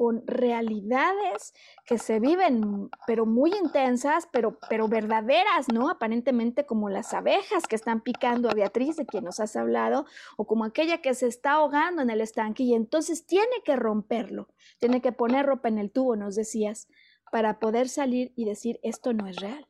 con 0.00 0.26
realidades 0.26 1.52
que 1.84 1.98
se 1.98 2.20
viven, 2.20 2.88
pero 3.06 3.26
muy 3.26 3.52
intensas, 3.52 4.26
pero, 4.32 4.58
pero 4.70 4.88
verdaderas, 4.88 5.68
¿no? 5.70 5.90
Aparentemente 5.90 6.64
como 6.64 6.88
las 6.88 7.12
abejas 7.12 7.66
que 7.66 7.76
están 7.76 8.00
picando 8.00 8.48
a 8.48 8.54
Beatriz, 8.54 8.96
de 8.96 9.04
quien 9.04 9.24
nos 9.24 9.40
has 9.40 9.56
hablado, 9.56 10.06
o 10.38 10.46
como 10.46 10.64
aquella 10.64 11.02
que 11.02 11.12
se 11.12 11.26
está 11.26 11.52
ahogando 11.52 12.00
en 12.00 12.08
el 12.08 12.22
estanque 12.22 12.62
y 12.62 12.72
entonces 12.72 13.26
tiene 13.26 13.52
que 13.62 13.76
romperlo, 13.76 14.48
tiene 14.78 15.02
que 15.02 15.12
poner 15.12 15.44
ropa 15.44 15.68
en 15.68 15.76
el 15.76 15.90
tubo, 15.90 16.16
nos 16.16 16.34
decías, 16.34 16.88
para 17.30 17.58
poder 17.58 17.90
salir 17.90 18.32
y 18.36 18.46
decir, 18.46 18.80
esto 18.82 19.12
no 19.12 19.26
es 19.26 19.36
real. 19.36 19.66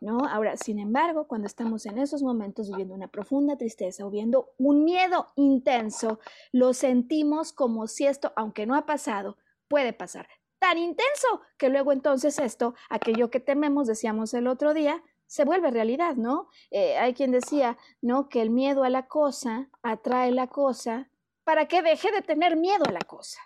¿No? 0.00 0.18
Ahora, 0.28 0.56
sin 0.56 0.78
embargo, 0.78 1.26
cuando 1.26 1.48
estamos 1.48 1.86
en 1.86 1.98
esos 1.98 2.22
momentos 2.22 2.68
viviendo 2.68 2.94
una 2.94 3.08
profunda 3.08 3.56
tristeza 3.56 4.06
o 4.06 4.10
viendo 4.10 4.50
un 4.58 4.84
miedo 4.84 5.26
intenso, 5.34 6.20
lo 6.52 6.74
sentimos 6.74 7.52
como 7.52 7.88
si 7.88 8.06
esto, 8.06 8.32
aunque 8.36 8.66
no 8.66 8.76
ha 8.76 8.86
pasado, 8.86 9.36
puede 9.68 9.92
pasar. 9.92 10.28
Tan 10.58 10.78
intenso 10.78 11.42
que 11.58 11.68
luego 11.68 11.92
entonces 11.92 12.38
esto, 12.38 12.74
aquello 12.88 13.30
que 13.30 13.40
tememos, 13.40 13.86
decíamos 13.86 14.34
el 14.34 14.46
otro 14.46 14.72
día, 14.74 15.02
se 15.26 15.44
vuelve 15.44 15.70
realidad, 15.70 16.16
¿no? 16.16 16.48
Eh, 16.70 16.96
hay 16.96 17.14
quien 17.14 17.30
decía, 17.30 17.76
¿no? 18.00 18.28
Que 18.28 18.40
el 18.40 18.50
miedo 18.50 18.84
a 18.84 18.90
la 18.90 19.06
cosa 19.06 19.68
atrae 19.82 20.30
la 20.32 20.46
cosa 20.46 21.10
para 21.44 21.66
que 21.66 21.82
deje 21.82 22.12
de 22.12 22.22
tener 22.22 22.56
miedo 22.56 22.84
a 22.86 22.92
la 22.92 23.00
cosa. 23.00 23.40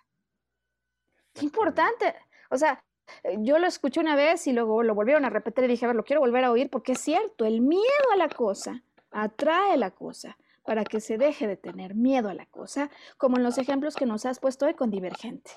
Qué 1.34 1.44
importante. 1.44 2.14
O 2.50 2.56
sea, 2.56 2.82
eh, 3.22 3.36
yo 3.40 3.58
lo 3.58 3.66
escuché 3.66 4.00
una 4.00 4.16
vez 4.16 4.46
y 4.46 4.52
luego 4.52 4.82
lo 4.82 4.94
volvieron 4.94 5.24
a 5.24 5.30
repetir 5.30 5.64
y 5.64 5.68
dije, 5.68 5.84
a 5.84 5.88
ver, 5.88 5.96
lo 5.96 6.04
quiero 6.04 6.20
volver 6.20 6.44
a 6.44 6.50
oír 6.50 6.70
porque 6.70 6.92
es 6.92 7.00
cierto, 7.00 7.44
el 7.44 7.60
miedo 7.60 8.12
a 8.12 8.16
la 8.16 8.28
cosa 8.28 8.82
atrae 9.10 9.76
la 9.76 9.90
cosa 9.90 10.36
para 10.64 10.84
que 10.84 11.00
se 11.00 11.16
deje 11.16 11.46
de 11.46 11.56
tener 11.56 11.94
miedo 11.94 12.28
a 12.28 12.34
la 12.34 12.44
cosa, 12.46 12.90
como 13.16 13.38
en 13.38 13.42
los 13.42 13.56
ejemplos 13.56 13.96
que 13.96 14.04
nos 14.04 14.26
has 14.26 14.38
puesto 14.38 14.66
hoy 14.66 14.74
con 14.74 14.90
Divergente. 14.90 15.50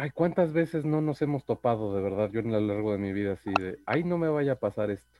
Ay, 0.00 0.10
¿cuántas 0.10 0.52
veces 0.52 0.84
no 0.84 1.00
nos 1.00 1.20
hemos 1.22 1.44
topado 1.44 1.92
de 1.92 2.00
verdad? 2.00 2.30
Yo 2.30 2.38
en 2.38 2.52
lo 2.52 2.60
largo 2.60 2.92
de 2.92 2.98
mi 2.98 3.12
vida 3.12 3.32
así 3.32 3.50
de, 3.58 3.80
ay, 3.84 4.04
no 4.04 4.16
me 4.16 4.28
vaya 4.28 4.52
a 4.52 4.56
pasar 4.56 4.92
esto. 4.92 5.18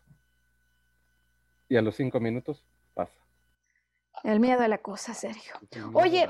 Y 1.68 1.76
a 1.76 1.82
los 1.82 1.96
cinco 1.96 2.20
minutos 2.20 2.64
pasa. 2.94 3.18
El 4.22 4.38
miedo 4.38 4.62
a 4.62 4.68
la 4.68 4.78
cosa, 4.78 5.14
Sergio. 5.14 5.54
Oye, 5.94 6.26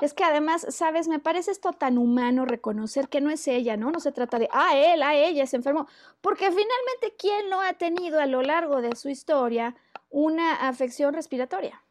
Es 0.00 0.14
que 0.14 0.24
además, 0.24 0.66
sabes, 0.70 1.08
me 1.08 1.18
parece 1.18 1.50
esto 1.50 1.72
tan 1.74 1.98
humano 1.98 2.46
reconocer 2.46 3.08
que 3.08 3.20
no 3.20 3.28
es 3.28 3.46
ella, 3.48 3.76
¿no? 3.76 3.90
No 3.90 4.00
se 4.00 4.12
trata 4.12 4.38
de, 4.38 4.48
ah, 4.50 4.74
él, 4.74 5.02
ah, 5.02 5.14
ella 5.14 5.46
se 5.46 5.56
enfermó, 5.56 5.86
porque 6.22 6.46
finalmente, 6.46 7.14
¿quién 7.18 7.50
no 7.50 7.60
ha 7.60 7.74
tenido 7.74 8.18
a 8.18 8.24
lo 8.24 8.40
largo 8.40 8.80
de 8.80 8.96
su 8.96 9.10
historia 9.10 9.76
una 10.08 10.68
afección 10.68 11.12
respiratoria? 11.12 11.82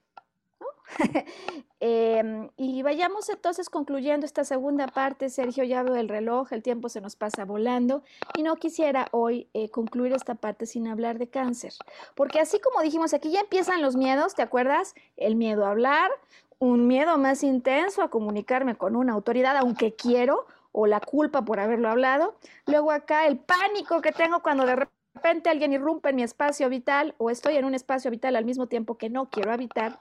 Em, 1.82 2.50
y 2.58 2.82
vayamos 2.84 3.30
entonces 3.30 3.70
concluyendo 3.70 4.26
esta 4.26 4.44
segunda 4.44 4.88
parte. 4.88 5.30
Sergio, 5.30 5.64
ya 5.64 5.82
veo 5.84 5.96
el 5.96 6.10
reloj, 6.10 6.52
el 6.52 6.62
tiempo 6.62 6.90
se 6.90 7.00
nos 7.00 7.16
pasa 7.16 7.46
volando 7.46 8.04
y 8.38 8.44
no 8.44 8.56
quisiera 8.58 9.08
hoy 9.12 9.48
eh, 9.54 9.70
concluir 9.70 10.14
esta 10.14 10.36
parte 10.36 10.66
sin 10.66 10.88
hablar 10.88 11.18
de 11.20 11.30
cáncer. 11.30 11.74
Porque 12.16 12.40
así 12.40 12.60
como 12.60 12.82
dijimos, 12.82 13.14
aquí 13.14 13.32
ya 13.32 13.42
empiezan 13.42 13.82
los 13.82 13.96
miedos, 13.96 14.36
¿te 14.36 14.42
acuerdas? 14.42 14.94
El 15.16 15.36
miedo 15.36 15.66
a 15.66 15.72
hablar, 15.72 16.12
un 16.60 16.88
miedo 16.88 17.18
más 17.18 17.44
intenso 17.44 18.02
a 18.02 18.10
comunicarme 18.10 18.76
con 18.76 18.96
una 18.98 19.14
autoridad, 19.14 19.56
aunque 19.56 19.96
quiero, 19.96 20.46
o 20.72 20.86
la 20.86 21.00
culpa 21.00 21.44
por 21.44 21.60
haberlo 21.60 21.90
hablado. 21.90 22.36
Luego 22.66 22.92
acá 22.92 23.26
el 23.26 23.38
pánico 23.38 24.02
que 24.02 24.12
tengo 24.12 24.42
cuando 24.42 24.66
de 24.66 24.88
repente 25.16 25.50
alguien 25.50 25.74
irrumpe 25.74 26.10
en 26.10 26.18
mi 26.18 26.24
espacio 26.24 26.70
vital 26.70 27.16
o 27.18 27.30
estoy 27.30 27.56
en 27.56 27.66
un 27.66 27.74
espacio 27.74 28.12
vital 28.12 28.36
al 28.36 28.46
mismo 28.46 28.68
tiempo 28.68 28.98
que 28.98 29.10
no 29.10 29.30
quiero 29.30 29.52
habitar. 29.52 30.00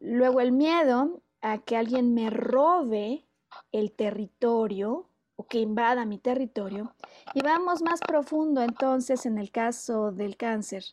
Luego 0.00 0.40
el 0.40 0.52
miedo 0.52 1.20
a 1.40 1.58
que 1.58 1.76
alguien 1.76 2.14
me 2.14 2.30
robe 2.30 3.24
el 3.72 3.92
territorio 3.92 5.08
o 5.36 5.46
que 5.46 5.58
invada 5.58 6.06
mi 6.06 6.18
territorio. 6.18 6.94
Y 7.34 7.42
vamos 7.42 7.82
más 7.82 8.00
profundo 8.00 8.62
entonces 8.62 9.26
en 9.26 9.38
el 9.38 9.50
caso 9.50 10.12
del 10.12 10.36
cáncer, 10.36 10.84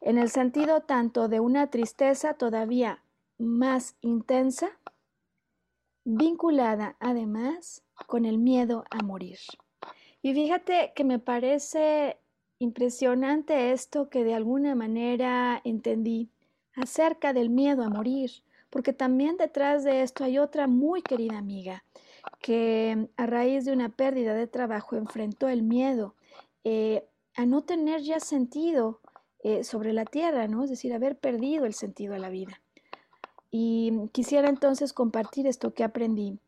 en 0.00 0.18
el 0.18 0.30
sentido 0.30 0.80
tanto 0.80 1.28
de 1.28 1.40
una 1.40 1.68
tristeza 1.70 2.34
todavía 2.34 3.02
más 3.38 3.96
intensa, 4.00 4.70
vinculada 6.04 6.96
además 7.00 7.82
con 8.06 8.24
el 8.24 8.38
miedo 8.38 8.84
a 8.90 9.02
morir. 9.02 9.38
Y 10.22 10.34
fíjate 10.34 10.92
que 10.94 11.04
me 11.04 11.18
parece 11.18 12.18
impresionante 12.58 13.72
esto 13.72 14.08
que 14.08 14.24
de 14.24 14.34
alguna 14.34 14.74
manera 14.74 15.60
entendí 15.64 16.30
acerca 16.74 17.32
del 17.32 17.50
miedo 17.50 17.82
a 17.82 17.88
morir, 17.88 18.30
porque 18.70 18.92
también 18.92 19.36
detrás 19.36 19.84
de 19.84 20.02
esto 20.02 20.24
hay 20.24 20.38
otra 20.38 20.66
muy 20.66 21.02
querida 21.02 21.38
amiga 21.38 21.84
que 22.40 23.08
a 23.16 23.26
raíz 23.26 23.64
de 23.64 23.72
una 23.72 23.88
pérdida 23.88 24.34
de 24.34 24.46
trabajo 24.46 24.96
enfrentó 24.96 25.48
el 25.48 25.62
miedo 25.62 26.14
eh, 26.64 27.06
a 27.34 27.46
no 27.46 27.62
tener 27.62 28.02
ya 28.02 28.20
sentido 28.20 29.00
eh, 29.42 29.64
sobre 29.64 29.92
la 29.92 30.04
tierra, 30.04 30.46
¿no? 30.46 30.64
Es 30.64 30.70
decir, 30.70 30.92
haber 30.92 31.18
perdido 31.18 31.64
el 31.64 31.74
sentido 31.74 32.12
de 32.14 32.20
la 32.20 32.30
vida. 32.30 32.60
Y 33.50 33.92
quisiera 34.12 34.48
entonces 34.48 34.92
compartir 34.92 35.46
esto 35.46 35.74
que 35.74 35.84
aprendí 35.84 36.38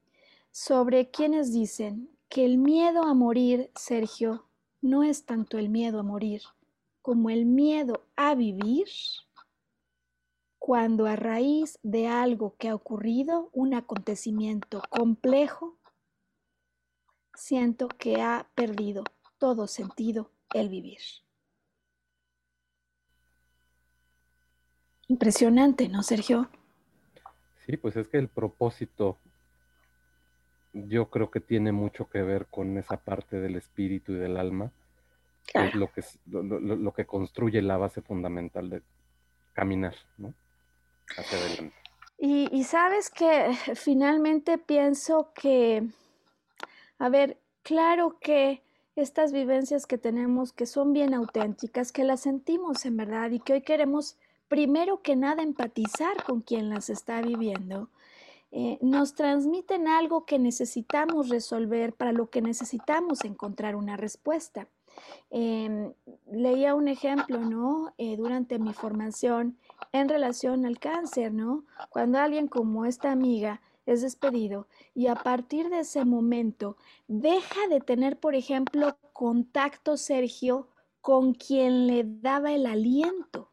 sobre 0.52 1.10
quienes 1.10 1.52
dicen 1.52 2.08
que 2.28 2.44
el 2.44 2.58
miedo 2.58 3.02
a 3.02 3.14
morir, 3.14 3.70
Sergio, 3.74 4.46
no 4.80 5.02
es 5.02 5.24
tanto 5.24 5.58
el 5.58 5.68
miedo 5.68 5.98
a 6.00 6.02
morir 6.02 6.42
como 7.02 7.28
el 7.28 7.44
miedo 7.44 8.02
a 8.16 8.34
vivir 8.34 8.86
cuando 10.64 11.04
a 11.04 11.14
raíz 11.14 11.78
de 11.82 12.06
algo 12.08 12.56
que 12.56 12.70
ha 12.70 12.74
ocurrido, 12.74 13.50
un 13.52 13.74
acontecimiento 13.74 14.80
complejo, 14.88 15.76
siento 17.34 17.86
que 17.86 18.22
ha 18.22 18.48
perdido 18.54 19.04
todo 19.36 19.66
sentido 19.66 20.30
el 20.54 20.70
vivir. 20.70 21.00
Impresionante, 25.06 25.90
¿no, 25.90 26.02
Sergio? 26.02 26.48
Sí, 27.66 27.76
pues 27.76 27.96
es 27.96 28.08
que 28.08 28.16
el 28.16 28.28
propósito 28.28 29.18
yo 30.72 31.10
creo 31.10 31.30
que 31.30 31.40
tiene 31.40 31.72
mucho 31.72 32.08
que 32.08 32.22
ver 32.22 32.46
con 32.46 32.78
esa 32.78 32.96
parte 32.96 33.38
del 33.38 33.56
espíritu 33.56 34.12
y 34.12 34.16
del 34.16 34.38
alma, 34.38 34.72
que 35.52 35.66
es 35.66 35.74
lo 35.74 35.92
que, 35.92 36.02
lo, 36.24 36.94
que 36.94 37.04
construye 37.04 37.60
la 37.60 37.76
base 37.76 38.00
fundamental 38.00 38.70
de 38.70 38.82
caminar, 39.52 39.96
¿no? 40.16 40.32
Y 42.18 42.64
sabes 42.64 43.10
que 43.10 43.52
finalmente 43.74 44.58
pienso 44.58 45.32
que, 45.34 45.86
a 46.98 47.08
ver, 47.08 47.38
claro 47.62 48.18
que 48.20 48.62
estas 48.96 49.32
vivencias 49.32 49.86
que 49.86 49.98
tenemos, 49.98 50.52
que 50.52 50.66
son 50.66 50.92
bien 50.92 51.14
auténticas, 51.14 51.92
que 51.92 52.04
las 52.04 52.20
sentimos 52.20 52.86
en 52.86 52.96
verdad 52.96 53.30
y 53.30 53.40
que 53.40 53.54
hoy 53.54 53.62
queremos 53.62 54.16
primero 54.48 55.02
que 55.02 55.16
nada 55.16 55.42
empatizar 55.42 56.22
con 56.24 56.40
quien 56.40 56.68
las 56.68 56.88
está 56.88 57.20
viviendo, 57.20 57.88
eh, 58.52 58.78
nos 58.80 59.14
transmiten 59.14 59.88
algo 59.88 60.26
que 60.26 60.38
necesitamos 60.38 61.28
resolver, 61.28 61.92
para 61.92 62.12
lo 62.12 62.30
que 62.30 62.40
necesitamos 62.40 63.24
encontrar 63.24 63.74
una 63.74 63.96
respuesta. 63.96 64.68
Em, 65.30 65.92
leía 66.30 66.76
un 66.76 66.86
ejemplo, 66.86 67.40
¿no? 67.40 67.92
Eh, 67.98 68.16
durante 68.16 68.60
mi 68.60 68.72
formación 68.72 69.58
en 69.94 70.08
relación 70.08 70.66
al 70.66 70.80
cáncer, 70.80 71.32
¿no? 71.32 71.64
Cuando 71.88 72.18
alguien 72.18 72.48
como 72.48 72.84
esta 72.84 73.12
amiga 73.12 73.62
es 73.86 74.02
despedido 74.02 74.66
y 74.92 75.06
a 75.06 75.14
partir 75.14 75.68
de 75.68 75.80
ese 75.80 76.04
momento 76.04 76.76
deja 77.06 77.68
de 77.70 77.80
tener, 77.80 78.18
por 78.18 78.34
ejemplo, 78.34 78.98
contacto, 79.12 79.96
Sergio, 79.96 80.68
con 81.00 81.32
quien 81.32 81.86
le 81.86 82.02
daba 82.04 82.52
el 82.52 82.66
aliento. 82.66 83.52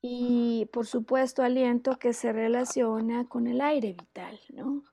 y 0.00 0.66
por 0.72 0.86
supuesto 0.86 1.42
aliento 1.42 1.98
que 1.98 2.12
se 2.12 2.32
relaciona 2.32 3.28
con 3.28 3.48
el 3.48 3.60
aire 3.60 3.94
vital, 3.94 4.38
¿no? 4.54 4.84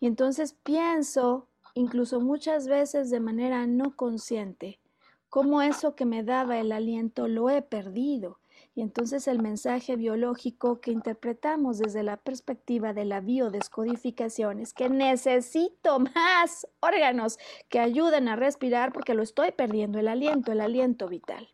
Y 0.00 0.06
entonces 0.06 0.54
pienso, 0.64 1.46
incluso 1.74 2.18
muchas 2.20 2.66
veces 2.66 3.10
de 3.10 3.20
manera 3.20 3.66
no 3.66 3.94
consciente, 3.94 4.80
cómo 5.28 5.62
eso 5.62 5.94
que 5.94 6.04
me 6.04 6.22
daba 6.22 6.58
el 6.58 6.72
aliento 6.72 7.28
lo 7.28 7.50
he 7.50 7.62
perdido. 7.62 8.38
Y 8.74 8.82
entonces 8.82 9.26
el 9.26 9.40
mensaje 9.40 9.96
biológico 9.96 10.80
que 10.80 10.92
interpretamos 10.92 11.78
desde 11.78 12.02
la 12.02 12.16
perspectiva 12.16 12.92
de 12.92 13.04
la 13.04 13.20
biodescodificación 13.20 14.60
es 14.60 14.72
que 14.72 14.88
necesito 14.88 15.98
más 15.98 16.66
órganos 16.80 17.38
que 17.68 17.80
ayuden 17.80 18.28
a 18.28 18.36
respirar 18.36 18.92
porque 18.92 19.14
lo 19.14 19.22
estoy 19.22 19.50
perdiendo, 19.52 19.98
el 19.98 20.08
aliento, 20.08 20.52
el 20.52 20.60
aliento 20.60 21.08
vital. 21.08 21.48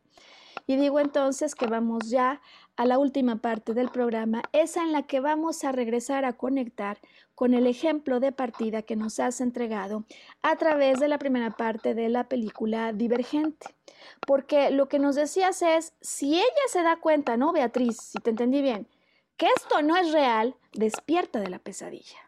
Y 0.67 0.77
digo 0.77 0.99
entonces 0.99 1.55
que 1.55 1.67
vamos 1.67 2.09
ya 2.09 2.41
a 2.77 2.87
la 2.87 2.99
última 2.99 3.37
parte 3.37 3.75
del 3.75 3.91
programa, 3.91 4.43
esa 4.53 4.83
en 4.83 4.93
la 4.93 5.03
que 5.03 5.21
vamos 5.21 5.63
a 5.65 5.73
regresar 5.73 6.25
a 6.25 6.33
conectar 6.33 6.99
con 7.35 7.55
el 7.55 7.67
ejemplo 7.67 8.21
de 8.21 8.33
partida 8.33 8.83
que 8.83 8.97
nos 8.97 9.21
has 9.21 9.41
entregado 9.41 10.05
a 10.43 10.57
través 10.57 11.01
de 11.01 11.09
la 11.09 11.19
primera 11.19 11.51
parte 11.51 11.95
de 11.95 12.09
la 12.09 12.29
película 12.29 12.93
Divergente. 12.93 13.75
Porque 14.27 14.71
lo 14.71 14.89
que 14.89 14.99
nos 14.99 15.17
decías 15.17 15.63
es, 15.63 15.93
si 16.01 16.37
ella 16.37 16.67
se 16.69 16.83
da 16.83 16.97
cuenta, 16.97 17.37
¿no, 17.37 17.53
Beatriz? 17.53 17.97
Si 17.99 18.19
te 18.19 18.31
entendí 18.31 18.63
bien, 18.63 18.89
que 19.37 19.47
esto 19.57 19.83
no 19.83 19.97
es 19.97 20.13
real, 20.13 20.57
despierta 20.73 21.41
de 21.41 21.49
la 21.49 21.59
pesadilla. 21.59 22.19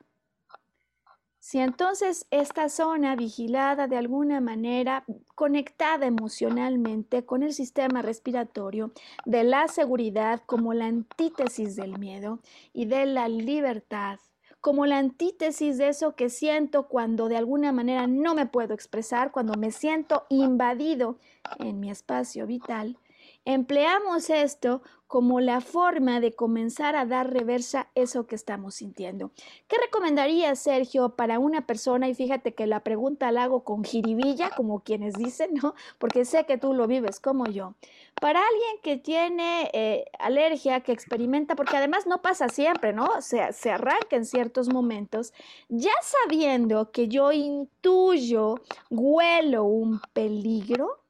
Si 1.49 1.61
entonces 1.61 2.27
esta 2.33 2.69
zona 2.69 3.15
vigilada 3.15 3.87
de 3.87 3.97
alguna 3.97 4.41
manera, 4.41 5.05
conectada 5.37 6.05
emocionalmente 6.05 7.25
con 7.25 7.45
el 7.45 7.53
sistema 7.53 8.03
respiratorio, 8.03 8.91
de 9.27 9.45
la 9.45 9.69
seguridad 9.69 10.43
como 10.45 10.75
la 10.75 10.87
antítesis 10.87 11.77
del 11.77 12.01
miedo 12.01 12.41
y 12.73 12.87
de 12.87 13.07
la 13.07 13.29
libertad, 13.29 14.19
como 14.61 14.87
la 14.87 14.99
antítesis 14.99 15.79
de 15.79 15.91
eso 15.91 16.17
que 16.17 16.31
siento 16.31 16.89
cuando 16.89 17.29
de 17.29 17.37
alguna 17.37 17.71
manera 17.71 18.09
no 18.09 18.35
me 18.35 18.47
puedo 18.47 18.75
expresar, 18.75 19.31
cuando 19.31 19.55
me 19.57 19.71
siento 19.71 20.27
invadido 20.29 21.21
en 21.61 21.79
mi 21.79 21.93
espacio 21.93 22.49
vital, 22.49 22.99
empleamos 23.45 24.31
esto 24.31 24.83
como 25.07 25.41
la 25.41 25.61
forma 25.61 26.21
de 26.21 26.35
comenzar 26.35 26.97
a 26.97 27.07
dar 27.07 27.33
reversa 27.33 27.89
eso 27.95 28.27
que 28.27 28.35
estamos 28.35 28.77
sintiendo. 28.77 29.31
¿Qué 29.69 29.77
recomendaría 29.79 30.55
Sergio, 30.57 31.11
para 31.11 31.39
una 31.39 31.67
persona? 31.67 32.09
Y 32.09 32.15
fíjate 32.15 32.55
que 32.55 32.67
la 32.67 32.81
pregunta 32.81 33.31
la 33.31 33.45
hago 33.45 33.63
con 33.63 33.85
jiribilla, 33.85 34.51
como 34.51 34.81
quienes 34.81 35.15
dicen, 35.15 35.55
¿no? 35.63 35.75
Porque 35.99 36.25
sé 36.25 36.45
que 36.45 36.59
tú 36.59 36.75
lo 36.75 36.87
vives 36.87 37.21
como 37.21 37.47
yo. 37.47 37.75
Para 38.21 38.41
alguien 38.41 38.77
que 38.83 38.97
tiene 38.97 39.71
eh, 39.73 40.07
alergia, 40.19 40.81
que 40.81 40.93
experimenta, 40.93 41.55
porque 41.55 41.77
además 41.77 42.07
no 42.07 42.23
pasa 42.23 42.49
siempre, 42.49 42.93
¿no? 42.93 43.21
Se, 43.21 43.53
se 43.53 43.71
arranca 43.71 44.17
en 44.17 44.25
ciertos 44.25 44.73
momentos, 44.73 45.33
ya 45.69 45.93
sabiendo 46.03 46.91
que 46.91 47.09
yo 47.09 47.31
intuyo, 47.31 48.57
huelo 48.91 49.65
un 49.65 50.01
peligro, 50.13 51.01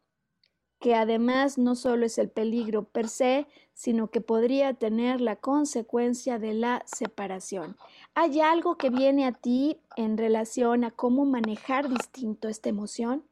que 0.81 0.95
además 0.95 1.59
no 1.59 1.75
solo 1.75 2.07
es 2.07 2.19
el 2.19 2.29
peligro 2.29 2.85
per 2.85 3.09
se, 3.09 3.47
sino 3.77 4.09
que 4.09 4.23
podría 4.23 4.73
tener 4.73 5.21
la 5.21 5.37
consecuencia 5.37 6.39
de 6.39 6.55
la 6.55 6.83
separación. 6.87 7.77
¿Hay 8.15 8.41
algo 8.41 8.79
que 8.79 8.89
viene 8.89 9.27
a 9.27 9.33
ti 9.33 9.79
en 9.97 10.17
relación 10.17 10.83
a 10.83 10.93
cómo 10.93 11.27
manejar 11.27 11.91
distinto 11.91 12.49
esta 12.49 12.71
emoción? 12.71 13.23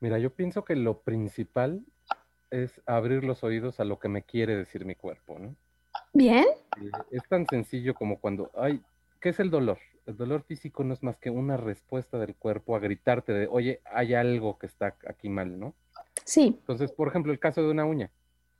Mira, 0.00 0.18
yo 0.18 0.28
pienso 0.28 0.62
que 0.62 0.76
lo 0.76 1.00
principal 1.00 1.86
es 2.50 2.82
abrir 2.84 3.24
los 3.24 3.42
oídos 3.44 3.80
a 3.80 3.84
lo 3.84 3.98
que 3.98 4.10
me 4.10 4.22
quiere 4.22 4.56
decir 4.56 4.84
mi 4.84 4.94
cuerpo, 4.94 5.38
¿no? 5.38 5.56
Bien. 6.12 6.44
Eh, 6.82 6.90
es 7.10 7.26
tan 7.30 7.46
sencillo 7.46 7.94
como 7.94 8.20
cuando, 8.20 8.50
ay, 8.54 8.82
¿qué 9.22 9.30
es 9.30 9.40
el 9.40 9.50
dolor? 9.50 9.78
El 10.04 10.18
dolor 10.18 10.42
físico 10.42 10.84
no 10.84 10.92
es 10.92 11.02
más 11.02 11.16
que 11.16 11.30
una 11.30 11.56
respuesta 11.56 12.18
del 12.18 12.36
cuerpo 12.36 12.76
a 12.76 12.78
gritarte 12.78 13.32
de, 13.32 13.46
oye, 13.46 13.80
hay 13.86 14.12
algo 14.12 14.58
que 14.58 14.66
está 14.66 14.98
aquí 15.06 15.30
mal, 15.30 15.58
¿no? 15.58 15.74
Sí. 16.28 16.56
Entonces, 16.58 16.92
por 16.92 17.08
ejemplo, 17.08 17.32
el 17.32 17.38
caso 17.38 17.62
de 17.62 17.70
una 17.70 17.86
uña. 17.86 18.10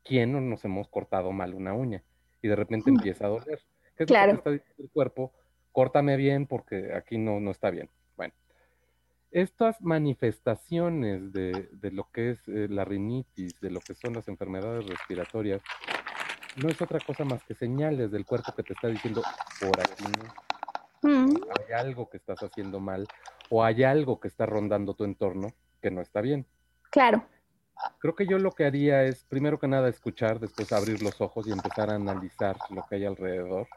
¿Quién 0.02 0.32
no 0.32 0.40
nos 0.40 0.64
hemos 0.64 0.88
cortado 0.88 1.32
mal 1.32 1.52
una 1.52 1.74
uña? 1.74 2.02
Y 2.40 2.48
de 2.48 2.56
repente 2.56 2.88
empieza 2.88 3.26
a 3.26 3.28
doler. 3.28 3.60
¿Qué 3.94 4.04
es 4.04 4.06
claro. 4.06 4.28
lo 4.28 4.32
que 4.32 4.38
está 4.38 4.50
diciendo 4.52 4.84
el 4.84 4.90
cuerpo? 4.90 5.34
Córtame 5.70 6.16
bien 6.16 6.46
porque 6.46 6.94
aquí 6.94 7.18
no, 7.18 7.40
no 7.40 7.50
está 7.50 7.68
bien. 7.68 7.90
Bueno, 8.16 8.32
estas 9.30 9.82
manifestaciones 9.82 11.30
de, 11.34 11.68
de 11.72 11.90
lo 11.90 12.10
que 12.10 12.30
es 12.30 12.48
eh, 12.48 12.68
la 12.70 12.86
rinitis, 12.86 13.60
de 13.60 13.70
lo 13.70 13.80
que 13.80 13.92
son 13.94 14.14
las 14.14 14.28
enfermedades 14.28 14.86
respiratorias, 14.86 15.60
no 16.62 16.70
es 16.70 16.80
otra 16.80 17.00
cosa 17.00 17.26
más 17.26 17.44
que 17.44 17.52
señales 17.54 18.10
del 18.10 18.24
cuerpo 18.24 18.54
que 18.56 18.62
te 18.62 18.72
está 18.72 18.88
diciendo, 18.88 19.22
por 19.60 19.78
aquí 19.78 20.04
no. 21.02 21.06
Mm, 21.26 21.36
Hay 21.58 21.74
algo 21.74 22.08
que 22.08 22.16
estás 22.16 22.42
haciendo 22.42 22.80
mal 22.80 23.06
o 23.50 23.62
hay 23.62 23.84
algo 23.84 24.18
que 24.18 24.28
está 24.28 24.46
rondando 24.46 24.94
tu 24.94 25.04
entorno 25.04 25.52
que 25.82 25.90
no 25.90 26.00
está 26.00 26.22
bien. 26.22 26.46
claro. 26.90 27.22
Creo 27.98 28.14
que 28.14 28.26
yo 28.26 28.38
lo 28.38 28.52
que 28.52 28.64
haría 28.64 29.04
es, 29.04 29.24
primero 29.24 29.58
que 29.58 29.68
nada, 29.68 29.88
escuchar, 29.88 30.40
después 30.40 30.72
abrir 30.72 31.02
los 31.02 31.20
ojos 31.20 31.46
y 31.46 31.52
empezar 31.52 31.90
a 31.90 31.94
analizar 31.94 32.56
lo 32.70 32.84
que 32.88 32.96
hay 32.96 33.04
alrededor, 33.04 33.68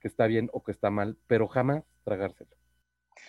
que 0.00 0.08
está 0.08 0.26
bien 0.26 0.50
o 0.52 0.62
que 0.62 0.72
está 0.72 0.90
mal, 0.90 1.16
pero 1.26 1.48
jamás 1.48 1.84
tragárselo. 2.04 2.50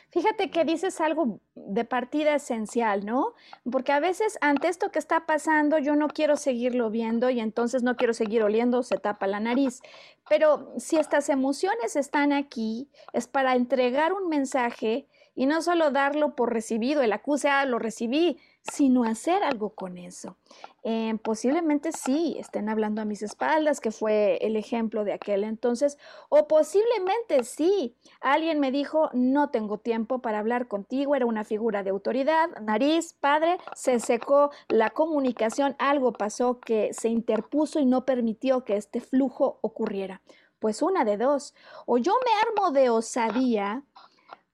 Fíjate 0.10 0.52
que 0.52 0.66
dices 0.66 1.00
algo 1.00 1.40
de 1.56 1.86
partida 1.86 2.36
esencial, 2.36 3.06
¿no? 3.06 3.34
Porque 3.70 3.94
a 3.94 4.00
veces 4.00 4.38
ante 4.42 4.68
esto 4.68 4.92
que 4.92 5.00
está 5.00 5.26
pasando 5.26 5.78
yo 5.78 5.96
no 5.96 6.10
quiero 6.10 6.36
seguirlo 6.36 6.90
viendo 6.90 7.30
y 7.30 7.40
entonces 7.40 7.82
no 7.82 7.96
quiero 7.96 8.14
seguir 8.14 8.44
oliendo, 8.44 8.84
se 8.84 8.98
tapa 8.98 9.28
la 9.28 9.40
nariz. 9.40 9.82
Pero 10.30 10.74
si 10.78 10.98
estas 10.98 11.30
emociones 11.30 11.96
están 11.96 12.34
aquí, 12.34 12.90
es 13.14 13.28
para 13.28 13.56
entregar 13.56 14.12
un 14.12 14.28
mensaje 14.28 15.08
y 15.36 15.46
no 15.46 15.62
solo 15.62 15.92
darlo 15.92 16.36
por 16.36 16.54
recibido, 16.54 17.02
el 17.02 17.14
acuse, 17.14 17.50
ah, 17.50 17.66
lo 17.66 17.80
recibí, 17.80 18.38
sino 18.64 19.04
hacer 19.04 19.44
algo 19.44 19.72
con 19.72 19.98
eso. 19.98 20.38
Eh, 20.84 21.16
posiblemente 21.24 21.92
sí, 21.92 22.36
estén 22.40 22.70
hablando 22.70 23.02
a 23.02 23.06
mis 23.06 23.24
espaldas, 23.24 23.80
que 23.80 23.92
fue 23.92 24.38
el 24.42 24.56
ejemplo 24.56 25.04
de 25.04 25.14
aquel 25.14 25.44
entonces, 25.44 25.98
o 26.30 26.48
posiblemente 26.48 27.44
sí, 27.44 27.96
alguien 28.20 28.60
me 28.60 28.72
dijo, 28.72 29.10
no 29.14 29.50
tengo 29.50 29.78
tiempo 29.78 30.20
para 30.20 30.40
hablar 30.40 30.68
contigo, 30.68 31.16
era 31.16 31.26
una 31.26 31.44
figura 31.44 31.84
de 31.84 31.92
autoridad, 31.92 32.50
nariz, 32.62 33.14
padre, 33.14 33.58
se 33.74 34.00
secó 34.00 34.52
la 34.68 34.90
comunicación, 34.90 35.76
algo 35.80 36.14
pasó 36.14 36.60
que 36.60 36.94
se 36.94 37.10
interpuso 37.10 37.80
y 37.80 37.86
no 37.86 38.06
permitió 38.06 38.64
que 38.64 38.76
este 38.76 39.02
flujo 39.02 39.60
ocurriera. 39.62 40.22
Pues 40.60 40.84
una 40.84 41.06
de 41.06 41.18
dos, 41.18 41.56
o 41.88 41.98
yo 41.98 42.14
me 42.24 42.32
armo 42.50 42.72
de 42.72 42.92
osadía, 42.92 43.84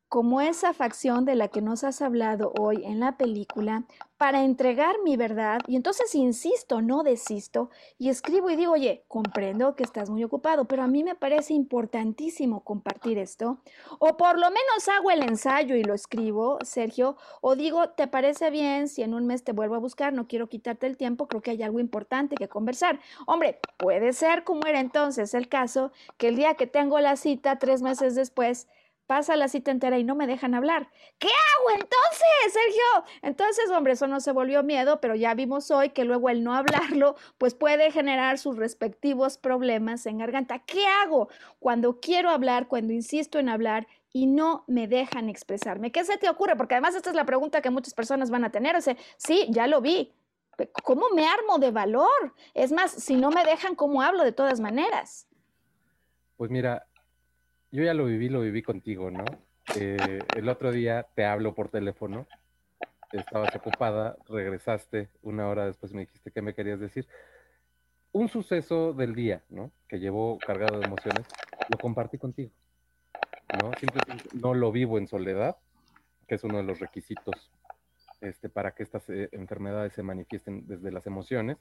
como 0.10 0.40
esa 0.42 0.74
facción 0.74 1.26
de 1.26 1.36
la 1.36 1.50
que 1.50 1.62
nos 1.62 1.84
has 1.84 2.02
hablado 2.02 2.54
hoy 2.58 2.84
en 2.86 3.00
la 3.00 3.18
película, 3.18 3.84
para 4.18 4.44
entregar 4.44 4.96
mi 5.04 5.16
verdad, 5.16 5.60
y 5.68 5.76
entonces 5.76 6.16
insisto, 6.16 6.82
no 6.82 7.04
desisto, 7.04 7.70
y 8.00 8.10
escribo 8.10 8.50
y 8.50 8.56
digo, 8.56 8.72
oye, 8.72 9.04
comprendo 9.08 9.76
que 9.76 9.84
estás 9.84 10.10
muy 10.10 10.24
ocupado, 10.24 10.66
pero 10.66 10.82
a 10.82 10.88
mí 10.88 11.04
me 11.04 11.14
parece 11.14 11.54
importantísimo 11.54 12.62
compartir 12.62 13.20
esto, 13.20 13.60
o 14.00 14.18
por 14.18 14.40
lo 14.40 14.48
menos 14.48 14.88
hago 14.92 15.12
el 15.12 15.22
ensayo 15.22 15.76
y 15.76 15.84
lo 15.84 15.94
escribo, 15.94 16.58
Sergio, 16.64 17.16
o 17.42 17.56
digo, 17.56 17.90
¿te 17.90 18.08
parece 18.08 18.50
bien 18.50 18.88
si 18.88 19.04
en 19.04 19.14
un 19.14 19.28
mes 19.28 19.44
te 19.44 19.52
vuelvo 19.52 19.76
a 19.76 19.80
buscar? 19.80 20.14
No 20.14 20.28
quiero 20.28 20.48
quitarte 20.48 20.88
el 20.88 20.98
tiempo, 20.98 21.28
creo 21.28 21.42
que 21.42 21.52
hay 21.52 21.62
algo 21.62 21.80
importante 21.80 22.36
que 22.36 22.48
conversar. 22.48 23.00
Hombre, 23.28 23.60
puede 23.78 24.14
ser 24.14 24.44
como 24.44 24.66
era 24.66 24.80
entonces 24.80 25.36
el 25.36 25.48
caso, 25.48 25.92
que 26.18 26.30
el 26.30 26.38
día 26.38 26.56
que 26.56 26.66
tengo 26.66 27.00
la 27.00 27.18
cita, 27.18 27.60
tres 27.60 27.84
meses 27.84 28.16
después, 28.16 28.68
pasa 29.08 29.38
la 29.38 29.48
cita 29.48 29.72
entera 29.72 29.98
y 29.98 30.04
no 30.04 30.16
me 30.16 30.28
dejan 30.28 30.54
hablar. 30.54 30.90
¿Qué 31.18 31.30
hago 31.30 31.72
entonces, 31.72 32.54
Sergio? 32.54 33.12
Entonces, 33.22 33.72
hombre, 33.72 33.94
eso 33.94 34.08
no 34.08 34.20
se 34.20 34.34
volvió 34.34 34.62
miedo, 34.64 35.00
pero 35.02 35.16
ya 35.16 35.34
vimos 35.34 35.72
hoy 35.72 35.90
que 35.90 36.04
luego 36.04 36.30
el 36.30 36.44
no 36.44 36.54
hablarlo, 36.54 37.16
pues 37.38 37.56
puede 37.56 37.90
generar 37.92 38.38
sus 38.38 38.58
respectivos 38.58 39.38
problemas 39.38 40.06
en 40.06 40.20
garganta. 40.20 40.60
¿Qué 40.60 40.86
hago 40.86 41.30
cuando 41.60 42.00
quiero 42.00 42.30
hablar, 42.30 42.68
cuando 42.68 42.94
insisto 42.94 43.40
en 43.40 43.50
hablar 43.50 43.88
y 44.12 44.28
no 44.28 44.66
me 44.68 44.88
dejan 44.88 45.30
expresarme? 45.30 45.92
¿Qué 45.92 46.04
se 46.04 46.18
te 46.18 46.30
ocurre? 46.30 46.58
Porque 46.58 46.76
además 46.76 46.96
esta 46.96 47.10
es 47.10 47.16
la 47.16 47.26
pregunta 47.26 47.62
que 47.62 47.70
muchas 47.70 47.94
personas 47.94 48.30
van 48.30 48.44
a 48.44 48.52
tener. 48.52 48.76
O 48.76 48.82
sea, 48.82 48.98
sí, 49.16 49.48
ya 49.50 49.68
lo 49.68 49.82
vi. 49.82 50.14
¿Cómo 50.84 51.10
me 51.16 51.26
armo 51.28 51.60
de 51.60 51.72
valor? 51.72 52.34
Es 52.54 52.72
más, 52.72 52.92
si 52.92 53.16
no 53.16 53.30
me 53.30 53.46
dejan, 53.46 53.76
¿cómo 53.76 54.02
hablo 54.02 54.24
de 54.24 54.32
todas 54.32 54.60
maneras? 54.60 55.28
Pues 56.36 56.52
mira, 56.52 56.88
yo 57.72 57.84
ya 57.84 57.94
lo 57.94 58.06
viví, 58.06 58.30
lo 58.30 58.42
viví 58.42 58.62
contigo, 58.62 59.12
¿no? 59.12 59.36
Eh, 59.76 60.24
el 60.36 60.48
otro 60.50 60.72
día 60.72 61.06
te 61.16 61.26
hablo 61.26 61.54
por 61.54 61.70
teléfono, 61.70 62.26
estabas 63.12 63.56
ocupada, 63.56 64.18
regresaste, 64.30 65.10
una 65.22 65.48
hora 65.48 65.66
después 65.66 65.94
me 65.94 66.02
dijiste 66.02 66.32
qué 66.32 66.42
me 66.42 66.54
querías 66.54 66.80
decir. 66.80 67.08
Un 68.12 68.30
suceso 68.30 68.94
del 68.94 69.16
día, 69.16 69.44
¿no? 69.50 69.72
Que 69.88 70.00
llevó 70.00 70.40
cargado 70.40 70.80
de 70.80 70.86
emociones, 70.86 71.26
lo 71.70 71.78
compartí 71.78 72.18
contigo, 72.18 72.52
¿no? 73.62 73.74
Simplemente 73.76 74.30
no 74.34 74.54
lo 74.54 74.72
vivo 74.72 74.98
en 74.98 75.08
soledad, 75.08 75.58
que 76.28 76.36
es 76.36 76.44
uno 76.44 76.58
de 76.58 76.64
los 76.64 76.80
requisitos 76.80 77.52
este, 78.22 78.50
para 78.50 78.72
que 78.72 78.84
estas 78.84 79.10
eh, 79.10 79.30
enfermedades 79.34 79.94
se 79.94 80.04
manifiesten 80.04 80.66
desde 80.68 80.92
las 80.92 81.06
emociones. 81.06 81.58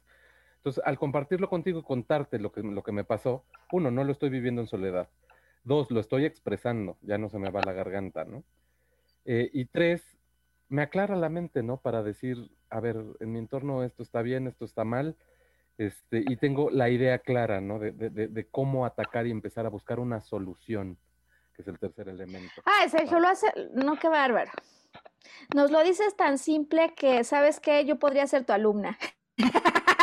Entonces, 0.59 0.83
al 0.87 0.99
compartirlo 0.99 1.49
contigo 1.49 1.83
contarte 1.83 2.39
lo 2.39 2.53
que 2.53 2.93
me 2.93 3.05
pasó, 3.05 3.45
uno, 3.73 3.91
no 3.91 4.03
lo 4.05 4.13
estoy 4.13 4.31
viviendo 4.31 4.63
en 4.63 4.67
soledad. 4.67 5.09
Dos, 5.67 5.91
lo 5.91 5.99
estoy 5.99 6.25
expresando, 6.25 6.97
ya 7.03 7.19
no 7.19 7.29
se 7.29 7.41
me 7.41 7.51
va 7.51 7.61
la 7.61 7.73
garganta, 7.73 8.25
¿no? 8.25 8.45
Eh, 9.25 9.51
y 9.53 9.65
tres, 9.65 10.17
me 10.69 10.83
aclara 10.83 11.17
la 11.17 11.29
mente, 11.29 11.65
¿no? 11.65 11.79
Para 11.79 12.05
decir, 12.05 12.53
a 12.71 12.79
ver, 12.79 13.03
en 13.19 13.33
mi 13.33 13.41
entorno 13.41 13.83
esto 13.83 14.05
está 14.05 14.23
bien, 14.23 14.47
esto 14.47 14.65
está 14.65 14.85
mal, 14.85 15.17
este, 15.77 16.23
y 16.25 16.37
tengo 16.37 16.71
la 16.71 16.89
idea 16.89 17.19
clara, 17.19 17.61
¿no? 17.61 17.81
De, 17.81 17.91
de, 17.91 18.11
de, 18.29 18.47
cómo 18.47 18.87
atacar 18.87 19.27
y 19.27 19.33
empezar 19.33 19.67
a 19.67 19.71
buscar 19.71 19.99
una 19.99 20.21
solución, 20.21 20.99
que 21.57 21.63
es 21.63 21.69
el 21.69 21.81
tercer 21.81 22.11
elemento. 22.11 22.63
Ah, 22.65 22.89
Sergio 22.89 23.19
lo 23.19 23.27
hace, 23.27 23.49
no, 23.73 23.99
qué 23.99 24.09
bárbaro. 24.09 24.53
Nos 25.53 25.73
lo 25.73 25.83
dices 25.83 26.17
tan 26.17 26.39
simple 26.39 26.95
que, 26.95 27.25
¿sabes 27.25 27.59
qué? 27.59 27.85
Yo 27.85 27.99
podría 27.99 28.29
ser 28.29 28.45
tu 28.45 28.53
alumna. 28.53 28.97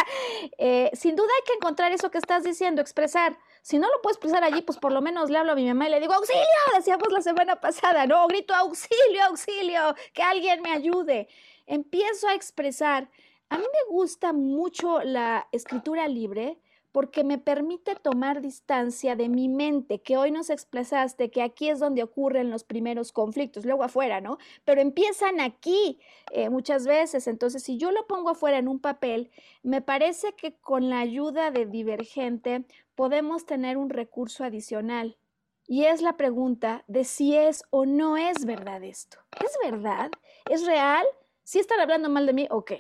eh, 0.57 0.89
sin 0.93 1.16
duda 1.16 1.28
hay 1.36 1.43
que 1.45 1.53
encontrar 1.53 1.91
eso 1.91 2.11
que 2.11 2.18
estás 2.18 2.43
diciendo, 2.43 2.82
expresar. 2.82 3.38
Si 3.61 3.80
no 3.80 3.88
lo 3.88 4.01
puedo 4.01 4.14
expresar 4.14 4.43
allí, 4.43 4.61
pues 4.61 4.78
por 4.78 4.91
lo 4.91 5.01
menos 5.01 5.30
le 5.30 5.38
hablo 5.38 5.53
a 5.53 5.55
mi 5.55 5.66
mamá 5.66 5.88
y 5.88 5.91
le 5.91 5.99
digo, 5.99 6.14
auxilio, 6.14 6.43
decíamos 6.76 7.11
la 7.11 7.22
semana 7.22 7.61
pasada, 7.61 8.05
¿no? 8.05 8.28
Grito, 8.28 8.53
auxilio, 8.53 9.24
auxilio, 9.28 9.95
que 10.14 10.22
alguien 10.22 10.61
me 10.61 10.72
ayude. 10.72 11.28
Empiezo 11.66 12.28
a 12.28 12.34
expresar. 12.34 13.09
A 13.49 13.57
mí 13.57 13.64
me 13.64 13.93
gusta 13.93 14.34
mucho 14.34 15.01
la 15.01 15.47
escritura 15.51 16.07
libre 16.07 16.59
porque 16.93 17.23
me 17.23 17.39
permite 17.39 17.95
tomar 17.95 18.39
distancia 18.39 19.15
de 19.15 19.27
mi 19.27 19.49
mente, 19.49 20.01
que 20.01 20.15
hoy 20.15 20.29
nos 20.31 20.51
expresaste 20.51 21.31
que 21.31 21.41
aquí 21.41 21.69
es 21.69 21.79
donde 21.79 22.03
ocurren 22.03 22.51
los 22.51 22.63
primeros 22.63 23.11
conflictos, 23.11 23.65
luego 23.65 23.83
afuera, 23.83 24.21
¿no? 24.21 24.37
Pero 24.63 24.79
empiezan 24.79 25.41
aquí 25.41 25.99
eh, 26.31 26.49
muchas 26.49 26.85
veces. 26.85 27.27
Entonces, 27.27 27.63
si 27.63 27.77
yo 27.77 27.91
lo 27.91 28.05
pongo 28.05 28.29
afuera 28.29 28.59
en 28.59 28.67
un 28.67 28.79
papel, 28.79 29.31
me 29.63 29.81
parece 29.81 30.33
que 30.33 30.53
con 30.53 30.89
la 30.91 30.99
ayuda 30.99 31.49
de 31.49 31.65
Divergente 31.65 32.63
podemos 32.93 33.47
tener 33.47 33.75
un 33.75 33.89
recurso 33.89 34.43
adicional. 34.43 35.17
Y 35.65 35.85
es 35.85 36.03
la 36.03 36.15
pregunta 36.15 36.83
de 36.87 37.05
si 37.05 37.35
es 37.35 37.63
o 37.71 37.87
no 37.87 38.17
es 38.17 38.45
verdad 38.45 38.83
esto. 38.83 39.17
¿Es 39.43 39.57
verdad? 39.63 40.11
¿Es 40.47 40.63
real? 40.63 41.05
Si 41.43 41.57
están 41.57 41.79
hablando 41.79 42.07
mal 42.07 42.27
de 42.27 42.33
mí, 42.33 42.47
ok. 42.51 42.73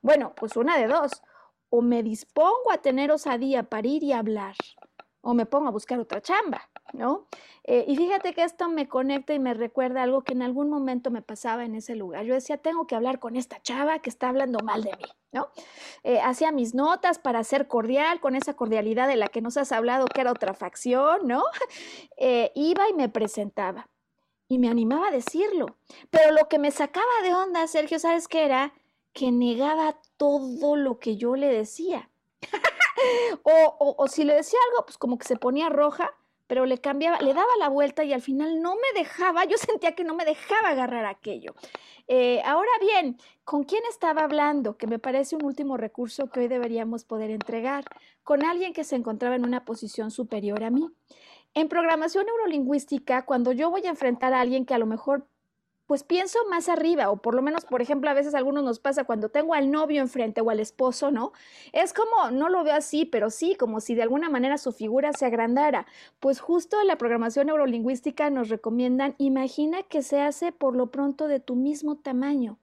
Bueno, 0.00 0.32
pues 0.36 0.56
una 0.56 0.78
de 0.78 0.86
dos 0.86 1.22
o 1.70 1.82
me 1.82 2.02
dispongo 2.02 2.72
a 2.72 2.78
tener 2.78 3.10
osadía 3.10 3.64
para 3.64 3.86
ir 3.86 4.02
y 4.02 4.12
hablar, 4.12 4.54
o 5.20 5.34
me 5.34 5.46
pongo 5.46 5.68
a 5.68 5.72
buscar 5.72 5.98
otra 5.98 6.22
chamba, 6.22 6.70
¿no? 6.92 7.26
Eh, 7.64 7.84
y 7.86 7.96
fíjate 7.96 8.32
que 8.32 8.44
esto 8.44 8.68
me 8.68 8.88
conecta 8.88 9.34
y 9.34 9.38
me 9.38 9.52
recuerda 9.52 10.02
algo 10.02 10.22
que 10.22 10.32
en 10.32 10.42
algún 10.42 10.70
momento 10.70 11.10
me 11.10 11.20
pasaba 11.20 11.64
en 11.64 11.74
ese 11.74 11.96
lugar. 11.96 12.24
Yo 12.24 12.32
decía, 12.34 12.56
tengo 12.56 12.86
que 12.86 12.94
hablar 12.94 13.18
con 13.18 13.36
esta 13.36 13.60
chava 13.60 13.98
que 13.98 14.08
está 14.08 14.30
hablando 14.30 14.60
mal 14.60 14.82
de 14.82 14.92
mí, 14.96 15.04
¿no? 15.32 15.48
Eh, 16.02 16.20
hacía 16.20 16.50
mis 16.50 16.74
notas 16.74 17.18
para 17.18 17.44
ser 17.44 17.68
cordial, 17.68 18.20
con 18.20 18.36
esa 18.36 18.54
cordialidad 18.54 19.06
de 19.06 19.16
la 19.16 19.26
que 19.26 19.42
nos 19.42 19.56
has 19.58 19.72
hablado, 19.72 20.06
que 20.06 20.22
era 20.22 20.30
otra 20.30 20.54
facción, 20.54 21.26
¿no? 21.26 21.42
Eh, 22.20 22.50
iba 22.56 22.88
y 22.88 22.94
me 22.94 23.08
presentaba 23.08 23.88
y 24.48 24.58
me 24.58 24.68
animaba 24.68 25.08
a 25.08 25.12
decirlo. 25.12 25.66
Pero 26.10 26.32
lo 26.32 26.48
que 26.48 26.58
me 26.58 26.70
sacaba 26.70 27.06
de 27.22 27.34
onda, 27.34 27.66
Sergio, 27.68 27.98
¿sabes 27.98 28.26
qué 28.26 28.44
era? 28.44 28.72
Que 29.18 29.32
negaba 29.32 29.98
todo 30.16 30.76
lo 30.76 31.00
que 31.00 31.16
yo 31.16 31.34
le 31.34 31.48
decía. 31.48 32.08
o, 33.42 33.96
o, 33.98 34.06
si 34.06 34.22
le 34.22 34.34
decía 34.34 34.60
algo, 34.70 34.86
pues 34.86 34.96
como 34.96 35.18
que 35.18 35.26
se 35.26 35.34
ponía 35.34 35.68
roja, 35.68 36.14
pero 36.46 36.66
le 36.66 36.78
cambiaba, 36.78 37.18
le 37.18 37.34
daba 37.34 37.50
la 37.58 37.68
vuelta 37.68 38.04
y 38.04 38.12
al 38.12 38.22
final 38.22 38.62
no 38.62 38.76
me 38.76 39.00
dejaba, 39.00 39.44
yo 39.44 39.56
sentía 39.58 39.96
que 39.96 40.04
no 40.04 40.14
me 40.14 40.24
dejaba 40.24 40.68
agarrar 40.68 41.04
aquello. 41.04 41.56
Eh, 42.06 42.40
ahora 42.44 42.70
bien, 42.80 43.18
¿con 43.42 43.64
quién 43.64 43.82
estaba 43.90 44.22
hablando? 44.22 44.76
Que 44.76 44.86
me 44.86 45.00
parece 45.00 45.34
un 45.34 45.44
último 45.44 45.76
recurso 45.76 46.30
que 46.30 46.38
hoy 46.38 46.48
deberíamos 46.48 47.04
poder 47.04 47.32
entregar, 47.32 47.86
con 48.22 48.44
alguien 48.44 48.72
que 48.72 48.84
se 48.84 48.94
encontraba 48.94 49.34
en 49.34 49.44
una 49.44 49.64
posición 49.64 50.12
superior 50.12 50.62
a 50.62 50.70
mí. 50.70 50.88
En 51.54 51.68
programación 51.68 52.24
neurolingüística, 52.26 53.24
cuando 53.24 53.50
yo 53.50 53.68
voy 53.68 53.84
a 53.84 53.90
enfrentar 53.90 54.32
a 54.32 54.40
alguien 54.40 54.64
que 54.64 54.74
a 54.74 54.78
lo 54.78 54.86
mejor 54.86 55.26
pues 55.88 56.04
pienso 56.04 56.38
más 56.50 56.68
arriba, 56.68 57.10
o 57.10 57.16
por 57.16 57.34
lo 57.34 57.40
menos, 57.40 57.64
por 57.64 57.80
ejemplo, 57.80 58.10
a 58.10 58.14
veces 58.14 58.34
a 58.34 58.38
algunos 58.38 58.62
nos 58.62 58.78
pasa 58.78 59.04
cuando 59.04 59.30
tengo 59.30 59.54
al 59.54 59.70
novio 59.70 60.02
enfrente 60.02 60.42
o 60.42 60.50
al 60.50 60.60
esposo, 60.60 61.10
¿no? 61.10 61.32
Es 61.72 61.94
como, 61.94 62.30
no 62.30 62.50
lo 62.50 62.62
veo 62.62 62.74
así, 62.74 63.06
pero 63.06 63.30
sí, 63.30 63.56
como 63.56 63.80
si 63.80 63.94
de 63.94 64.02
alguna 64.02 64.28
manera 64.28 64.58
su 64.58 64.72
figura 64.72 65.14
se 65.14 65.24
agrandara. 65.24 65.86
Pues 66.20 66.40
justo 66.40 66.78
en 66.78 66.88
la 66.88 66.98
programación 66.98 67.46
neurolingüística 67.46 68.28
nos 68.28 68.50
recomiendan, 68.50 69.14
imagina 69.16 69.82
que 69.82 70.02
se 70.02 70.20
hace 70.20 70.52
por 70.52 70.76
lo 70.76 70.90
pronto 70.90 71.26
de 71.26 71.40
tu 71.40 71.56
mismo 71.56 71.96
tamaño 71.96 72.58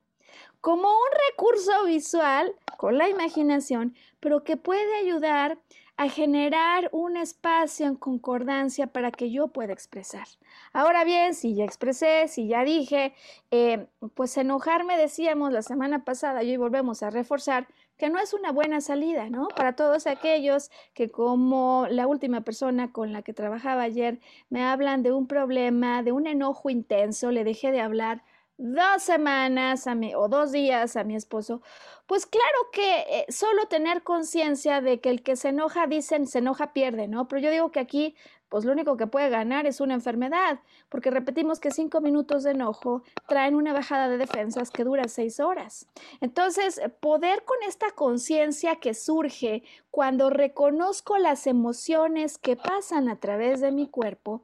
como 0.62 0.88
un 0.90 1.20
recurso 1.30 1.86
visual 1.86 2.56
con 2.78 2.98
la 2.98 3.08
imaginación, 3.08 3.94
pero 4.20 4.44
que 4.44 4.58
puede 4.58 4.96
ayudar 4.96 5.60
a 5.98 6.10
generar 6.10 6.90
un 6.92 7.16
espacio 7.16 7.86
en 7.86 7.96
concordancia 7.96 8.88
para 8.88 9.12
que 9.12 9.32
yo 9.32 9.48
pueda 9.48 9.72
expresar. 9.72 10.28
Ahora 10.74 11.06
bien, 11.06 11.34
si 11.34 11.56
ya 11.56 11.64
expresé, 11.64 12.28
si 12.28 12.48
ya 12.48 12.64
dije, 12.66 13.14
eh, 13.52 13.88
pues 14.14 14.36
enojarme, 14.38 14.98
decíamos 14.98 15.54
la 15.54 15.62
semana 15.62 16.04
pasada 16.04 16.44
y 16.44 16.52
hoy 16.52 16.58
volvemos 16.58 17.02
a 17.02 17.12
reforzar 17.12 17.68
que 17.98 18.10
no 18.10 18.20
es 18.20 18.34
una 18.34 18.52
buena 18.52 18.82
salida, 18.82 19.30
¿no? 19.30 19.48
Para 19.48 19.78
todos 19.78 20.06
aquellos 20.06 20.70
que 20.94 21.10
como 21.10 21.88
la 21.90 22.08
última 22.08 22.42
persona 22.42 22.92
con 22.92 23.14
la 23.14 23.22
que 23.22 23.34
trabajaba 23.34 23.84
ayer 23.84 24.20
me 24.50 24.64
hablan 24.64 25.02
de 25.02 25.14
un 25.14 25.28
problema, 25.28 26.04
de 26.04 26.12
un 26.12 26.28
enojo 26.28 26.70
intenso, 26.70 27.32
le 27.32 27.46
dejé 27.46 27.72
de 27.72 27.80
hablar 27.80 28.22
dos 28.58 29.04
semanas 29.04 29.88
a 29.88 29.96
o 30.16 30.28
dos 30.28 30.52
días 30.52 30.96
a 30.96 31.04
mi 31.04 31.16
esposo, 31.16 31.62
pues 32.06 32.26
claro 32.26 32.70
que 32.72 33.00
eh, 33.02 33.26
solo 33.30 33.66
tener 33.68 34.04
conciencia 34.04 34.82
de 34.82 35.00
que 35.02 35.10
el 35.10 35.24
que 35.24 35.36
se 35.36 35.50
enoja, 35.50 35.88
dicen, 35.88 36.28
se 36.28 36.40
enoja, 36.40 36.74
pierde, 36.74 37.08
¿no? 37.08 37.28
Pero 37.28 37.42
yo 37.42 37.52
digo 37.52 37.72
que 37.72 37.80
aquí, 37.80 38.16
pues 38.48 38.64
lo 38.64 38.72
único 38.72 38.96
que 38.96 39.08
puede 39.08 39.30
ganar 39.30 39.66
es 39.66 39.82
una 39.82 39.96
enfermedad, 39.96 40.60
porque 40.88 41.12
repetimos 41.12 41.60
que 41.60 41.72
cinco 41.72 42.00
minutos 42.00 42.44
de 42.44 42.52
enojo 42.52 43.04
traen 43.28 43.56
una 43.56 43.74
bajada 43.74 44.08
de 44.08 44.18
defensas 44.18 44.70
que 44.70 44.84
dura 44.84 45.08
seis 45.08 45.40
horas. 45.40 45.88
Entonces, 46.22 46.80
poder 47.02 47.44
con 47.44 47.58
esta 47.68 47.92
conciencia 47.92 48.76
que 48.78 48.94
surge 48.94 49.64
cuando 49.92 50.30
reconozco 50.30 51.18
las 51.18 51.48
emociones 51.48 52.38
que 52.38 52.56
pasan 52.56 53.10
a 53.10 53.20
través 53.20 53.62
de 53.62 53.72
mi 53.72 53.88
cuerpo, 53.88 54.44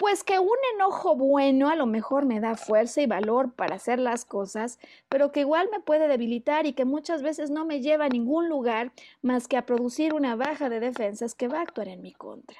pues 0.00 0.24
que 0.24 0.38
un 0.38 0.56
enojo 0.74 1.14
bueno 1.14 1.68
a 1.68 1.76
lo 1.76 1.84
mejor 1.84 2.24
me 2.24 2.40
da 2.40 2.56
fuerza 2.56 3.02
y 3.02 3.06
valor 3.06 3.52
para 3.52 3.74
hacer 3.74 3.98
las 3.98 4.24
cosas, 4.24 4.78
pero 5.10 5.30
que 5.30 5.40
igual 5.40 5.68
me 5.70 5.80
puede 5.80 6.08
debilitar 6.08 6.64
y 6.64 6.72
que 6.72 6.86
muchas 6.86 7.20
veces 7.20 7.50
no 7.50 7.66
me 7.66 7.82
lleva 7.82 8.06
a 8.06 8.08
ningún 8.08 8.48
lugar 8.48 8.92
más 9.20 9.46
que 9.46 9.58
a 9.58 9.66
producir 9.66 10.14
una 10.14 10.36
baja 10.36 10.70
de 10.70 10.80
defensas 10.80 11.34
que 11.34 11.48
va 11.48 11.58
a 11.58 11.62
actuar 11.64 11.88
en 11.88 12.00
mi 12.00 12.14
contra. 12.14 12.56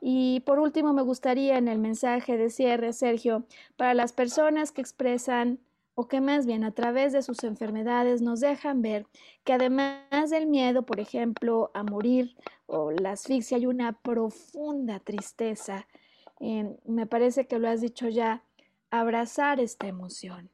Y 0.00 0.40
por 0.40 0.58
último, 0.58 0.92
me 0.92 1.02
gustaría 1.02 1.56
en 1.56 1.68
el 1.68 1.78
mensaje 1.78 2.36
de 2.36 2.50
cierre, 2.50 2.92
Sergio, 2.92 3.44
para 3.76 3.94
las 3.94 4.12
personas 4.12 4.72
que 4.72 4.80
expresan 4.80 5.60
o 5.94 6.08
que 6.08 6.20
más 6.20 6.46
bien 6.46 6.64
a 6.64 6.72
través 6.72 7.12
de 7.12 7.22
sus 7.22 7.44
enfermedades 7.44 8.22
nos 8.22 8.40
dejan 8.40 8.82
ver 8.82 9.06
que 9.44 9.52
además 9.52 10.30
del 10.30 10.48
miedo, 10.48 10.84
por 10.84 10.98
ejemplo, 10.98 11.70
a 11.74 11.84
morir 11.84 12.34
o 12.66 12.90
la 12.90 13.12
asfixia, 13.12 13.56
hay 13.56 13.66
una 13.66 13.92
profunda 13.92 14.98
tristeza 14.98 15.86
me 16.40 17.06
parece 17.06 17.46
que 17.46 17.58
lo 17.58 17.68
has 17.68 17.80
dicho 17.80 18.08
ya, 18.08 18.42
abrazar 18.90 19.60
esta 19.60 19.86
emoción. 19.86 20.50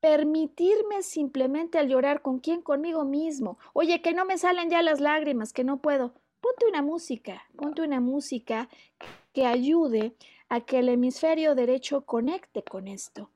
Permitirme 0.00 1.02
simplemente 1.02 1.78
al 1.78 1.88
llorar 1.88 2.22
con 2.22 2.40
quién, 2.40 2.60
conmigo 2.60 3.04
mismo. 3.04 3.58
Oye, 3.72 4.02
que 4.02 4.14
no 4.14 4.24
me 4.24 4.38
salen 4.38 4.68
ya 4.68 4.82
las 4.82 5.00
lágrimas, 5.00 5.52
que 5.52 5.64
no 5.64 5.80
puedo. 5.80 6.14
Ponte 6.40 6.66
una 6.66 6.82
música, 6.82 7.42
ponte 7.56 7.82
una 7.82 8.00
música 8.00 8.68
que 9.32 9.46
ayude 9.46 10.16
a 10.48 10.60
que 10.60 10.80
el 10.80 10.88
hemisferio 10.88 11.54
derecho 11.54 12.04
conecte 12.04 12.64
con 12.64 12.88
esto. 12.88 13.30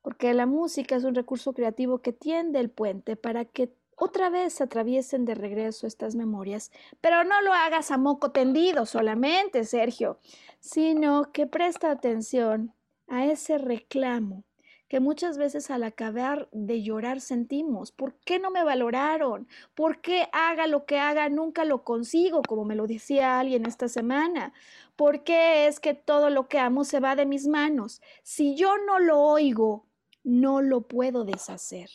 Porque 0.00 0.32
la 0.32 0.46
música 0.46 0.96
es 0.96 1.04
un 1.04 1.14
recurso 1.14 1.52
creativo 1.52 1.98
que 1.98 2.12
tiende 2.12 2.60
el 2.60 2.70
puente 2.70 3.16
para 3.16 3.44
que 3.44 3.72
otra 3.96 4.30
vez 4.30 4.60
atraviesen 4.60 5.24
de 5.24 5.34
regreso 5.34 5.86
estas 5.86 6.14
memorias, 6.14 6.70
pero 7.00 7.24
no 7.24 7.40
lo 7.42 7.52
hagas 7.52 7.90
a 7.90 7.98
moco 7.98 8.30
tendido 8.30 8.86
solamente, 8.86 9.64
Sergio, 9.64 10.20
sino 10.60 11.32
que 11.32 11.46
presta 11.46 11.90
atención 11.90 12.74
a 13.08 13.24
ese 13.24 13.58
reclamo 13.58 14.44
que 14.88 15.00
muchas 15.00 15.36
veces 15.36 15.70
al 15.70 15.82
acabar 15.82 16.48
de 16.52 16.82
llorar 16.82 17.20
sentimos. 17.20 17.90
¿Por 17.90 18.14
qué 18.20 18.38
no 18.38 18.50
me 18.50 18.62
valoraron? 18.62 19.48
¿Por 19.74 20.00
qué 20.00 20.28
haga 20.32 20.66
lo 20.66 20.86
que 20.86 20.98
haga 20.98 21.28
nunca 21.28 21.64
lo 21.64 21.82
consigo, 21.82 22.42
como 22.42 22.64
me 22.64 22.76
lo 22.76 22.86
decía 22.86 23.40
alguien 23.40 23.66
esta 23.66 23.88
semana? 23.88 24.52
¿Por 24.94 25.24
qué 25.24 25.66
es 25.66 25.80
que 25.80 25.94
todo 25.94 26.30
lo 26.30 26.48
que 26.48 26.58
amo 26.58 26.84
se 26.84 27.00
va 27.00 27.16
de 27.16 27.26
mis 27.26 27.48
manos? 27.48 28.00
Si 28.22 28.54
yo 28.54 28.78
no 28.86 28.98
lo 29.00 29.20
oigo, 29.20 29.86
no 30.22 30.62
lo 30.62 30.82
puedo 30.82 31.24
deshacer. 31.24 31.90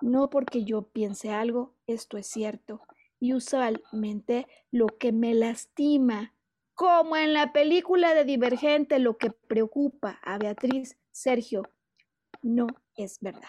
No 0.00 0.30
porque 0.30 0.64
yo 0.64 0.82
piense 0.82 1.30
algo, 1.30 1.74
esto 1.86 2.18
es 2.18 2.26
cierto. 2.26 2.82
Y 3.18 3.32
usualmente 3.32 4.46
lo 4.70 4.86
que 4.86 5.12
me 5.12 5.34
lastima, 5.34 6.34
como 6.74 7.16
en 7.16 7.32
la 7.32 7.52
película 7.52 8.14
de 8.14 8.24
Divergente, 8.24 8.98
lo 8.98 9.16
que 9.16 9.30
preocupa 9.30 10.18
a 10.22 10.38
Beatriz, 10.38 10.98
Sergio, 11.10 11.62
no 12.42 12.66
es 12.96 13.20
verdad. 13.20 13.48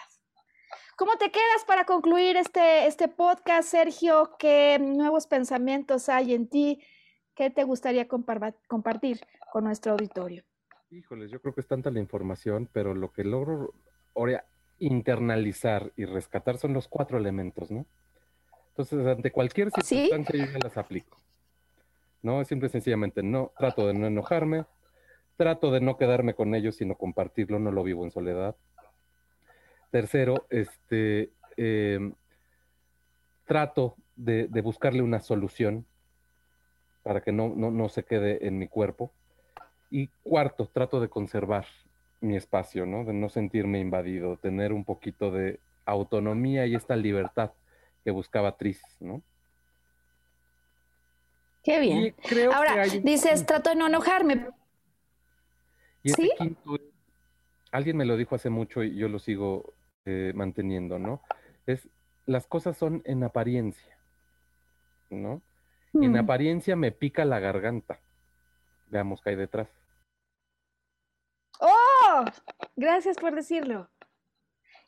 ¿Cómo 0.96 1.16
te 1.16 1.30
quedas 1.30 1.64
para 1.66 1.84
concluir 1.84 2.36
este, 2.36 2.86
este 2.86 3.06
podcast, 3.06 3.68
Sergio? 3.68 4.30
¿Qué 4.38 4.78
nuevos 4.80 5.26
pensamientos 5.26 6.08
hay 6.08 6.34
en 6.34 6.48
ti? 6.48 6.82
¿Qué 7.36 7.50
te 7.50 7.62
gustaría 7.62 8.08
compartir 8.08 9.20
con 9.52 9.62
nuestro 9.64 9.92
auditorio? 9.92 10.42
Híjoles, 10.90 11.30
yo 11.30 11.40
creo 11.40 11.54
que 11.54 11.60
es 11.60 11.68
tanta 11.68 11.90
la 11.90 12.00
información, 12.00 12.68
pero 12.72 12.94
lo 12.94 13.12
que 13.12 13.22
logro 13.22 13.74
internalizar 14.78 15.92
y 15.96 16.04
rescatar 16.04 16.58
son 16.58 16.72
los 16.72 16.88
cuatro 16.88 17.18
elementos, 17.18 17.70
¿no? 17.70 17.86
Entonces, 18.70 19.06
ante 19.06 19.32
cualquier 19.32 19.70
circunstancia 19.70 20.46
yo 20.46 20.58
las 20.62 20.76
aplico. 20.76 21.18
¿No? 22.22 22.40
Es 22.40 22.48
simple 22.48 22.68
y 22.68 22.70
sencillamente, 22.70 23.22
no, 23.22 23.52
trato 23.58 23.86
de 23.86 23.94
no 23.94 24.06
enojarme, 24.06 24.66
trato 25.36 25.70
de 25.70 25.80
no 25.80 25.96
quedarme 25.96 26.34
con 26.34 26.54
ellos, 26.54 26.76
sino 26.76 26.96
compartirlo, 26.96 27.58
no 27.58 27.70
lo 27.70 27.82
vivo 27.82 28.04
en 28.04 28.10
soledad. 28.10 28.56
Tercero, 29.90 30.46
este, 30.50 31.32
em, 31.56 32.12
trato 33.46 33.96
de, 34.16 34.46
buscarle 34.62 35.02
una 35.02 35.20
solución 35.20 35.86
para 37.02 37.20
que 37.20 37.32
no, 37.32 37.48
no 37.48 37.88
se 37.88 38.04
quede 38.04 38.46
en 38.46 38.58
mi 38.58 38.68
cuerpo. 38.68 39.12
Y 39.90 40.08
cuarto, 40.22 40.68
trato 40.72 41.00
de 41.00 41.08
conservar 41.08 41.66
mi 42.20 42.36
espacio, 42.36 42.86
¿no? 42.86 43.04
De 43.04 43.12
no 43.12 43.28
sentirme 43.28 43.80
invadido, 43.80 44.36
tener 44.36 44.72
un 44.72 44.84
poquito 44.84 45.30
de 45.30 45.60
autonomía 45.84 46.66
y 46.66 46.74
esta 46.74 46.96
libertad 46.96 47.52
que 48.04 48.10
buscaba 48.10 48.56
Tris, 48.56 48.82
¿no? 49.00 49.22
Qué 51.62 51.80
bien. 51.80 52.14
Ahora, 52.52 52.84
dices, 52.84 53.44
trato 53.44 53.70
de 53.70 53.76
no 53.76 53.86
enojarme. 53.86 54.46
Y 56.02 56.10
este 56.10 56.30
quinto, 56.38 56.78
alguien 57.72 57.96
me 57.96 58.04
lo 58.04 58.16
dijo 58.16 58.34
hace 58.34 58.50
mucho 58.50 58.82
y 58.82 58.96
yo 58.96 59.08
lo 59.08 59.18
sigo 59.18 59.74
eh, 60.06 60.32
manteniendo, 60.34 60.98
¿no? 60.98 61.20
Es, 61.66 61.88
las 62.26 62.46
cosas 62.46 62.76
son 62.76 63.02
en 63.04 63.24
apariencia, 63.24 63.98
¿no? 65.10 65.42
En 65.94 66.12
mm. 66.12 66.16
apariencia 66.16 66.76
me 66.76 66.92
pica 66.92 67.24
la 67.24 67.40
garganta. 67.40 67.98
Veamos 68.90 69.20
qué 69.20 69.30
hay 69.30 69.36
detrás. 69.36 69.68
Gracias 72.76 73.16
por 73.16 73.34
decirlo. 73.34 73.88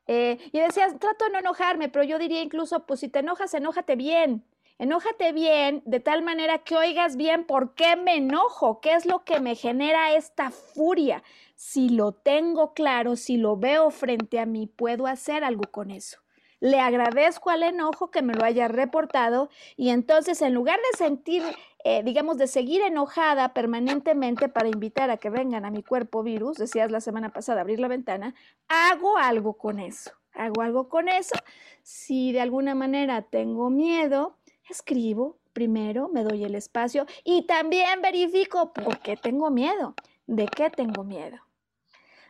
Eh, 0.07 0.39
y 0.53 0.59
decías, 0.59 0.99
trato 0.99 1.24
de 1.26 1.31
no 1.33 1.39
enojarme, 1.39 1.89
pero 1.89 2.05
yo 2.05 2.18
diría 2.18 2.43
incluso, 2.43 2.87
pues 2.87 3.01
si 3.01 3.09
te 3.09 3.20
enojas, 3.20 3.55
enójate 3.55 3.97
bien. 3.97 4.45
Enójate 4.78 5.33
bien 5.33 5.83
de 5.85 6.01
tal 6.01 6.22
manera 6.22 6.59
que 6.64 6.74
oigas 6.74 7.16
bien 7.16 7.45
por 7.45 7.74
qué 7.74 7.97
me 7.97 8.16
enojo, 8.16 8.81
qué 8.81 8.95
es 8.95 9.05
lo 9.05 9.24
que 9.24 9.39
me 9.39 9.55
genera 9.55 10.14
esta 10.14 10.51
furia. 10.51 11.22
Si 11.55 11.91
lo 11.91 12.12
tengo 12.12 12.72
claro, 12.72 13.16
si 13.16 13.37
lo 13.37 13.59
veo 13.59 13.91
frente 13.91 14.41
a 14.41 14.47
mí, 14.47 14.66
puedo 14.66 15.07
hacer 15.07 15.45
algo 15.45 15.64
con 15.70 15.91
eso. 15.91 16.20
Le 16.61 16.79
agradezco 16.79 17.51
al 17.51 17.63
enojo 17.63 18.11
que 18.11 18.23
me 18.23 18.35
lo 18.35 18.45
haya 18.45 18.69
reportado 18.69 19.49
y 19.77 19.89
entonces 19.91 20.43
en 20.43 20.55
lugar 20.55 20.79
de 20.79 20.99
sentir, 20.99 21.43
eh, 21.85 22.03
digamos, 22.05 22.37
de 22.37 22.47
seguir 22.47 22.83
enojada 22.83 23.55
permanentemente 23.55 24.49
para 24.49 24.69
invitar 24.69 25.11
a 25.11 25.17
que 25.17 25.31
vengan 25.31 25.65
a 25.65 25.71
mi 25.71 25.83
cuerpo 25.83 26.23
virus, 26.23 26.59
decías 26.59 26.91
la 26.91 27.01
semana 27.01 27.31
pasada 27.31 27.63
abrir 27.63 27.81
la 27.81 27.89
ventana, 27.89 28.35
hago 28.69 29.17
algo 29.17 29.55
con 29.55 29.79
eso. 29.81 30.13
Hago 30.33 30.63
algo 30.63 30.89
con 30.89 31.09
eso. 31.09 31.35
Si 31.83 32.33
de 32.33 32.41
alguna 32.41 32.75
manera 32.75 33.23
tengo 33.23 33.69
miedo, 33.69 34.37
escribo, 34.69 35.39
primero 35.53 36.09
me 36.09 36.23
doy 36.23 36.45
el 36.45 36.55
espacio 36.55 37.07
y 37.25 37.47
también 37.47 38.01
verifico 38.03 38.73
por 38.73 39.01
qué 39.01 39.17
tengo 39.17 39.51
miedo, 39.51 39.95
de 40.27 40.47
qué 40.47 40.71
tengo 40.71 41.05
miedo. 41.05 41.39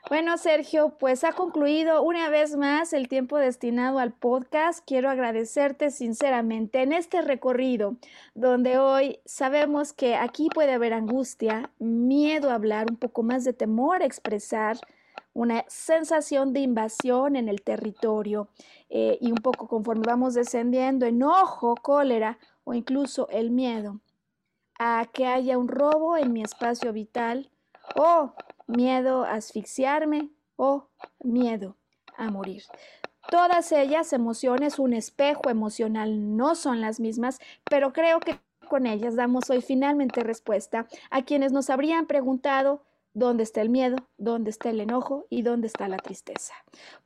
Bueno, 0.09 0.39
Sergio, 0.39 0.97
pues 0.99 1.25
ha 1.25 1.33
concluido 1.33 2.03
una 2.03 2.31
vez 2.31 2.57
más 2.57 2.93
el 2.95 3.07
tiempo 3.07 3.37
destinado 3.37 3.99
al 3.99 4.13
podcast. 4.13 4.83
Quiero 4.87 5.11
agradecerte 5.11 5.91
sinceramente 5.91 6.83
en 6.83 6.93
este 6.93 7.21
recorrido 7.21 7.97
donde 8.35 8.79
hoy 8.79 9.21
sabemos 9.27 9.93
que 9.93 10.17
aquí 10.17 10.49
puede 10.53 10.73
haber 10.73 10.95
angustia, 10.95 11.71
miedo 11.79 12.51
a 12.51 12.55
hablar, 12.55 12.87
un 12.91 12.97
poco 12.97 13.23
más 13.23 13.45
de 13.45 13.53
temor 13.53 14.03
a 14.03 14.07
expresar, 14.07 14.79
una 15.33 15.65
sensación 15.69 16.53
de 16.55 16.61
invasión 16.61 17.37
en 17.37 17.49
el 17.49 17.63
territorio 17.63 18.49
eh, 18.89 19.19
y 19.21 19.31
un 19.31 19.39
poco 19.39 19.69
conforme 19.69 20.05
vamos 20.07 20.35
descendiendo, 20.35 21.07
enojo, 21.07 21.75
cólera 21.77 22.39
o 22.65 22.75
incluso 22.75 23.29
el 23.29 23.51
miedo 23.51 24.01
a 24.79 25.07
que 25.13 25.27
haya 25.27 25.59
un 25.59 25.69
robo 25.69 26.17
en 26.17 26.33
mi 26.33 26.43
espacio 26.43 26.93
vital 26.93 27.51
o 27.97 28.35
miedo 28.71 29.25
a 29.25 29.35
asfixiarme 29.35 30.31
o 30.57 30.89
miedo 31.23 31.77
a 32.17 32.31
morir. 32.31 32.63
Todas 33.31 33.71
ellas 33.73 34.13
emociones, 34.13 34.79
un 34.79 34.93
espejo 34.93 35.51
emocional, 35.51 36.37
no 36.37 36.55
son 36.55 36.81
las 36.81 37.01
mismas, 37.01 37.39
pero 37.65 37.93
creo 37.93 38.21
que 38.21 38.41
con 38.69 38.87
ellas 38.87 39.17
damos 39.17 39.51
hoy 39.51 39.63
finalmente 39.63 40.23
respuesta 40.23 40.87
a 41.11 41.23
quienes 41.23 41.53
nos 41.53 41.71
habrían 41.71 42.07
preguntado 42.07 42.83
dónde 43.13 43.43
está 43.43 43.61
el 43.61 43.69
miedo, 43.69 43.97
dónde 44.17 44.51
está 44.51 44.71
el 44.71 44.81
enojo 44.81 45.27
y 45.29 45.43
dónde 45.43 45.67
está 45.67 45.89
la 45.89 45.97
tristeza. 45.97 46.55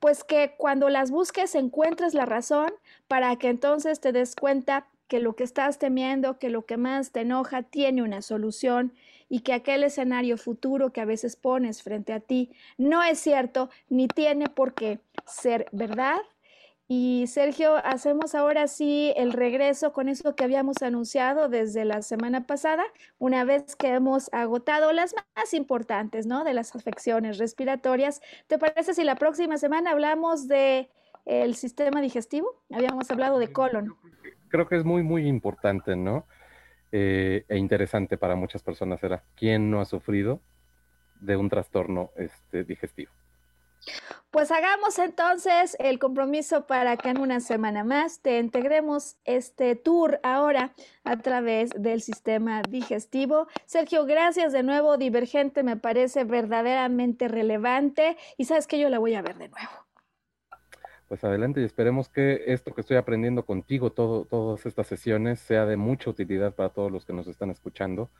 Pues 0.01 0.25
que 0.25 0.55
cuando 0.59 0.89
las 0.89 1.11
busques 1.11 1.55
encuentres 1.55 2.15
la 2.15 2.27
razón 2.27 2.73
para 3.09 3.35
que 3.37 3.49
entonces 3.49 4.01
te 4.01 4.12
des 4.12 4.37
cuenta 4.37 4.87
que 5.15 5.21
lo 5.21 5.37
que 5.37 5.45
estás 5.45 5.79
temiendo, 5.79 6.41
que 6.41 6.51
lo 6.51 6.67
que 6.67 6.77
más 6.77 7.12
te 7.12 7.21
enoja 7.21 7.62
tiene 7.62 8.03
una 8.03 8.21
solución 8.21 8.93
y 9.29 9.43
que 9.43 9.53
aquel 9.53 9.85
escenario 9.85 10.37
futuro 10.37 10.93
que 10.93 11.01
a 11.01 11.05
veces 11.05 11.37
pones 11.37 11.85
frente 11.85 12.12
a 12.12 12.19
ti 12.19 12.51
no 12.79 13.01
es 13.01 13.21
cierto 13.21 13.71
ni 13.89 14.09
tiene 14.09 14.49
por 14.49 14.75
qué 14.75 14.99
ser 15.25 15.69
verdad. 15.71 16.21
Y 16.89 17.27
Sergio, 17.29 17.77
hacemos 17.77 18.35
ahora 18.35 18.67
sí 18.67 19.12
el 19.15 19.33
regreso 19.33 19.93
con 19.93 20.09
eso 20.09 20.35
que 20.35 20.43
habíamos 20.43 20.83
anunciado 20.83 21.49
desde 21.49 21.85
la 21.85 22.03
semana 22.03 22.49
pasada, 22.49 22.83
una 23.19 23.45
vez 23.45 23.77
que 23.77 23.91
hemos 23.91 24.29
agotado 24.33 24.91
las 24.91 25.15
más 25.37 25.55
importantes, 25.55 26.27
¿no? 26.27 26.43
De 26.43 26.55
las 26.55 26.75
afecciones 26.75 27.39
respiratorias. 27.39 28.21
¿Te 28.49 28.59
parece 28.59 28.95
si 28.95 29.05
la 29.05 29.15
próxima 29.15 29.59
semana 29.59 29.93
hablamos 29.93 30.49
de 30.49 30.91
el 31.25 31.55
sistema 31.55 32.01
digestivo? 32.01 32.65
Habíamos 32.73 33.09
hablado 33.12 33.39
de 33.39 33.53
colon. 33.53 33.95
Creo 34.55 34.68
que 34.68 34.76
es 34.76 34.84
muy, 34.84 35.02
muy 35.02 35.26
importante, 35.26 35.96
¿no? 35.96 36.28
Eh, 36.92 37.44
e 37.48 37.59
interesante 37.59 38.16
para 38.16 38.36
muchas 38.36 38.62
personas 38.62 39.02
era 39.02 39.24
quién 39.34 39.68
no 39.68 39.80
ha 39.80 39.84
sufrido 39.84 40.38
de 41.18 41.36
un 41.36 41.48
trastorno 41.48 42.12
este, 42.14 42.62
digestivo. 42.62 43.11
Pues 44.30 44.52
hagamos 44.52 45.00
entonces 45.00 45.76
el 45.80 45.98
compromiso 45.98 46.68
para 46.68 46.96
que 46.96 47.09
en 47.09 47.18
una 47.18 47.40
semana 47.40 47.82
más 47.82 48.20
te 48.20 48.38
integremos 48.38 49.16
este 49.24 49.74
tour 49.74 50.20
ahora 50.22 50.72
a 51.02 51.16
través 51.16 51.70
del 51.70 52.00
sistema 52.00 52.62
digestivo. 52.62 53.48
Sergio, 53.66 54.07
gracias 54.07 54.52
de 54.52 54.62
nuevo. 54.62 54.98
Divergente 54.98 55.64
me 55.64 55.76
parece 55.76 56.22
verdaderamente 56.22 57.26
relevante 57.26 58.16
y 58.36 58.44
sabes 58.44 58.68
que 58.68 58.78
yo 58.78 58.88
la 58.88 59.00
voy 59.00 59.16
a 59.16 59.22
ver 59.22 59.36
de 59.36 59.48
nuevo 59.48 59.84
pues 61.15 61.23
adelante 61.23 61.61
y 61.61 61.65
esperemos 61.65 62.09
que 62.09 62.43
esto 62.49 62.75
que 62.75 62.81
estoy 62.81 62.97
aprendiendo 62.97 63.47
contigo, 63.47 63.93
todo, 63.93 64.25
todas 64.25 64.67
estas 64.67 64.89
sesiones, 64.89 65.39
sea 65.39 65.65
de 65.65 65.77
mucha 65.77 66.11
utilidad 66.11 66.57
para 66.57 66.71
todos 66.71 66.91
los 66.91 67.05
que 67.05 67.12
nos 67.12 67.29
están 67.29 67.51
escuchando. 67.51 68.11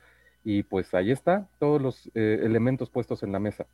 Y 0.45 0.63
pues 0.63 0.95
ahí 0.95 1.11
está, 1.11 1.49
todos 1.59 1.83
los 1.83 2.07
eh, 2.15 2.39
elementos 2.45 2.91
puestos 2.91 3.25
en 3.25 3.33
la 3.33 3.41
mesa. 3.41 3.67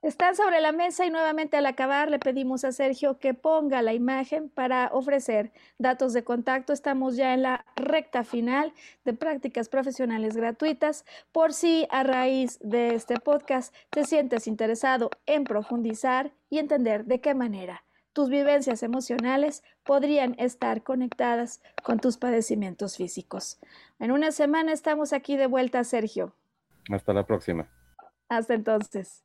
Están 0.00 0.36
sobre 0.36 0.62
la 0.62 0.72
mesa 0.72 1.04
y 1.04 1.10
nuevamente 1.10 1.58
al 1.58 1.66
acabar 1.66 2.10
le 2.10 2.18
pedimos 2.18 2.64
a 2.64 2.72
Sergio 2.72 3.18
que 3.18 3.34
ponga 3.34 3.82
la 3.82 3.92
imagen 3.92 4.48
para 4.48 4.88
ofrecer 4.90 5.52
datos 5.76 6.14
de 6.14 6.24
contacto. 6.24 6.72
Estamos 6.72 7.16
ya 7.16 7.34
en 7.34 7.42
la 7.42 7.66
recta 7.76 8.24
final 8.24 8.72
de 9.04 9.12
prácticas 9.12 9.68
profesionales 9.68 10.34
gratuitas. 10.34 11.04
Por 11.30 11.52
si 11.52 11.86
a 11.90 12.04
raíz 12.04 12.58
de 12.62 12.94
este 12.94 13.20
podcast 13.20 13.74
te 13.90 14.04
sientes 14.04 14.46
interesado 14.46 15.10
en 15.26 15.44
profundizar 15.44 16.32
y 16.48 16.56
entender 16.56 17.04
de 17.04 17.20
qué 17.20 17.34
manera 17.34 17.84
tus 18.12 18.28
vivencias 18.28 18.82
emocionales 18.82 19.62
podrían 19.84 20.34
estar 20.38 20.82
conectadas 20.82 21.62
con 21.82 21.98
tus 21.98 22.18
padecimientos 22.18 22.96
físicos. 22.96 23.58
En 23.98 24.12
una 24.12 24.32
semana 24.32 24.72
estamos 24.72 25.12
aquí 25.12 25.36
de 25.36 25.46
vuelta, 25.46 25.82
Sergio. 25.84 26.34
Hasta 26.90 27.12
la 27.12 27.26
próxima. 27.26 27.68
Hasta 28.28 28.54
entonces. 28.54 29.24